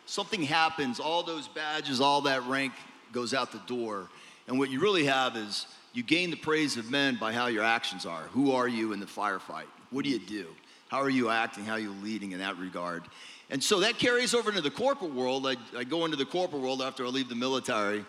something 0.06 0.44
happens, 0.44 1.00
all 1.00 1.24
those 1.24 1.48
badges, 1.48 2.00
all 2.00 2.22
that 2.22 2.46
rank 2.46 2.74
goes 3.12 3.34
out 3.34 3.52
the 3.52 3.62
door. 3.68 4.10
And 4.48 4.60
what 4.60 4.70
you 4.70 4.80
really 4.80 5.06
have 5.06 5.36
is 5.36 5.66
you 5.94 6.04
gain 6.04 6.30
the 6.30 6.38
praise 6.38 6.78
of 6.78 6.92
men 6.92 7.18
by 7.20 7.34
how 7.34 7.48
your 7.48 7.64
actions 7.64 8.06
are. 8.06 8.22
Who 8.34 8.52
are 8.52 8.68
you 8.68 8.94
in 8.94 9.00
the 9.00 9.06
firefight? 9.06 9.66
What 9.92 10.04
do 10.04 10.10
you 10.10 10.20
do? 10.20 10.48
How 10.90 11.02
are 11.02 11.10
you 11.10 11.30
acting? 11.30 11.66
How 11.66 11.74
are 11.74 11.80
you 11.80 11.92
leading 12.04 12.32
in 12.32 12.40
that 12.40 12.58
regard? 12.58 13.04
And 13.50 13.64
so 13.64 13.80
that 13.82 13.98
carries 13.98 14.34
over 14.34 14.50
into 14.50 14.62
the 14.62 14.72
corporate 14.72 15.14
world. 15.14 15.48
I, 15.48 15.56
I 15.78 15.84
go 15.84 16.06
into 16.06 16.18
the 16.18 16.26
corporate 16.26 16.62
world 16.62 16.82
after 16.82 17.06
I 17.06 17.10
leave 17.10 17.30
the 17.30 17.36
military. 17.36 18.06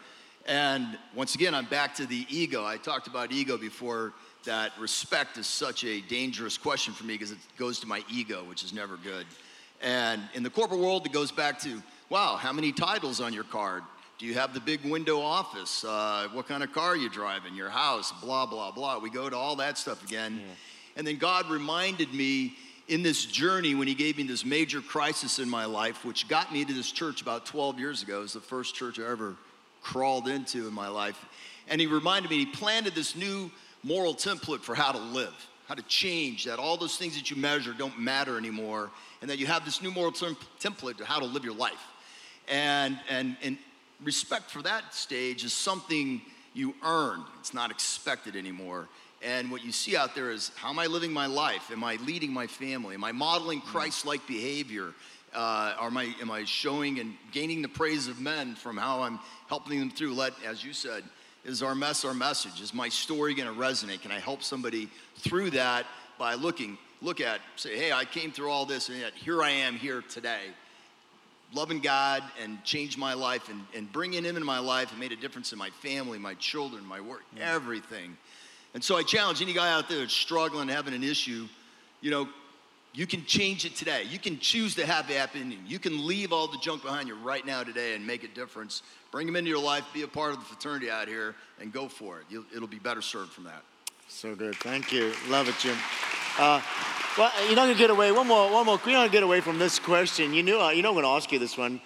And 0.47 0.99
once 1.14 1.35
again, 1.35 1.55
I'm 1.55 1.67
back 1.67 1.95
to 1.97 2.07
the 2.07 2.27
ego. 2.29 2.64
I 2.64 2.77
talked 2.77 3.07
about 3.07 3.33
ego 3.33 3.57
before, 3.57 4.14
that 4.45 4.73
respect 4.79 5.37
is 5.37 5.47
such 5.47 5.85
a 5.85 6.01
dangerous 6.03 6.57
question 6.57 6.95
for 6.95 7.05
me 7.05 7.14
because 7.14 7.33
it 7.33 7.38
goes 7.59 7.81
to 7.81 7.87
my 7.87 8.03
ego, 8.11 8.45
which 8.45 8.62
is 8.62 8.73
never 8.73 8.97
good. 8.97 9.27
And 9.83 10.23
in 10.35 10.43
the 10.43 10.51
corporate 10.51 10.81
world, 10.81 11.05
it 11.07 11.12
goes 11.12 11.31
back 11.31 11.61
to 11.61 11.83
wow, 12.09 12.37
how 12.37 12.53
many 12.53 12.73
titles 12.73 13.21
on 13.21 13.35
your 13.35 13.45
card? 13.45 13.83
Do 14.19 14.27
you 14.27 14.35
have 14.35 14.55
the 14.55 14.61
big 14.61 14.83
window 14.85 15.21
office? 15.21 15.85
Uh, 15.85 16.29
what 16.33 16.49
kind 16.49 16.62
of 16.62 16.73
car 16.73 16.93
are 16.93 16.97
you 16.97 17.11
driving? 17.11 17.55
Your 17.55 17.69
house? 17.69 18.12
Blah, 18.23 18.47
blah, 18.47 18.73
blah. 18.73 18.99
We 18.99 19.11
go 19.11 19.29
to 19.29 19.37
all 19.37 19.57
that 19.57 19.77
stuff 19.77 20.03
again. 20.03 20.41
Yeah. 20.41 20.55
And 20.99 21.07
then 21.07 21.17
God 21.17 21.49
reminded 21.49 22.13
me 22.13 22.55
in 22.89 23.03
this 23.03 23.25
journey 23.25 23.75
when 23.77 23.87
He 23.87 23.95
gave 23.95 24.17
me 24.17 24.25
this 24.25 24.45
major 24.45 24.81
crisis 24.81 25.39
in 25.39 25.49
my 25.49 25.65
life, 25.65 26.05
which 26.05 26.27
got 26.27 26.53
me 26.53 26.65
to 26.65 26.73
this 26.73 26.91
church 26.91 27.23
about 27.23 27.47
12 27.47 27.79
years 27.79 28.03
ago. 28.03 28.19
It 28.19 28.23
was 28.23 28.33
the 28.33 28.41
first 28.41 28.75
church 28.75 28.99
I 28.99 29.09
ever 29.09 29.37
crawled 29.81 30.27
into 30.27 30.67
in 30.67 30.75
my 30.75 30.89
life. 30.89 31.25
And 31.69 31.81
He 31.81 31.87
reminded 31.87 32.31
me, 32.31 32.39
He 32.39 32.47
planted 32.47 32.97
this 32.97 33.15
new 33.15 33.51
moral 33.85 34.13
template 34.13 34.61
for 34.61 34.75
how 34.75 34.91
to 34.91 34.99
live, 34.99 35.35
how 35.69 35.75
to 35.75 35.83
change, 35.83 36.45
that 36.47 36.59
all 36.59 36.77
those 36.77 36.97
things 36.97 37.15
that 37.15 37.31
you 37.31 37.37
measure 37.37 37.73
don't 37.73 37.99
matter 38.01 38.37
anymore, 38.37 38.91
and 39.21 39.31
that 39.31 39.39
you 39.39 39.47
have 39.47 39.65
this 39.65 39.81
new 39.81 39.93
moral 39.93 40.11
template 40.11 40.97
to 40.97 41.05
how 41.05 41.21
to 41.21 41.27
live 41.27 41.45
your 41.45 41.55
life. 41.55 41.87
And, 42.49 42.99
and, 43.09 43.37
and 43.43 43.57
respect 44.03 44.51
for 44.51 44.63
that 44.63 44.95
stage 44.95 45.45
is 45.45 45.53
something 45.53 46.23
you 46.55 46.75
earn, 46.83 47.23
it's 47.39 47.55
not 47.55 47.71
expected 47.71 48.35
anymore. 48.35 48.89
And 49.23 49.51
what 49.51 49.65
you 49.65 49.73
see 49.73 49.97
out 49.97 50.15
there 50.15 50.31
is 50.31 50.53
how 50.57 50.71
am 50.71 50.79
I 50.79 50.87
living 50.87 51.13
my 51.13 51.27
life? 51.27 51.71
Am 51.73 51.83
I 51.83 51.97
leading 51.97 52.33
my 52.33 52.47
family? 52.47 52.95
Am 52.95 53.03
I 53.03 53.13
modeling 53.13 53.61
Christ 53.61 54.07
like 54.07 54.25
behavior? 54.27 54.95
Uh, 55.35 55.75
am, 55.81 55.97
I, 55.97 56.14
am 56.21 56.31
I 56.31 56.45
showing 56.45 57.01
and 57.01 57.14
gaining 57.33 57.61
the 57.61 57.69
praise 57.69 58.07
of 58.09 58.21
men 58.21 58.55
from 58.55 58.77
how 58.77 59.03
I'm 59.03 59.19
helping 59.49 59.79
them 59.81 59.91
through? 59.91 60.14
Let, 60.14 60.33
as 60.47 60.64
you 60.64 60.73
said, 60.73 61.03
is 61.45 61.62
our 61.62 61.75
mess 61.75 62.05
our 62.05 62.14
message? 62.14 62.61
Is 62.61 62.73
my 62.73 62.89
story 62.89 63.35
going 63.35 63.53
to 63.53 63.61
resonate? 63.61 64.03
Can 64.03 64.12
I 64.12 64.21
help 64.21 64.43
somebody 64.43 64.89
through 65.16 65.51
that 65.51 65.87
by 66.19 66.35
looking, 66.35 66.79
look 67.03 67.21
at, 67.21 67.41
say, 67.57 67.77
hey, 67.77 67.93
I 67.93 68.05
came 68.05 68.31
through 68.31 68.51
all 68.51 68.66
this 68.66 68.89
and 68.89 68.99
yet 68.99 69.14
here 69.14 69.43
I 69.43 69.51
am 69.51 69.77
here 69.77 70.03
today. 70.03 70.43
loving 71.53 71.81
God 71.81 72.23
and 72.43 72.62
changed 72.64 72.99
my 72.99 73.14
life 73.14 73.49
and, 73.49 73.62
and 73.75 73.91
bringing 73.93 74.25
Him 74.25 74.37
into 74.37 74.45
my 74.45 74.59
life 74.59 74.91
and 74.91 75.01
made 75.01 75.12
a 75.12 75.16
difference 75.16 75.53
in 75.53 75.59
my 75.59 75.71
family, 75.71 76.19
my 76.19 76.35
children, 76.35 76.85
my 76.85 77.01
work, 77.01 77.23
everything. 77.41 78.16
And 78.75 78.85
so 78.85 78.97
I 78.97 79.03
challenge 79.03 79.43
any 79.43 79.53
guy 79.53 79.73
out 79.73 79.89
there 79.89 79.99
that's 80.01 80.12
struggling, 80.12 80.69
having 80.69 80.95
an 80.95 81.03
issue, 81.03 81.49
you 82.01 82.11
know, 82.11 82.29
you 82.95 83.07
can 83.07 83.25
change 83.27 83.64
it 83.64 83.77
today. 83.77 84.05
You 84.09 84.19
can 84.19 84.39
choose 84.39 84.75
to 84.77 84.87
have 84.87 85.09
that 85.09 85.27
opinion. 85.27 85.61
You 85.66 85.79
can 85.79 86.07
leave 86.07 86.33
all 86.33 86.49
the 86.49 86.59
junk 86.59 86.83
behind 86.83 87.09
you 87.09 87.16
right 87.16 87.45
now 87.45 87.62
today 87.62 87.95
and 87.95 88.07
make 88.07 88.25
a 88.25 88.29
difference. 88.29 88.83
Bring 89.12 89.27
them 89.27 89.37
into 89.37 89.51
your 89.51 89.62
life, 89.62 89.85
be 89.93 90.03
a 90.03 90.09
part 90.09 90.33
of 90.33 90.39
the 90.39 90.45
fraternity 90.45 90.91
out 90.91 91.07
here, 91.07 91.35
and 91.61 91.73
go 91.73 91.89
for 91.89 92.19
it. 92.21 92.27
You'll, 92.29 92.45
it'll 92.55 92.69
be 92.69 92.79
better 92.79 93.03
served 93.03 93.33
from 93.33 93.45
that. 93.45 93.62
So 94.09 94.35
good. 94.35 94.57
Thank 94.57 94.93
you. 94.93 95.12
Love 95.29 95.49
it, 95.49 95.55
Jim. 95.61 95.77
Uh, 96.39 96.61
well, 97.18 97.32
you're 97.47 97.57
not 97.57 97.64
gonna 97.66 97.74
get 97.74 97.91
away. 97.91 98.12
One 98.12 98.28
more, 98.28 98.49
one 98.53 98.64
more. 98.64 98.78
You're 98.84 98.93
not 98.93 99.01
gonna 99.01 99.09
get 99.09 99.22
away 99.24 99.41
from 99.41 99.59
this 99.59 99.80
question. 99.80 100.32
You 100.32 100.45
knew, 100.45 100.61
uh, 100.61 100.70
you 100.70 100.84
know, 100.84 100.91
I'm 100.91 100.95
gonna 100.95 101.09
ask 101.09 101.32
you 101.32 101.41
this 101.41 101.59
one. 101.59 101.80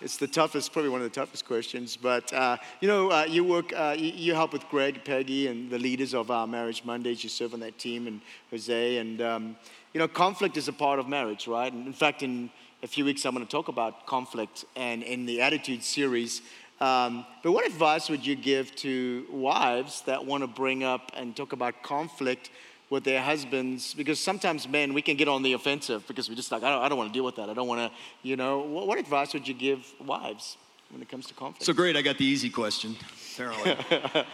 It's 0.00 0.16
the 0.16 0.26
toughest, 0.26 0.72
probably 0.72 0.88
one 0.88 1.02
of 1.02 1.12
the 1.12 1.20
toughest 1.20 1.44
questions. 1.44 1.94
But 1.94 2.32
uh, 2.32 2.56
you 2.80 2.88
know, 2.88 3.10
uh, 3.10 3.26
you 3.28 3.44
work, 3.44 3.70
uh, 3.76 3.94
you, 3.98 4.10
you, 4.14 4.34
help 4.34 4.54
with 4.54 4.66
Greg, 4.70 5.04
Peggy, 5.04 5.48
and 5.48 5.70
the 5.70 5.78
leaders 5.78 6.14
of 6.14 6.30
our 6.30 6.46
Marriage 6.46 6.86
Mondays. 6.86 7.22
You 7.22 7.28
serve 7.28 7.52
on 7.52 7.60
that 7.60 7.78
team, 7.78 8.06
and 8.06 8.22
Jose. 8.50 8.96
And 8.96 9.20
um, 9.20 9.56
you 9.92 9.98
know, 9.98 10.08
conflict 10.08 10.56
is 10.56 10.68
a 10.68 10.72
part 10.72 10.98
of 10.98 11.06
marriage, 11.06 11.46
right? 11.46 11.70
And 11.70 11.86
in 11.86 11.92
fact, 11.92 12.22
in 12.22 12.48
a 12.82 12.86
few 12.86 13.04
weeks, 13.04 13.26
I'm 13.26 13.34
gonna 13.34 13.44
talk 13.44 13.68
about 13.68 14.06
conflict, 14.06 14.64
and 14.74 15.02
in 15.02 15.26
the 15.26 15.42
Attitude 15.42 15.82
series. 15.82 16.40
Um, 16.80 17.26
but 17.42 17.52
what 17.52 17.66
advice 17.66 18.08
would 18.08 18.24
you 18.24 18.36
give 18.36 18.74
to 18.76 19.26
wives 19.30 20.00
that 20.02 20.24
want 20.24 20.44
to 20.44 20.46
bring 20.46 20.82
up 20.82 21.12
and 21.14 21.36
talk 21.36 21.52
about 21.52 21.82
conflict 21.82 22.50
with 22.90 23.04
their 23.04 23.20
husbands? 23.20 23.94
Because 23.94 24.18
sometimes 24.18 24.68
men, 24.68 24.94
we 24.94 25.02
can 25.02 25.16
get 25.16 25.28
on 25.28 25.42
the 25.42 25.52
offensive 25.52 26.06
because 26.06 26.28
we 26.28 26.34
just 26.34 26.50
like, 26.50 26.62
I 26.62 26.70
don't, 26.70 26.82
I 26.82 26.88
don't 26.88 26.98
want 26.98 27.10
to 27.10 27.16
deal 27.16 27.24
with 27.24 27.36
that. 27.36 27.48
I 27.48 27.54
don't 27.54 27.68
want 27.68 27.80
to, 27.80 27.98
you 28.22 28.36
know. 28.36 28.60
What, 28.60 28.86
what, 28.86 28.98
advice 28.98 29.34
would 29.34 29.46
you 29.46 29.54
give 29.54 29.92
wives 30.04 30.56
when 30.90 31.02
it 31.02 31.08
comes 31.08 31.26
to 31.26 31.34
conflict? 31.34 31.64
So 31.64 31.72
great, 31.72 31.96
I 31.96 32.02
got 32.02 32.18
the 32.18 32.24
easy 32.24 32.50
question, 32.50 32.96
apparently. 33.34 33.76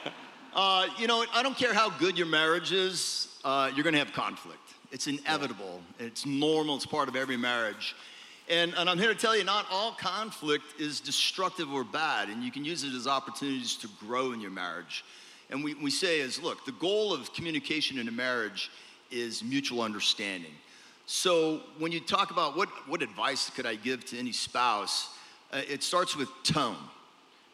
uh, 0.55 0.87
you 0.99 1.07
know, 1.07 1.25
I 1.33 1.43
don't 1.43 1.57
care 1.57 1.75
how 1.75 1.91
good 1.91 2.17
your 2.17 2.27
marriage 2.29 2.73
is, 2.73 3.39
uh, 3.45 3.71
you're 3.75 3.85
going 3.85 3.95
to 3.95 3.99
have 3.99 4.13
conflict. 4.13 4.59
It's 4.93 5.07
inevitable, 5.09 5.83
yeah. 5.99 6.07
it's 6.07 6.25
normal, 6.25 6.77
it's 6.77 6.87
part 6.87 7.09
of 7.09 7.17
every 7.17 7.37
marriage. 7.37 7.97
And, 8.49 8.75
and 8.77 8.91
I'm 8.91 8.99
here 8.99 9.09
to 9.09 9.19
tell 9.19 9.37
you, 9.37 9.43
not 9.43 9.67
all 9.71 9.93
conflict 9.93 10.79
is 10.79 11.01
destructive 11.01 11.73
or 11.73 11.83
bad, 11.83 12.29
and 12.29 12.43
you 12.43 12.53
can 12.53 12.65
use 12.65 12.85
it 12.85 12.93
as 12.93 13.07
opportunities 13.07 13.75
to 13.77 13.89
grow 13.99 14.33
in 14.33 14.41
your 14.41 14.51
marriage. 14.51 15.05
And 15.51 15.63
we, 15.63 15.75
we 15.75 15.91
say 15.91 16.21
is, 16.21 16.43
look, 16.43 16.65
the 16.65 16.73
goal 16.73 17.13
of 17.13 17.33
communication 17.33 17.99
in 17.99 18.09
a 18.09 18.13
marriage 18.13 18.71
is 19.11 19.43
mutual 19.43 19.83
understanding. 19.83 20.53
So 21.07 21.61
when 21.79 21.93
you 21.93 22.01
talk 22.01 22.31
about 22.31 22.57
what, 22.57 22.69
what 22.89 23.03
advice 23.03 23.51
could 23.51 23.67
I 23.67 23.75
give 23.75 24.05
to 24.07 24.19
any 24.19 24.33
spouse, 24.33 25.11
uh, 25.53 25.61
it 25.69 25.83
starts 25.83 26.17
with 26.17 26.29
tone. 26.43 26.77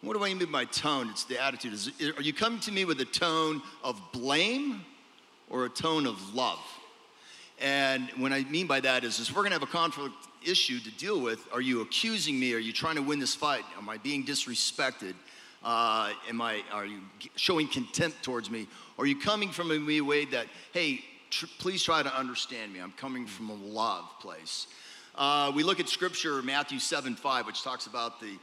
What 0.03 0.17
do 0.17 0.25
I 0.25 0.33
mean 0.33 0.51
by 0.51 0.65
tone? 0.65 1.11
It's 1.11 1.25
the 1.25 1.43
attitude. 1.43 1.75
Is, 1.75 1.91
are 2.17 2.23
you 2.23 2.33
coming 2.33 2.61
to 2.61 2.73
me 2.73 2.85
with 2.85 3.01
a 3.01 3.05
tone 3.05 3.61
of 3.85 4.01
blame 4.13 4.85
or 5.51 5.67
a 5.67 5.69
tone 5.69 6.07
of 6.07 6.35
love? 6.35 6.61
And 7.61 8.09
what 8.17 8.33
I 8.33 8.45
mean 8.45 8.67
by 8.67 8.81
that 8.81 9.05
is, 9.05 9.19
is 9.19 9.31
we're 9.31 9.43
going 9.43 9.51
to 9.51 9.59
have 9.59 9.63
a 9.63 9.67
conflict 9.67 10.15
issue 10.47 10.79
to 10.81 10.91
deal 10.93 11.21
with. 11.21 11.47
Are 11.53 11.61
you 11.61 11.83
accusing 11.83 12.41
me? 12.41 12.55
Are 12.55 12.59
you 12.59 12.73
trying 12.73 12.97
to 12.97 13.03
win 13.03 13.19
this 13.19 13.35
fight? 13.35 13.65
Am 13.77 13.89
I 13.89 13.99
being 13.99 14.25
disrespected? 14.25 15.15
Uh, 15.63 16.13
am 16.29 16.41
I, 16.41 16.63
are 16.73 16.87
you 16.87 17.01
showing 17.37 17.69
contempt 17.69 18.23
towards 18.23 18.51
me? 18.51 18.67
Are 18.99 19.07
you 19.07 19.19
coming 19.19 19.51
from 19.51 19.71
a 19.71 20.01
way 20.01 20.25
that, 20.27 20.47
hey, 20.73 21.01
tr- 21.31 21.47
please 21.59 21.83
try 21.83 22.03
to 22.03 22.17
understand 22.17 22.73
me? 22.73 22.81
I'm 22.81 22.93
coming 22.93 23.27
from 23.27 23.51
a 23.51 23.55
love 23.55 24.07
place. 24.21 24.67
Uh, 25.15 25.53
we 25.55 25.63
look 25.63 25.81
at 25.81 25.89
scripture, 25.89 26.41
Matthew 26.43 26.79
7 26.79 27.15
5, 27.15 27.47
which 27.47 27.63
talks 27.63 27.87
about 27.87 28.21
the, 28.21 28.39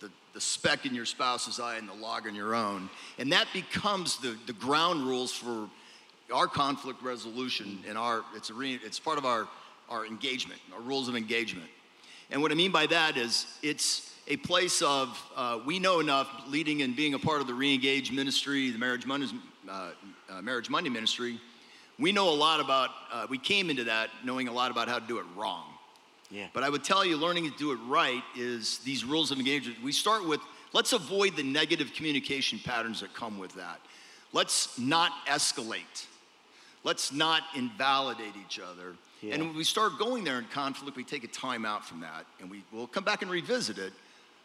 the, 0.00 0.10
the 0.34 0.40
speck 0.40 0.84
in 0.84 0.94
your 0.94 1.06
spouse's 1.06 1.58
eye 1.58 1.76
and 1.76 1.88
the 1.88 1.94
log 1.94 2.26
in 2.26 2.34
your 2.34 2.54
own. 2.54 2.90
And 3.18 3.32
that 3.32 3.46
becomes 3.52 4.18
the, 4.18 4.36
the 4.46 4.52
ground 4.52 5.06
rules 5.06 5.32
for 5.32 5.70
our 6.34 6.46
conflict 6.46 7.02
resolution 7.02 7.78
and 7.88 7.96
our, 7.96 8.24
it's, 8.36 8.50
a 8.50 8.54
re, 8.54 8.78
it's 8.84 8.98
part 8.98 9.16
of 9.16 9.24
our 9.24 9.48
our 9.88 10.06
engagement, 10.06 10.60
our 10.74 10.80
rules 10.80 11.08
of 11.08 11.16
engagement. 11.16 11.68
And 12.30 12.42
what 12.42 12.52
I 12.52 12.54
mean 12.54 12.72
by 12.72 12.86
that 12.86 13.16
is 13.16 13.46
it's 13.62 14.12
a 14.28 14.36
place 14.36 14.82
of 14.82 15.20
uh, 15.36 15.58
we 15.64 15.78
know 15.78 16.00
enough 16.00 16.28
leading 16.48 16.82
and 16.82 16.94
being 16.94 17.14
a 17.14 17.18
part 17.18 17.40
of 17.40 17.46
the 17.46 17.54
re-engage 17.54 18.12
ministry, 18.12 18.70
the 18.70 18.78
Marriage 18.78 19.06
Monday, 19.06 19.26
uh, 19.68 19.90
uh, 20.28 20.42
Marriage 20.42 20.68
Monday 20.68 20.90
ministry. 20.90 21.40
We 21.98 22.12
know 22.12 22.28
a 22.28 22.36
lot 22.36 22.60
about, 22.60 22.90
uh, 23.10 23.26
we 23.28 23.38
came 23.38 23.70
into 23.70 23.84
that 23.84 24.10
knowing 24.22 24.46
a 24.46 24.52
lot 24.52 24.70
about 24.70 24.86
how 24.86 24.98
to 24.98 25.06
do 25.06 25.18
it 25.18 25.24
wrong. 25.34 25.64
Yeah. 26.30 26.46
But 26.52 26.62
I 26.62 26.68
would 26.68 26.84
tell 26.84 27.06
you, 27.06 27.16
learning 27.16 27.50
to 27.50 27.56
do 27.56 27.72
it 27.72 27.78
right 27.88 28.22
is 28.36 28.78
these 28.80 29.02
rules 29.02 29.30
of 29.30 29.38
engagement. 29.38 29.82
We 29.82 29.92
start 29.92 30.28
with 30.28 30.40
let's 30.74 30.92
avoid 30.92 31.34
the 31.34 31.42
negative 31.42 31.94
communication 31.94 32.60
patterns 32.62 33.00
that 33.00 33.14
come 33.14 33.38
with 33.38 33.54
that. 33.54 33.80
Let's 34.34 34.78
not 34.78 35.10
escalate. 35.26 36.06
Let's 36.84 37.12
not 37.12 37.44
invalidate 37.56 38.34
each 38.46 38.60
other. 38.60 38.94
Yeah. 39.22 39.34
And 39.34 39.46
when 39.46 39.56
we 39.56 39.64
start 39.64 39.98
going 39.98 40.22
there 40.22 40.38
in 40.38 40.44
conflict, 40.44 40.98
we 40.98 41.02
take 41.02 41.24
a 41.24 41.28
time 41.28 41.64
out 41.64 41.84
from 41.84 42.00
that 42.00 42.26
and 42.40 42.50
we 42.50 42.62
will 42.70 42.86
come 42.86 43.04
back 43.04 43.22
and 43.22 43.30
revisit 43.30 43.78
it. 43.78 43.94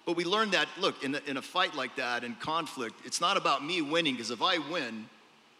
But 0.05 0.15
we 0.15 0.25
learned 0.25 0.51
that, 0.51 0.67
look, 0.79 1.03
in 1.03 1.15
a, 1.15 1.21
in 1.27 1.37
a 1.37 1.41
fight 1.41 1.75
like 1.75 1.95
that, 1.95 2.23
in 2.23 2.35
conflict, 2.35 2.95
it's 3.05 3.21
not 3.21 3.37
about 3.37 3.65
me 3.65 3.81
winning, 3.81 4.15
because 4.15 4.31
if 4.31 4.41
I 4.41 4.57
win, 4.57 5.05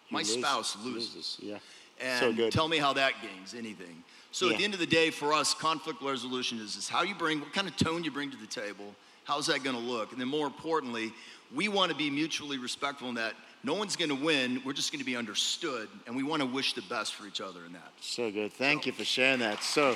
my 0.10 0.20
lose, 0.20 0.34
spouse 0.34 0.76
loses. 0.84 1.16
loses. 1.16 1.38
Yeah. 1.42 1.58
And 2.02 2.20
so 2.20 2.34
good. 2.34 2.52
tell 2.52 2.68
me 2.68 2.78
how 2.78 2.94
that 2.94 3.14
gains 3.22 3.54
anything. 3.54 4.04
So 4.32 4.48
yeah. 4.48 4.54
at 4.54 4.58
the 4.58 4.64
end 4.66 4.74
of 4.74 4.80
the 4.80 4.86
day, 4.86 5.12
for 5.12 5.32
us, 5.34 5.54
conflict 5.54 6.02
resolution 6.02 6.60
is, 6.60 6.76
is 6.76 6.90
how 6.90 7.04
you 7.04 7.16
bring, 7.16 7.40
what 7.40 7.54
kind 7.54 7.68
of 7.68 7.78
tone 7.78 8.04
you 8.04 8.12
bring 8.12 8.32
to 8.32 8.38
the 8.38 8.48
table, 8.48 8.94
how's 9.24 9.48
that 9.48 9.64
gonna 9.64 9.80
look? 9.80 10.12
And 10.12 10.20
then 10.20 10.28
more 10.28 10.48
importantly, 10.48 11.14
we 11.56 11.70
wanna 11.70 11.96
be 11.96 12.10
mutually 12.10 12.58
respectful 12.58 13.10
in 13.10 13.16
that 13.16 13.36
no 13.64 13.74
one's 13.74 13.96
going 13.96 14.10
to 14.10 14.16
win. 14.16 14.62
We're 14.66 14.74
just 14.74 14.92
going 14.92 15.00
to 15.00 15.06
be 15.06 15.16
understood, 15.16 15.88
and 16.06 16.16
we 16.16 16.24
want 16.24 16.42
to 16.42 16.46
wish 16.46 16.74
the 16.74 16.82
best 16.84 17.16
for 17.16 17.26
each 17.26 17.40
other 17.40 17.66
in 17.66 17.72
that. 17.74 17.92
So 18.02 18.30
good. 18.30 18.52
Thank 18.52 18.84
so. 18.84 18.88
you 18.88 18.92
for 18.92 19.06
sharing 19.06 19.40
that. 19.40 19.64
So, 19.64 19.96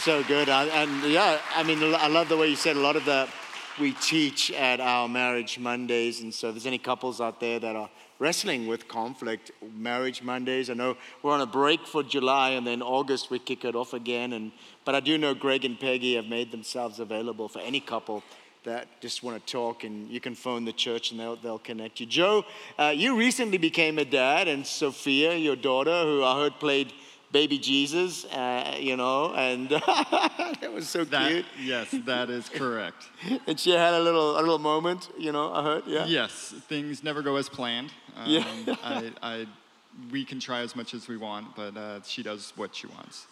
so 0.00 0.24
good. 0.24 0.48
and 0.48 1.02
yeah, 1.04 1.38
I 1.54 1.62
mean, 1.62 1.94
I 1.94 2.08
love 2.08 2.30
the 2.30 2.36
way 2.36 2.48
you 2.48 2.56
said 2.56 2.76
a 2.76 2.80
lot 2.80 2.96
of 2.96 3.04
the 3.04 3.28
we 3.78 3.92
teach 3.92 4.50
at 4.52 4.80
our 4.80 5.08
marriage 5.08 5.58
Mondays, 5.58 6.20
and 6.20 6.32
so 6.32 6.48
if 6.48 6.54
there's 6.54 6.66
any 6.66 6.78
couples 6.78 7.20
out 7.20 7.40
there 7.40 7.58
that 7.58 7.76
are 7.76 7.90
wrestling 8.18 8.66
with 8.66 8.88
conflict, 8.88 9.50
marriage 9.74 10.22
Mondays. 10.22 10.70
I 10.70 10.74
know 10.74 10.96
we're 11.22 11.32
on 11.32 11.40
a 11.40 11.46
break 11.46 11.86
for 11.86 12.02
July, 12.02 12.50
and 12.50 12.66
then 12.66 12.82
August 12.82 13.30
we 13.30 13.38
kick 13.38 13.64
it 13.64 13.74
off 13.74 13.92
again. 13.94 14.32
And 14.32 14.52
but 14.84 14.94
I 14.94 15.00
do 15.00 15.18
know 15.18 15.34
Greg 15.34 15.64
and 15.64 15.78
Peggy 15.78 16.16
have 16.16 16.26
made 16.26 16.50
themselves 16.50 16.98
available 16.98 17.48
for 17.48 17.60
any 17.60 17.80
couple 17.80 18.22
that 18.64 19.00
just 19.00 19.22
want 19.22 19.44
to 19.44 19.52
talk, 19.52 19.84
and 19.84 20.10
you 20.10 20.20
can 20.20 20.34
phone 20.34 20.64
the 20.64 20.72
church 20.72 21.10
and 21.10 21.20
they'll, 21.20 21.36
they'll 21.36 21.58
connect 21.58 22.00
you. 22.00 22.06
Joe, 22.06 22.44
uh, 22.78 22.92
you 22.94 23.16
recently 23.16 23.56
became 23.56 23.98
a 23.98 24.04
dad, 24.04 24.48
and 24.48 24.66
Sophia, 24.66 25.34
your 25.36 25.56
daughter, 25.56 26.02
who 26.02 26.24
I 26.24 26.36
heard 26.36 26.58
played 26.58 26.92
baby 27.30 27.58
Jesus, 27.58 28.24
uh, 28.26 28.76
you 28.78 28.96
know, 28.96 29.34
and 29.34 29.68
that 29.68 30.70
was 30.72 30.88
so 30.88 31.04
that, 31.04 31.30
cute. 31.30 31.46
Yes, 31.60 31.94
that 32.04 32.30
is 32.30 32.48
correct. 32.48 33.08
and 33.46 33.58
she 33.58 33.70
had 33.70 33.94
a 33.94 34.00
little 34.00 34.38
a 34.38 34.40
little 34.40 34.58
moment, 34.58 35.10
you 35.18 35.32
know, 35.32 35.52
I 35.52 35.62
heard, 35.62 35.82
yeah. 35.86 36.06
Yes, 36.06 36.54
things 36.68 37.02
never 37.02 37.22
go 37.22 37.36
as 37.36 37.48
planned. 37.48 37.92
Um, 38.16 38.30
yeah. 38.30 38.76
I, 38.82 39.12
I, 39.22 39.46
we 40.10 40.24
can 40.24 40.40
try 40.40 40.60
as 40.60 40.76
much 40.76 40.94
as 40.94 41.08
we 41.08 41.16
want, 41.16 41.56
but 41.56 41.76
uh, 41.76 42.00
she 42.02 42.22
does 42.22 42.52
what 42.56 42.74
she 42.74 42.86
wants. 42.86 43.26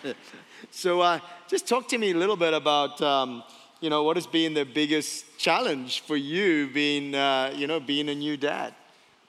so 0.70 1.00
uh, 1.00 1.18
just 1.48 1.66
talk 1.66 1.88
to 1.88 1.98
me 1.98 2.12
a 2.12 2.16
little 2.16 2.36
bit 2.36 2.54
about. 2.54 3.00
Um, 3.00 3.42
you 3.80 3.88
know, 3.88 4.02
what 4.02 4.18
has 4.18 4.26
been 4.26 4.52
the 4.52 4.64
biggest 4.64 5.38
challenge 5.38 6.00
for 6.00 6.14
you 6.14 6.68
being, 6.68 7.14
uh, 7.14 7.50
you 7.56 7.66
know, 7.66 7.80
being 7.80 8.10
a 8.10 8.14
new 8.14 8.36
dad? 8.36 8.74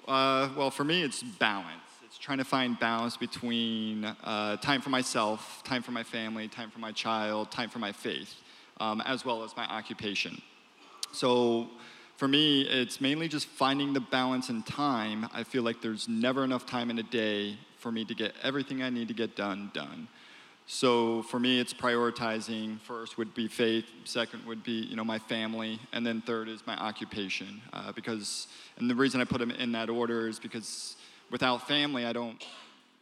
Uh, 0.06 0.50
well, 0.58 0.70
for 0.70 0.84
me, 0.84 1.04
it's 1.04 1.24
balance. 1.24 1.91
Trying 2.22 2.38
to 2.38 2.44
find 2.44 2.80
balance 2.80 3.18
between 3.18 4.06
uh, 4.06 4.56
time 4.58 4.80
for 4.80 4.92
myself, 4.92 5.64
time 5.64 5.82
for 5.82 5.90
my 5.90 6.04
family, 6.04 6.48
time 6.48 6.70
for 6.70 6.78
my 6.78 6.92
child, 6.92 7.50
time 7.50 7.68
for 7.68 7.80
my 7.80 7.92
faith, 7.92 8.36
um, 8.80 9.02
as 9.02 9.26
well 9.26 9.44
as 9.44 9.58
my 9.58 9.66
occupation. 9.66 10.40
So 11.14 11.68
for 12.18 12.28
me, 12.28 12.62
it's 12.62 13.02
mainly 13.02 13.28
just 13.28 13.48
finding 13.48 13.94
the 13.94 14.02
balance 14.02 14.52
in 14.52 14.62
time. 14.62 15.30
I 15.34 15.44
feel 15.44 15.64
like 15.64 15.82
there's 15.82 16.08
never 16.08 16.44
enough 16.44 16.68
time 16.68 16.92
in 16.92 17.00
a 17.00 17.04
day 17.04 17.58
for 17.80 17.92
me 17.92 18.06
to 18.06 18.14
get 18.14 18.36
everything 18.44 18.84
I 18.84 18.92
need 18.92 19.08
to 19.08 19.16
get 19.16 19.36
done, 19.36 19.72
done. 19.74 20.08
So 20.68 21.24
for 21.24 21.40
me, 21.40 21.60
it's 21.60 21.74
prioritizing. 21.74 22.80
First 22.82 23.18
would 23.18 23.34
be 23.34 23.48
faith. 23.48 23.86
Second 24.04 24.46
would 24.46 24.64
be 24.64 24.74
you 24.74 24.96
know 24.96 25.04
my 25.04 25.18
family, 25.18 25.80
and 25.92 26.06
then 26.06 26.22
third 26.22 26.50
is 26.50 26.68
my 26.68 26.78
occupation. 26.78 27.62
Uh, 27.74 27.92
because 27.92 28.46
and 28.78 28.88
the 28.88 28.96
reason 28.96 29.20
I 29.20 29.24
put 29.24 29.40
them 29.40 29.50
in 29.50 29.72
that 29.72 29.90
order 29.90 30.28
is 30.28 30.38
because 30.38 30.98
without 31.32 31.68
family, 31.68 32.06
I 32.06 32.14
don't 32.14 32.44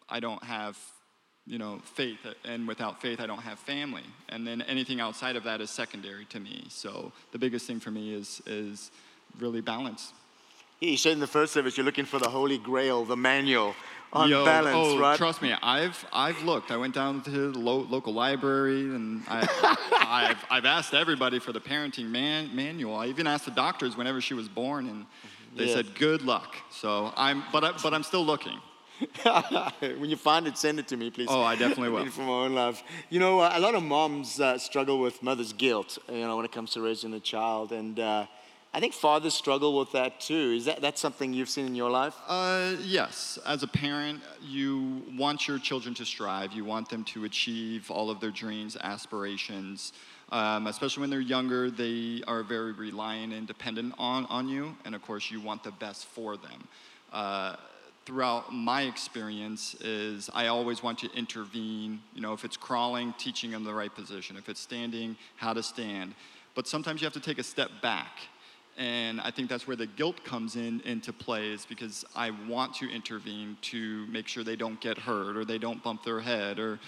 I 0.07 0.19
don't 0.19 0.43
have 0.43 0.77
you 1.45 1.57
know 1.57 1.79
faith, 1.83 2.19
and 2.45 2.67
without 2.67 3.01
faith, 3.01 3.19
I 3.19 3.25
don't 3.25 3.41
have 3.41 3.59
family. 3.59 4.03
And 4.29 4.45
then 4.45 4.61
anything 4.61 5.01
outside 5.01 5.35
of 5.35 5.43
that 5.43 5.61
is 5.61 5.69
secondary 5.69 6.25
to 6.25 6.39
me. 6.39 6.65
So 6.69 7.11
the 7.31 7.39
biggest 7.39 7.65
thing 7.67 7.79
for 7.79 7.91
me 7.91 8.13
is 8.13 8.41
is 8.45 8.91
really 9.39 9.61
balance. 9.61 10.13
You 10.79 10.95
said 10.95 11.11
in 11.13 11.19
the 11.19 11.27
first 11.27 11.51
service 11.51 11.75
you're 11.75 11.85
looking 11.85 12.05
for 12.05 12.19
the 12.19 12.29
Holy 12.29 12.57
Grail, 12.57 13.03
the 13.03 13.17
manual 13.17 13.75
on 14.13 14.29
Yo, 14.29 14.45
balance, 14.45 14.75
oh, 14.75 14.97
right? 14.97 15.17
trust 15.17 15.41
me, 15.41 15.53
I've 15.61 16.05
I've 16.13 16.41
looked. 16.43 16.71
I 16.71 16.77
went 16.77 16.95
down 16.95 17.21
to 17.23 17.29
the 17.29 17.59
lo- 17.59 17.85
local 17.89 18.13
library 18.13 18.81
and 18.81 19.23
I, 19.27 19.45
I've 19.91 20.45
I've 20.49 20.65
asked 20.65 20.93
everybody 20.93 21.39
for 21.39 21.51
the 21.51 21.59
parenting 21.59 22.09
man, 22.09 22.55
manual. 22.55 22.95
I 22.95 23.07
even 23.07 23.27
asked 23.27 23.45
the 23.45 23.51
doctors 23.51 23.97
whenever 23.97 24.21
she 24.21 24.33
was 24.33 24.47
born, 24.47 24.87
and 24.87 25.05
they 25.55 25.65
Yeah. 25.67 25.73
said 25.75 25.95
good 25.95 26.21
luck. 26.21 26.55
So 26.71 27.11
I'm, 27.15 27.43
but 27.51 27.63
I, 27.63 27.71
but 27.83 27.93
I'm 27.93 28.03
still 28.03 28.25
looking. 28.25 28.59
when 29.81 30.09
you 30.09 30.17
find 30.17 30.45
it, 30.47 30.57
send 30.57 30.77
it 30.79 30.87
to 30.89 30.97
me, 30.97 31.09
please. 31.09 31.27
Oh, 31.29 31.41
I 31.41 31.55
definitely 31.55 31.89
will. 31.95 32.05
for 32.07 32.21
my 32.21 32.45
own 32.45 32.53
life. 32.53 32.83
You 33.09 33.19
know, 33.19 33.39
uh, 33.39 33.51
a 33.53 33.59
lot 33.59 33.73
of 33.75 33.83
moms 33.83 34.39
uh, 34.39 34.57
struggle 34.57 34.99
with 34.99 35.23
mother's 35.23 35.53
guilt, 35.53 35.97
you 36.09 36.21
know, 36.21 36.35
when 36.35 36.45
it 36.45 36.51
comes 36.51 36.71
to 36.71 36.81
raising 36.81 37.13
a 37.13 37.19
child. 37.19 37.71
And 37.71 37.97
uh, 37.99 38.25
I 38.73 38.79
think 38.81 38.93
fathers 38.93 39.33
struggle 39.33 39.77
with 39.79 39.91
that 39.93 40.19
too. 40.19 40.53
Is 40.57 40.65
that 40.65 40.81
that's 40.81 40.99
something 40.99 41.33
you've 41.33 41.49
seen 41.49 41.65
in 41.65 41.75
your 41.75 41.89
life? 41.89 42.13
Uh, 42.27 42.75
yes, 42.83 43.39
as 43.45 43.63
a 43.63 43.67
parent, 43.67 44.21
you 44.43 45.01
want 45.17 45.47
your 45.47 45.59
children 45.59 45.93
to 45.95 46.05
strive. 46.05 46.51
You 46.51 46.65
want 46.65 46.89
them 46.89 47.03
to 47.05 47.23
achieve 47.23 47.89
all 47.89 48.09
of 48.09 48.19
their 48.19 48.31
dreams, 48.31 48.75
aspirations. 48.81 49.93
Um, 50.31 50.67
especially 50.67 51.01
when 51.01 51.09
they're 51.09 51.19
younger, 51.19 51.71
they 51.71 52.21
are 52.27 52.43
very 52.43 52.71
reliant 52.71 53.33
and 53.33 53.47
dependent 53.47 53.95
on, 53.97 54.25
on 54.27 54.47
you. 54.47 54.75
And 54.85 54.93
of 54.93 55.01
course, 55.01 55.31
you 55.31 55.41
want 55.41 55.63
the 55.63 55.71
best 55.71 56.05
for 56.05 56.37
them. 56.37 56.67
Uh, 57.11 57.55
throughout 58.05 58.53
my 58.53 58.83
experience 58.83 59.75
is 59.81 60.29
I 60.33 60.47
always 60.47 60.83
want 60.83 60.99
to 60.99 61.09
intervene. 61.15 62.01
You 62.13 62.21
know, 62.21 62.33
if 62.33 62.45
it's 62.45 62.57
crawling, 62.57 63.13
teaching 63.17 63.51
them 63.51 63.63
the 63.63 63.73
right 63.73 63.93
position. 63.93 64.37
If 64.37 64.49
it's 64.49 64.59
standing, 64.59 65.17
how 65.35 65.53
to 65.53 65.63
stand. 65.63 66.13
But 66.53 66.67
sometimes 66.67 67.01
you 67.01 67.05
have 67.05 67.13
to 67.13 67.19
take 67.19 67.39
a 67.39 67.43
step 67.43 67.71
back 67.81 68.19
and 68.79 69.19
I 69.19 69.29
think 69.29 69.49
that's 69.49 69.67
where 69.67 69.75
the 69.75 69.87
guilt 69.87 70.23
comes 70.23 70.55
in 70.55 70.79
into 70.85 71.11
play 71.11 71.51
is 71.51 71.65
because 71.65 72.05
I 72.15 72.31
want 72.47 72.73
to 72.75 72.89
intervene 72.89 73.57
to 73.63 74.07
make 74.07 74.25
sure 74.29 74.41
they 74.45 74.55
don't 74.55 74.79
get 74.79 74.97
hurt 74.97 75.35
or 75.35 75.43
they 75.43 75.57
don't 75.57 75.83
bump 75.83 76.03
their 76.03 76.21
head 76.21 76.59
or 76.59 76.79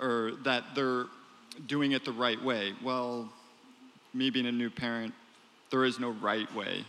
or 0.00 0.32
that 0.44 0.74
they're 0.76 1.06
doing 1.66 1.92
it 1.92 2.04
the 2.04 2.12
right 2.12 2.42
way. 2.42 2.72
Well, 2.82 3.30
me 4.14 4.30
being 4.30 4.46
a 4.46 4.52
new 4.52 4.70
parent, 4.70 5.14
there 5.70 5.84
is 5.84 5.98
no 5.98 6.10
right 6.10 6.52
way. 6.54 6.84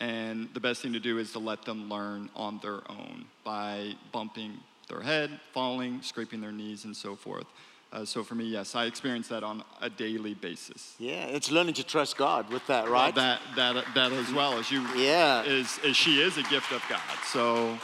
And 0.00 0.48
the 0.54 0.60
best 0.60 0.82
thing 0.82 0.92
to 0.94 1.00
do 1.00 1.18
is 1.18 1.32
to 1.32 1.38
let 1.38 1.64
them 1.64 1.88
learn 1.88 2.28
on 2.34 2.58
their 2.62 2.80
own 2.90 3.26
by 3.44 3.94
bumping 4.10 4.58
their 4.88 5.00
head, 5.00 5.38
falling, 5.52 6.02
scraping 6.02 6.40
their 6.40 6.50
knees, 6.52 6.84
and 6.84 6.96
so 6.96 7.14
forth. 7.14 7.46
Uh, 7.92 8.04
so 8.06 8.24
for 8.24 8.34
me, 8.34 8.44
yes, 8.44 8.74
I 8.74 8.86
experience 8.86 9.28
that 9.28 9.44
on 9.44 9.62
a 9.82 9.90
daily 9.90 10.32
basis. 10.32 10.94
Yeah, 10.98 11.26
it's 11.26 11.50
learning 11.50 11.74
to 11.74 11.84
trust 11.84 12.16
God 12.16 12.48
with 12.50 12.66
that, 12.66 12.84
Well, 12.84 12.94
right? 12.94 13.14
that 13.14 13.40
that 13.54 13.84
that 13.94 14.12
as 14.12 14.32
well 14.32 14.58
as 14.58 14.70
you. 14.70 14.80
Yeah. 14.96 15.42
Is, 15.42 15.78
is 15.84 15.94
she 15.94 16.20
is 16.22 16.38
a 16.38 16.42
gift 16.44 16.72
of 16.72 16.82
God. 16.88 17.00
So 17.26 17.78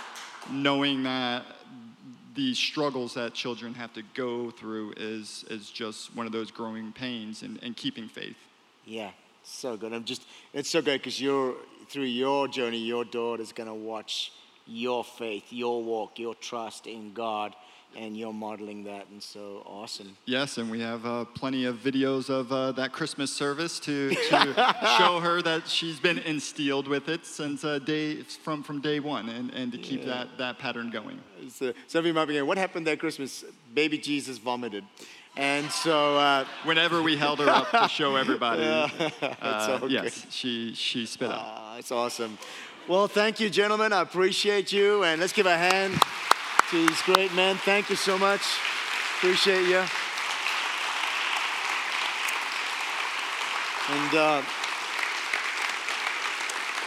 knowing 0.51 1.03
that 1.03 1.45
the 2.39 2.55
struggles 2.55 3.15
that 3.15 3.35
children 3.35 3.75
have 3.75 3.93
to 3.93 4.03
go 4.15 4.53
through 4.53 4.95
is 4.97 5.45
is 5.51 5.71
just 5.71 6.15
one 6.15 6.25
of 6.25 6.31
those 6.31 6.53
growing 6.53 6.93
pains 6.93 7.43
and, 7.43 7.59
and 7.65 7.77
keeping 7.77 8.09
faith. 8.09 8.37
Yeah, 8.85 9.11
so 9.43 9.77
good. 9.77 9.93
I'm 9.93 10.05
just, 10.05 10.23
it's 10.55 10.71
so 10.71 10.81
good 10.81 11.01
because 11.01 11.21
you're, 11.21 11.57
through 11.91 12.05
your 12.05 12.47
journey, 12.47 12.79
your 12.79 13.05
daughter's 13.05 13.53
going 13.53 13.69
to 13.69 13.75
watch 13.75 14.31
your 14.69 15.03
faith, 15.03 15.47
your 15.51 15.83
walk, 15.83 16.21
your 16.21 16.37
trust 16.37 16.87
in 16.87 17.13
God, 17.13 17.57
and 17.97 18.17
you're 18.17 18.33
modeling 18.33 18.85
that. 18.85 19.07
And 19.11 19.23
so 19.23 19.63
awesome. 19.67 20.17
Yes, 20.25 20.59
and 20.59 20.71
we 20.71 20.81
have 20.81 21.05
uh, 21.05 21.25
plenty 21.25 21.65
of 21.65 21.77
videos 21.77 22.31
of 22.31 22.53
uh, 22.53 22.73
that 22.73 22.93
Christmas 22.93 23.33
service 23.33 23.81
to, 23.81 24.11
to 24.31 24.77
show 24.99 25.21
her 25.21 25.43
that 25.43 25.69
she's 25.69 25.99
been 26.01 26.19
instilled 26.19 26.89
with 26.89 27.09
it 27.09 27.25
since 27.25 27.65
uh, 27.65 27.79
day 27.79 28.23
from 28.23 28.63
from 28.63 28.81
day 28.81 29.01
one, 29.01 29.29
and, 29.29 29.51
and 29.53 29.73
to 29.73 29.79
keep 29.79 30.05
that, 30.05 30.39
that 30.39 30.59
pattern 30.59 30.91
going. 30.91 31.19
So, 31.51 31.73
some 31.87 32.01
of 32.01 32.07
you 32.07 32.15
might 32.15 32.27
be 32.27 32.35
going, 32.35 32.47
what 32.47 32.59
happened 32.59 32.87
that 32.87 32.99
Christmas? 32.99 33.45
Baby 33.75 33.99
Jesus 33.99 34.39
vomited. 34.39 34.85
And 35.37 35.71
so, 35.71 36.17
uh, 36.17 36.45
Whenever 36.65 37.03
we 37.03 37.17
held 37.17 37.39
her 37.39 37.49
up 37.49 37.71
to 37.71 37.89
show 37.89 38.17
everybody, 38.17 38.63
that's 39.21 39.43
uh, 39.43 39.87
yes, 39.89 40.27
she 40.31 40.75
she 40.75 41.07
spit 41.07 41.31
out. 41.31 41.39
Ah, 41.41 41.79
it's 41.79 41.93
awesome. 41.93 42.39
Well, 42.89 43.07
thank 43.07 43.39
you, 43.39 43.51
gentlemen. 43.51 43.93
I 43.93 44.01
appreciate 44.01 44.73
you. 44.73 45.05
And 45.05 45.21
let's 45.21 45.35
give 45.35 45.47
a 45.47 45.57
hand 45.57 46.01
to 46.71 46.87
these 46.87 47.03
great 47.03 47.35
men. 47.35 47.57
Thank 47.57 47.89
you 47.89 47.97
so 47.97 48.19
much. 48.19 48.43
Appreciate 49.17 49.67
you. 49.69 49.83
And 53.91 54.15
uh, 54.15 54.43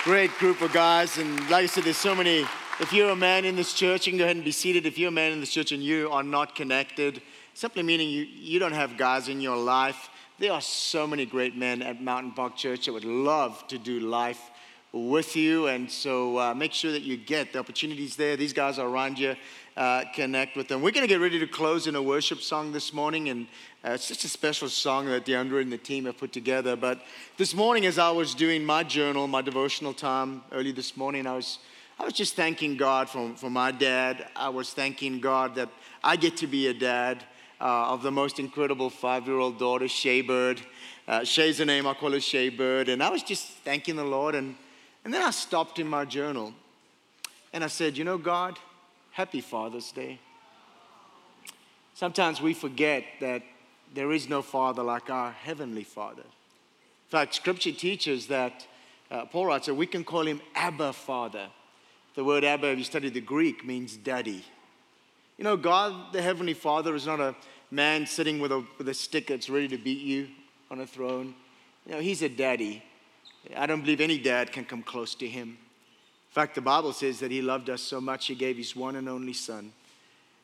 great 0.04 0.32
group 0.38 0.62
of 0.62 0.72
guys. 0.72 1.18
And 1.18 1.40
like 1.50 1.64
I 1.64 1.66
said, 1.66 1.84
there's 1.84 1.98
so 1.98 2.14
many. 2.14 2.46
If 2.80 2.94
you're 2.94 3.10
a 3.10 3.16
man 3.16 3.44
in 3.44 3.56
this 3.56 3.74
church, 3.74 4.06
you 4.06 4.12
can 4.12 4.20
go 4.20 4.26
ahead 4.26 4.36
and 4.36 4.46
be 4.46 4.52
seated. 4.52 4.86
If 4.86 5.00
you're 5.00 5.10
a 5.10 5.12
man 5.12 5.32
in 5.32 5.40
this 5.40 5.52
church 5.52 5.72
and 5.72 5.82
you 5.82 6.12
are 6.12 6.24
not 6.24 6.54
connected, 6.54 7.22
simply 7.56 7.82
meaning 7.82 8.10
you, 8.10 8.24
you 8.24 8.60
don't 8.60 8.74
have 8.74 8.98
guys 8.98 9.30
in 9.30 9.42
your 9.42 9.58
life, 9.58 10.10
there 10.38 10.52
are 10.52 10.62
so 10.62 11.08
many 11.08 11.26
great 11.26 11.56
men 11.56 11.82
at 11.82 12.02
Mountain 12.02 12.34
Park 12.34 12.56
Church 12.56 12.86
that 12.86 12.94
would 12.94 13.06
love 13.06 13.68
to 13.68 13.80
do 13.80 14.00
life 14.00 14.52
with 14.94 15.36
you. 15.36 15.68
And 15.68 15.90
so 15.90 16.38
uh, 16.38 16.54
make 16.54 16.74
sure 16.74 16.92
that 16.92 17.04
you 17.04 17.18
get 17.18 17.54
the 17.54 17.60
opportunities 17.60 18.16
there. 18.16 18.36
These 18.36 18.54
guys 18.54 18.78
are 18.78 18.88
around 18.88 19.18
you. 19.20 19.36
Uh, 19.78 20.04
connect 20.14 20.58
with 20.58 20.68
them. 20.68 20.82
We're 20.82 20.92
going 20.92 21.08
to 21.08 21.14
get 21.14 21.22
ready 21.22 21.40
to 21.40 21.48
close 21.48 21.88
in 21.88 21.96
a 21.96 22.02
worship 22.02 22.42
song 22.42 22.74
this 22.74 22.94
morning, 22.94 23.30
and 23.30 23.48
uh, 23.86 23.92
it's 23.92 24.10
just 24.10 24.26
a 24.26 24.28
special 24.28 24.68
song 24.68 25.06
that 25.06 25.26
DeAndre 25.26 25.62
and 25.62 25.72
the 25.72 25.78
team 25.78 26.06
have 26.06 26.18
put 26.18 26.34
together. 26.34 26.76
But 26.76 27.02
this 27.38 27.56
morning, 27.56 27.86
as 27.86 27.98
I 27.98 28.12
was 28.12 28.36
doing 28.36 28.66
my 28.66 28.84
journal, 28.84 29.28
my 29.28 29.42
devotional 29.42 29.94
time 29.94 30.44
early 30.52 30.74
this 30.74 30.98
morning, 30.98 31.26
I 31.26 31.36
was 31.36 31.60
I 32.02 32.04
was 32.04 32.14
just 32.14 32.36
thanking 32.36 32.78
God 32.78 33.10
for, 33.10 33.32
for 33.36 33.52
my 33.52 33.72
dad. 33.72 34.28
I 34.36 34.50
was 34.50 34.74
thanking 34.74 35.20
God 35.20 35.54
that 35.56 35.70
I 36.04 36.16
get 36.16 36.36
to 36.38 36.48
be 36.48 36.66
a 36.66 36.74
dad 36.74 37.24
uh, 37.60 37.94
of 37.94 38.02
the 38.02 38.10
most 38.10 38.40
incredible 38.40 38.90
five-year-old 38.90 39.60
daughter, 39.60 39.88
Shay 39.88 40.22
Bird. 40.22 40.62
Uh, 41.08 41.24
Shay's 41.24 41.60
the 41.60 41.66
name, 41.66 41.86
I 41.86 41.94
call 41.94 42.12
her 42.12 42.20
Shay 42.20 42.50
Bird. 42.50 42.90
And 42.90 43.04
I 43.04 43.10
was 43.10 43.22
just 43.22 43.46
thanking 43.64 43.98
the 43.98 44.04
Lord. 44.04 44.34
And, 44.34 44.56
and 45.06 45.14
then 45.14 45.22
I 45.22 45.30
stopped 45.30 45.78
in 45.78 45.88
my 45.88 46.04
journal 46.06 46.54
and 47.54 47.64
I 47.64 47.68
said, 47.68 47.96
you 47.96 48.04
know, 48.04 48.18
God, 48.18 48.58
happy 49.12 49.42
Father's 49.42 49.92
Day. 49.92 50.20
Sometimes 51.94 52.42
we 52.42 52.54
forget 52.54 53.04
that 53.20 53.44
there 53.94 54.12
is 54.12 54.30
no 54.30 54.42
father 54.42 54.84
like 54.84 55.10
our 55.10 55.32
heavenly 55.32 55.84
Father. 55.84 56.24
In 56.24 57.10
fact, 57.10 57.36
Scripture 57.36 57.74
teaches 57.74 58.28
that 58.28 58.66
uh, 59.12 59.26
Paul 59.26 59.48
writes 59.48 59.68
that 59.68 59.76
we 59.76 59.86
can 59.86 60.04
call 60.04 60.26
him 60.26 60.42
Abba 60.56 60.94
Father. 60.94 61.50
The 62.16 62.24
word 62.24 62.44
Abba, 62.44 62.68
if 62.68 62.78
you 62.78 62.84
study 62.86 63.10
the 63.10 63.22
Greek, 63.22 63.66
means 63.66 63.98
daddy. 63.98 64.46
You 65.38 65.44
know, 65.44 65.58
God, 65.58 66.14
the 66.14 66.22
Heavenly 66.22 66.54
Father, 66.54 66.96
is 66.96 67.06
not 67.06 67.20
a 67.20 67.36
man 67.70 68.06
sitting 68.06 68.40
with 68.40 68.52
a, 68.52 68.64
with 68.78 68.88
a 68.88 68.94
stick 68.94 69.28
that's 69.28 69.50
ready 69.50 69.68
to 69.70 69.78
beat 69.78 70.02
you 70.02 70.30
on 70.70 70.80
a 70.80 70.88
throne. 70.88 71.34
You 71.86 71.94
know, 71.94 72.00
He's 72.00 72.22
a 72.22 72.30
daddy. 72.30 72.84
I 73.58 73.66
don't 73.66 73.82
believe 73.82 74.02
any 74.02 74.18
dad 74.18 74.52
can 74.52 74.66
come 74.66 74.84
close 74.84 75.16
to 75.16 75.28
Him. 75.28 75.58
In 76.32 76.34
fact, 76.34 76.56
the 76.56 76.62
Bible 76.62 76.94
says 76.94 77.20
that 77.20 77.30
He 77.30 77.42
loved 77.42 77.70
us 77.70 77.82
so 77.82 78.00
much, 78.00 78.28
He 78.28 78.36
gave 78.36 78.56
His 78.56 78.74
one 78.74 78.96
and 78.96 79.10
only 79.10 79.34
Son, 79.34 79.74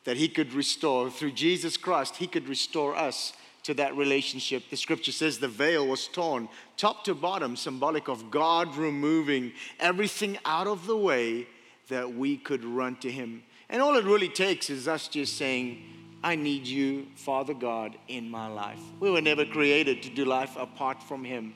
that 0.04 0.18
He 0.18 0.28
could 0.28 0.52
restore, 0.52 1.08
through 1.08 1.32
Jesus 1.32 1.78
Christ, 1.78 2.16
He 2.16 2.26
could 2.26 2.46
restore 2.46 2.94
us 2.94 3.32
to 3.62 3.72
that 3.72 3.96
relationship. 3.96 4.64
The 4.68 4.76
scripture 4.76 5.12
says 5.12 5.38
the 5.38 5.48
veil 5.48 5.86
was 5.86 6.06
torn, 6.06 6.50
top 6.76 7.04
to 7.04 7.14
bottom, 7.14 7.56
symbolic 7.56 8.08
of 8.08 8.30
God 8.30 8.76
removing 8.76 9.52
everything 9.80 10.36
out 10.44 10.66
of 10.66 10.86
the 10.86 10.96
way 10.96 11.46
that 11.88 12.14
we 12.14 12.36
could 12.36 12.66
run 12.66 12.96
to 12.96 13.10
Him. 13.10 13.42
And 13.70 13.80
all 13.80 13.96
it 13.96 14.04
really 14.04 14.28
takes 14.28 14.68
is 14.68 14.88
us 14.88 15.08
just 15.08 15.38
saying, 15.38 15.82
I 16.22 16.34
need 16.34 16.66
you, 16.66 17.06
Father 17.14 17.54
God, 17.54 17.96
in 18.08 18.28
my 18.28 18.48
life. 18.48 18.80
We 19.00 19.10
were 19.10 19.22
never 19.22 19.46
created 19.46 20.02
to 20.02 20.10
do 20.10 20.26
life 20.26 20.54
apart 20.58 21.02
from 21.02 21.24
Him. 21.24 21.54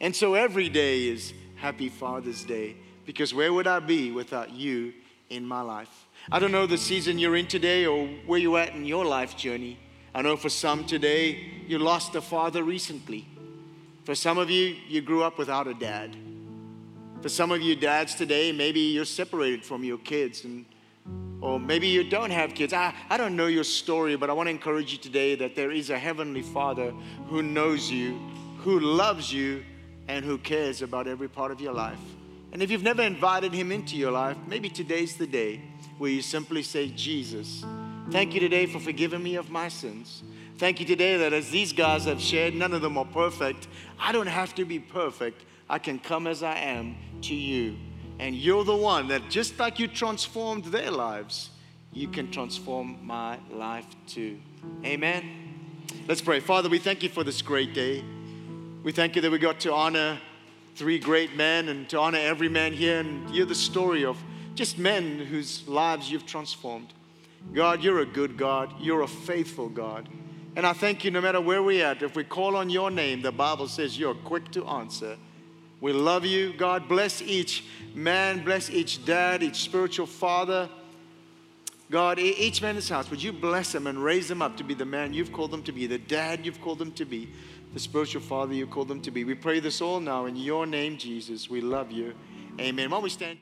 And 0.00 0.16
so 0.16 0.32
every 0.32 0.70
day 0.70 1.06
is 1.06 1.34
Happy 1.56 1.90
Father's 1.90 2.44
Day 2.44 2.76
because 3.08 3.32
where 3.32 3.54
would 3.54 3.66
I 3.66 3.78
be 3.78 4.10
without 4.10 4.50
you 4.50 4.92
in 5.30 5.46
my 5.46 5.62
life? 5.62 6.06
I 6.30 6.38
don't 6.38 6.52
know 6.52 6.66
the 6.66 6.76
season 6.76 7.18
you're 7.18 7.36
in 7.36 7.46
today 7.46 7.86
or 7.86 8.06
where 8.26 8.38
you're 8.38 8.58
at 8.58 8.74
in 8.74 8.84
your 8.84 9.06
life 9.06 9.34
journey. 9.34 9.78
I 10.14 10.20
know 10.20 10.36
for 10.36 10.50
some 10.50 10.84
today, 10.84 11.38
you 11.66 11.78
lost 11.78 12.14
a 12.16 12.20
father 12.20 12.62
recently. 12.62 13.26
For 14.04 14.14
some 14.14 14.36
of 14.36 14.50
you, 14.50 14.76
you 14.88 15.00
grew 15.00 15.22
up 15.22 15.38
without 15.38 15.66
a 15.66 15.72
dad. 15.72 16.14
For 17.22 17.30
some 17.30 17.50
of 17.50 17.62
you 17.62 17.76
dads 17.76 18.14
today, 18.14 18.52
maybe 18.52 18.80
you're 18.80 19.06
separated 19.06 19.64
from 19.64 19.84
your 19.84 19.98
kids 19.98 20.44
and 20.44 20.66
or 21.40 21.58
maybe 21.58 21.88
you 21.88 22.04
don't 22.04 22.30
have 22.30 22.52
kids. 22.52 22.74
I, 22.74 22.92
I 23.08 23.16
don't 23.16 23.36
know 23.36 23.46
your 23.46 23.64
story, 23.64 24.16
but 24.16 24.28
I 24.28 24.34
want 24.34 24.48
to 24.48 24.50
encourage 24.50 24.92
you 24.92 24.98
today 24.98 25.34
that 25.36 25.56
there 25.56 25.70
is 25.70 25.88
a 25.88 25.98
heavenly 25.98 26.42
Father 26.42 26.90
who 27.28 27.40
knows 27.40 27.90
you, 27.90 28.18
who 28.58 28.80
loves 28.80 29.32
you, 29.32 29.64
and 30.08 30.26
who 30.26 30.36
cares 30.36 30.82
about 30.82 31.06
every 31.06 31.28
part 31.28 31.52
of 31.52 31.58
your 31.58 31.72
life. 31.72 31.98
And 32.52 32.62
if 32.62 32.70
you've 32.70 32.82
never 32.82 33.02
invited 33.02 33.52
him 33.52 33.70
into 33.72 33.96
your 33.96 34.10
life, 34.10 34.36
maybe 34.46 34.68
today's 34.68 35.16
the 35.16 35.26
day 35.26 35.60
where 35.98 36.10
you 36.10 36.22
simply 36.22 36.62
say, 36.62 36.88
Jesus, 36.88 37.64
thank 38.10 38.34
you 38.34 38.40
today 38.40 38.66
for 38.66 38.78
forgiving 38.78 39.22
me 39.22 39.34
of 39.36 39.50
my 39.50 39.68
sins. 39.68 40.22
Thank 40.56 40.80
you 40.80 40.86
today 40.86 41.16
that 41.18 41.32
as 41.32 41.50
these 41.50 41.72
guys 41.72 42.04
have 42.06 42.20
shared, 42.20 42.54
none 42.54 42.72
of 42.72 42.82
them 42.82 42.98
are 42.98 43.04
perfect. 43.04 43.68
I 43.98 44.12
don't 44.12 44.26
have 44.26 44.54
to 44.56 44.64
be 44.64 44.78
perfect. 44.78 45.44
I 45.68 45.78
can 45.78 45.98
come 45.98 46.26
as 46.26 46.42
I 46.42 46.56
am 46.56 46.96
to 47.22 47.34
you. 47.34 47.76
And 48.18 48.34
you're 48.34 48.64
the 48.64 48.74
one 48.74 49.08
that, 49.08 49.28
just 49.30 49.58
like 49.58 49.78
you 49.78 49.86
transformed 49.86 50.64
their 50.64 50.90
lives, 50.90 51.50
you 51.92 52.08
can 52.08 52.30
transform 52.30 52.98
my 53.06 53.38
life 53.52 53.86
too. 54.06 54.40
Amen. 54.84 55.24
Let's 56.08 56.20
pray. 56.20 56.40
Father, 56.40 56.68
we 56.68 56.78
thank 56.78 57.02
you 57.02 57.08
for 57.08 57.22
this 57.22 57.42
great 57.42 57.74
day. 57.74 58.02
We 58.82 58.92
thank 58.92 59.16
you 59.16 59.22
that 59.22 59.30
we 59.30 59.38
got 59.38 59.60
to 59.60 59.72
honor 59.72 60.18
three 60.78 61.00
great 61.00 61.34
men 61.34 61.68
and 61.68 61.88
to 61.88 61.98
honor 61.98 62.18
every 62.18 62.48
man 62.48 62.72
here 62.72 63.00
and 63.00 63.28
hear 63.30 63.44
the 63.44 63.54
story 63.54 64.04
of 64.04 64.16
just 64.54 64.78
men 64.78 65.18
whose 65.18 65.66
lives 65.66 66.08
you've 66.08 66.24
transformed. 66.24 66.92
God, 67.52 67.82
you're 67.82 67.98
a 67.98 68.06
good 68.06 68.36
God. 68.36 68.72
You're 68.80 69.02
a 69.02 69.08
faithful 69.08 69.68
God. 69.68 70.08
And 70.54 70.64
I 70.64 70.72
thank 70.72 71.04
you 71.04 71.10
no 71.10 71.20
matter 71.20 71.40
where 71.40 71.64
we're 71.64 71.84
at, 71.84 72.02
if 72.02 72.14
we 72.14 72.22
call 72.22 72.54
on 72.54 72.70
your 72.70 72.92
name, 72.92 73.22
the 73.22 73.32
Bible 73.32 73.66
says 73.66 73.98
you're 73.98 74.14
quick 74.14 74.52
to 74.52 74.64
answer. 74.66 75.16
We 75.80 75.92
love 75.92 76.24
you. 76.24 76.52
God, 76.52 76.88
bless 76.88 77.22
each 77.22 77.64
man, 77.94 78.44
bless 78.44 78.70
each 78.70 79.04
dad, 79.04 79.42
each 79.42 79.62
spiritual 79.62 80.06
father. 80.06 80.68
God, 81.90 82.18
each 82.18 82.60
man 82.62 82.70
in 82.70 82.76
this 82.76 82.88
house, 82.88 83.10
would 83.10 83.22
you 83.22 83.32
bless 83.32 83.72
them 83.72 83.86
and 83.88 84.02
raise 84.02 84.28
them 84.28 84.42
up 84.42 84.56
to 84.58 84.64
be 84.64 84.74
the 84.74 84.84
man 84.84 85.12
you've 85.12 85.32
called 85.32 85.50
them 85.50 85.62
to 85.64 85.72
be, 85.72 85.86
the 85.86 85.98
dad 85.98 86.44
you've 86.44 86.60
called 86.60 86.78
them 86.78 86.92
to 86.92 87.04
be, 87.04 87.30
the 87.78 87.82
spiritual 87.82 88.20
father 88.20 88.54
you 88.54 88.66
called 88.66 88.88
them 88.88 89.00
to 89.00 89.12
be. 89.12 89.22
We 89.22 89.36
pray 89.36 89.60
this 89.60 89.80
all 89.80 90.00
now 90.00 90.26
in 90.26 90.34
your 90.34 90.66
name, 90.66 90.96
Jesus. 90.96 91.48
We 91.48 91.60
love 91.60 91.92
you. 91.92 92.12
Amen. 92.58 92.90
While 92.90 93.02
we 93.02 93.08
stand. 93.08 93.36